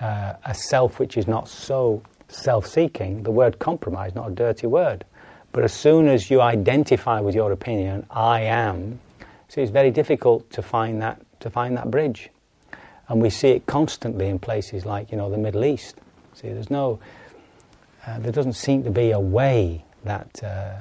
uh, 0.00 0.34
a 0.44 0.54
self 0.54 0.98
which 0.98 1.16
is 1.16 1.26
not 1.26 1.48
so 1.48 2.02
self 2.28 2.66
seeking, 2.66 3.24
the 3.24 3.30
word 3.30 3.58
compromise 3.58 4.14
not 4.14 4.30
a 4.30 4.34
dirty 4.34 4.66
word. 4.66 5.04
But 5.52 5.64
as 5.64 5.72
soon 5.72 6.06
as 6.06 6.30
you 6.30 6.40
identify 6.40 7.20
with 7.20 7.34
your 7.34 7.50
opinion, 7.50 8.06
I 8.10 8.42
am, 8.42 9.00
see, 9.50 9.60
it's 9.60 9.70
very 9.70 9.90
difficult 9.90 10.50
to 10.52 10.62
find 10.62 11.02
that 11.02 11.20
to 11.40 11.50
find 11.50 11.76
that 11.76 11.90
bridge. 11.90 12.30
And 13.08 13.20
we 13.20 13.30
see 13.30 13.48
it 13.48 13.66
constantly 13.66 14.28
in 14.28 14.38
places 14.38 14.86
like, 14.86 15.10
you 15.10 15.18
know, 15.18 15.28
the 15.28 15.38
Middle 15.38 15.64
East. 15.64 15.96
See, 16.34 16.48
there's 16.48 16.70
no, 16.70 17.00
uh, 18.06 18.20
there 18.20 18.30
doesn't 18.30 18.52
seem 18.52 18.84
to 18.84 18.90
be 18.90 19.10
a 19.10 19.18
way 19.18 19.84
that, 20.04 20.42
uh, 20.44 20.76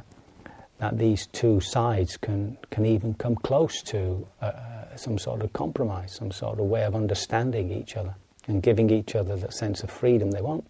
that 0.77 0.97
these 0.99 1.25
two 1.27 1.59
sides 1.59 2.17
can, 2.17 2.57
can 2.69 2.85
even 2.85 3.15
come 3.15 3.35
close 3.35 3.81
to 3.83 4.27
uh, 4.41 4.45
uh, 4.45 4.95
some 4.95 5.17
sort 5.17 5.41
of 5.41 5.51
compromise, 5.53 6.13
some 6.13 6.31
sort 6.31 6.59
of 6.59 6.65
way 6.65 6.83
of 6.83 6.95
understanding 6.95 7.71
each 7.71 7.97
other 7.97 8.13
and 8.47 8.61
giving 8.61 8.91
each 8.91 9.15
other 9.15 9.35
the 9.35 9.51
sense 9.51 9.81
of 9.81 9.89
freedom 9.89 10.29
they 10.29 10.41
want. 10.41 10.65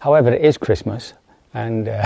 However, 0.00 0.32
it 0.32 0.42
is 0.42 0.56
Christmas, 0.56 1.12
and 1.52 1.88
uh, 1.88 2.02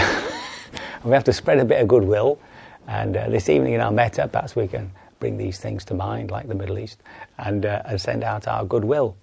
we 1.04 1.12
have 1.12 1.24
to 1.24 1.32
spread 1.32 1.58
a 1.58 1.64
bit 1.64 1.80
of 1.80 1.88
goodwill. 1.88 2.38
And 2.86 3.16
uh, 3.16 3.28
this 3.28 3.48
evening 3.48 3.74
in 3.74 3.80
our 3.80 3.90
metta, 3.90 4.28
perhaps 4.28 4.54
we 4.54 4.68
can 4.68 4.90
bring 5.20 5.38
these 5.38 5.58
things 5.58 5.84
to 5.86 5.94
mind, 5.94 6.30
like 6.30 6.48
the 6.48 6.54
Middle 6.54 6.78
East, 6.78 7.02
and, 7.38 7.64
uh, 7.64 7.82
and 7.86 8.00
send 8.00 8.22
out 8.22 8.46
our 8.46 8.64
goodwill. 8.64 9.16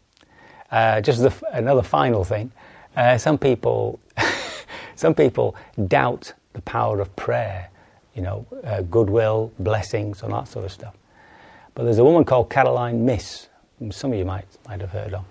Uh, 0.72 1.02
just 1.02 1.22
f- 1.22 1.44
another 1.52 1.84
final 1.84 2.24
thing: 2.24 2.52
uh, 2.96 3.18
some 3.18 3.38
people, 3.38 4.00
some 4.96 5.14
people 5.14 5.56
doubt 5.88 6.34
the 6.54 6.62
power 6.62 7.00
of 7.00 7.16
prayer. 7.16 7.70
You 8.16 8.24
know, 8.24 8.46
uh, 8.64 8.82
goodwill, 8.82 9.52
blessings, 9.60 10.24
and 10.24 10.34
that 10.34 10.48
sort 10.48 10.66
of 10.66 10.72
stuff. 10.72 10.96
But 11.76 11.84
there's 11.84 12.00
a 12.00 12.04
woman 12.04 12.26
called 12.26 12.50
Caroline 12.50 13.06
Myss, 13.06 13.48
some 13.92 14.12
of 14.12 14.18
you 14.18 14.26
might 14.26 14.46
might 14.68 14.82
have 14.82 14.92
heard 14.92 15.14
of, 15.14 15.26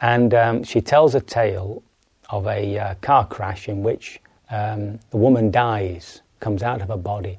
and 0.00 0.34
um, 0.34 0.64
she 0.64 0.80
tells 0.80 1.14
a 1.14 1.20
tale 1.20 1.82
of 2.30 2.46
a 2.46 2.78
uh, 2.78 2.94
car 2.96 3.26
crash 3.26 3.68
in 3.68 3.82
which 3.82 4.20
um, 4.50 4.98
the 5.10 5.16
woman 5.16 5.50
dies, 5.50 6.22
comes 6.40 6.62
out 6.62 6.80
of 6.80 6.88
her 6.88 6.96
body. 6.96 7.38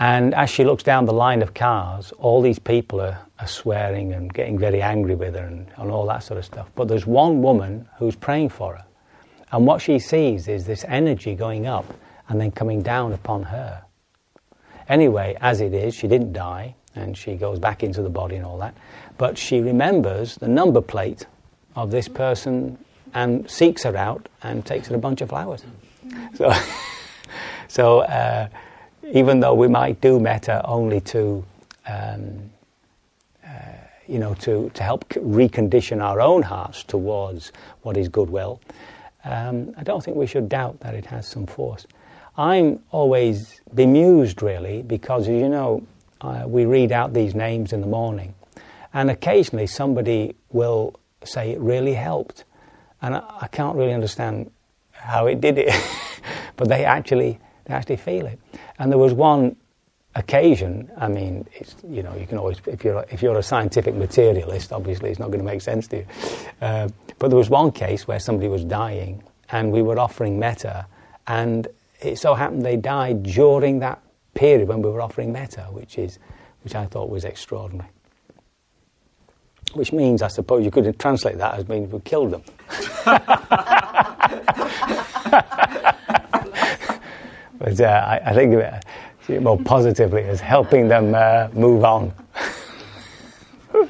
And 0.00 0.34
as 0.34 0.48
she 0.48 0.64
looks 0.64 0.82
down 0.82 1.04
the 1.04 1.12
line 1.12 1.42
of 1.42 1.52
cars, 1.52 2.10
all 2.12 2.40
these 2.40 2.58
people 2.58 3.02
are, 3.02 3.18
are 3.38 3.46
swearing 3.46 4.14
and 4.14 4.32
getting 4.32 4.58
very 4.58 4.80
angry 4.80 5.14
with 5.14 5.34
her 5.34 5.44
and, 5.44 5.66
and 5.76 5.90
all 5.90 6.06
that 6.06 6.22
sort 6.22 6.38
of 6.38 6.44
stuff. 6.46 6.70
But 6.74 6.88
there's 6.88 7.06
one 7.06 7.42
woman 7.42 7.86
who's 7.98 8.16
praying 8.16 8.48
for 8.48 8.76
her. 8.76 8.84
And 9.52 9.66
what 9.66 9.82
she 9.82 9.98
sees 9.98 10.48
is 10.48 10.64
this 10.64 10.86
energy 10.88 11.34
going 11.34 11.66
up 11.66 11.84
and 12.30 12.40
then 12.40 12.50
coming 12.50 12.80
down 12.80 13.12
upon 13.12 13.42
her. 13.42 13.82
Anyway, 14.88 15.36
as 15.42 15.60
it 15.60 15.74
is, 15.74 15.94
she 15.94 16.08
didn't 16.08 16.32
die 16.32 16.74
and 16.94 17.16
she 17.16 17.34
goes 17.34 17.58
back 17.58 17.82
into 17.82 18.00
the 18.00 18.08
body 18.08 18.36
and 18.36 18.46
all 18.46 18.56
that. 18.58 18.74
But 19.18 19.36
she 19.36 19.60
remembers 19.60 20.36
the 20.36 20.48
number 20.48 20.80
plate 20.80 21.26
of 21.76 21.90
this 21.90 22.08
person 22.08 22.78
and 23.12 23.50
seeks 23.50 23.82
her 23.82 23.96
out 23.96 24.30
and 24.42 24.64
takes 24.64 24.88
her 24.88 24.94
a 24.94 24.98
bunch 24.98 25.20
of 25.20 25.28
flowers. 25.28 25.62
So, 26.34 26.52
so 27.68 27.98
uh, 28.00 28.48
even 29.12 29.40
though 29.40 29.54
we 29.54 29.68
might 29.68 30.00
do 30.00 30.20
metta 30.20 30.64
only 30.64 31.00
to, 31.00 31.44
um, 31.86 32.50
uh, 33.44 33.50
you 34.06 34.18
know, 34.18 34.34
to, 34.34 34.70
to 34.74 34.82
help 34.82 35.08
recondition 35.10 36.02
our 36.02 36.20
own 36.20 36.42
hearts 36.42 36.84
towards 36.84 37.52
what 37.82 37.96
is 37.96 38.08
goodwill, 38.08 38.60
um, 39.24 39.74
I 39.76 39.82
don't 39.82 40.02
think 40.02 40.16
we 40.16 40.26
should 40.26 40.48
doubt 40.48 40.80
that 40.80 40.94
it 40.94 41.06
has 41.06 41.26
some 41.26 41.46
force. 41.46 41.86
I'm 42.36 42.80
always 42.90 43.60
bemused, 43.74 44.42
really, 44.42 44.82
because, 44.82 45.22
as 45.22 45.28
you 45.28 45.48
know, 45.48 45.86
uh, 46.20 46.44
we 46.46 46.64
read 46.64 46.92
out 46.92 47.12
these 47.12 47.34
names 47.34 47.72
in 47.72 47.80
the 47.80 47.86
morning, 47.86 48.34
and 48.94 49.10
occasionally 49.10 49.66
somebody 49.66 50.34
will 50.50 50.94
say 51.24 51.50
it 51.50 51.60
really 51.60 51.94
helped. 51.94 52.44
And 53.02 53.16
I, 53.16 53.38
I 53.42 53.46
can't 53.48 53.76
really 53.76 53.92
understand 53.92 54.50
how 54.92 55.26
it 55.26 55.40
did 55.40 55.58
it, 55.58 55.74
but 56.56 56.68
they 56.68 56.84
actually, 56.84 57.38
they 57.70 57.76
actually 57.76 57.96
feel 57.96 58.26
it. 58.26 58.38
And 58.78 58.90
there 58.90 58.98
was 58.98 59.12
one 59.12 59.56
occasion, 60.16 60.90
I 60.96 61.08
mean, 61.08 61.46
it's, 61.52 61.76
you 61.88 62.02
know, 62.02 62.14
you 62.16 62.26
can 62.26 62.36
always, 62.36 62.60
if 62.66 62.84
you're, 62.84 63.04
if 63.10 63.22
you're 63.22 63.38
a 63.38 63.42
scientific 63.42 63.94
materialist, 63.94 64.72
obviously 64.72 65.10
it's 65.10 65.20
not 65.20 65.26
going 65.26 65.38
to 65.38 65.44
make 65.44 65.62
sense 65.62 65.86
to 65.88 65.98
you. 65.98 66.06
Uh, 66.60 66.88
but 67.18 67.28
there 67.28 67.38
was 67.38 67.48
one 67.48 67.70
case 67.70 68.08
where 68.08 68.18
somebody 68.18 68.48
was 68.48 68.64
dying 68.64 69.22
and 69.50 69.70
we 69.70 69.82
were 69.82 69.98
offering 69.98 70.38
metta, 70.38 70.86
and 71.26 71.68
it 72.00 72.18
so 72.18 72.34
happened 72.34 72.64
they 72.64 72.76
died 72.76 73.22
during 73.22 73.80
that 73.80 74.00
period 74.34 74.68
when 74.68 74.82
we 74.82 74.90
were 74.90 75.00
offering 75.00 75.32
metta, 75.32 75.62
which, 75.70 75.98
is, 75.98 76.18
which 76.62 76.74
I 76.74 76.86
thought 76.86 77.08
was 77.08 77.24
extraordinary. 77.24 77.88
Which 79.74 79.92
means, 79.92 80.22
I 80.22 80.28
suppose, 80.28 80.64
you 80.64 80.70
could 80.72 80.98
translate 80.98 81.38
that 81.38 81.54
as 81.54 81.68
meaning 81.68 81.90
we 81.90 82.00
killed 82.00 82.32
them. 82.32 82.42
but 87.60 87.80
uh, 87.80 87.84
I, 87.84 88.20
I, 88.30 88.34
think 88.34 88.54
of 88.54 88.60
it 89.28 89.42
more 89.42 89.58
positively 89.58 90.24
as 90.24 90.40
helping 90.40 90.88
them 90.88 91.14
uh, 91.14 91.46
move 91.52 91.84
on. 91.84 92.12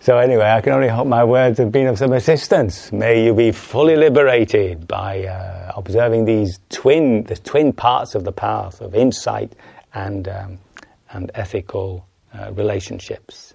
so 0.00 0.18
anyway, 0.18 0.46
I 0.46 0.60
can 0.60 0.72
only 0.72 0.88
hope 0.88 1.06
my 1.06 1.22
words 1.22 1.58
have 1.58 1.70
been 1.70 1.86
of 1.86 1.98
some 1.98 2.12
assistance. 2.12 2.90
May 2.90 3.24
you 3.24 3.34
be 3.34 3.52
fully 3.52 3.94
liberated 3.94 4.88
by 4.88 5.26
uh, 5.26 5.74
observing 5.76 6.24
these 6.24 6.58
twin, 6.70 7.22
the 7.24 7.36
twin 7.36 7.72
parts 7.72 8.16
of 8.16 8.24
the 8.24 8.32
path 8.32 8.80
of 8.80 8.96
insight 8.96 9.52
and 9.94 10.26
um, 10.26 10.58
and 11.10 11.30
ethical 11.34 12.06
uh, 12.34 12.52
relationships 12.52 13.54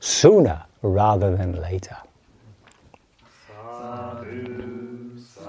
sooner 0.00 0.64
rather 0.82 1.36
than 1.36 1.60
later. 1.60 1.96
Sadhu, 3.48 4.95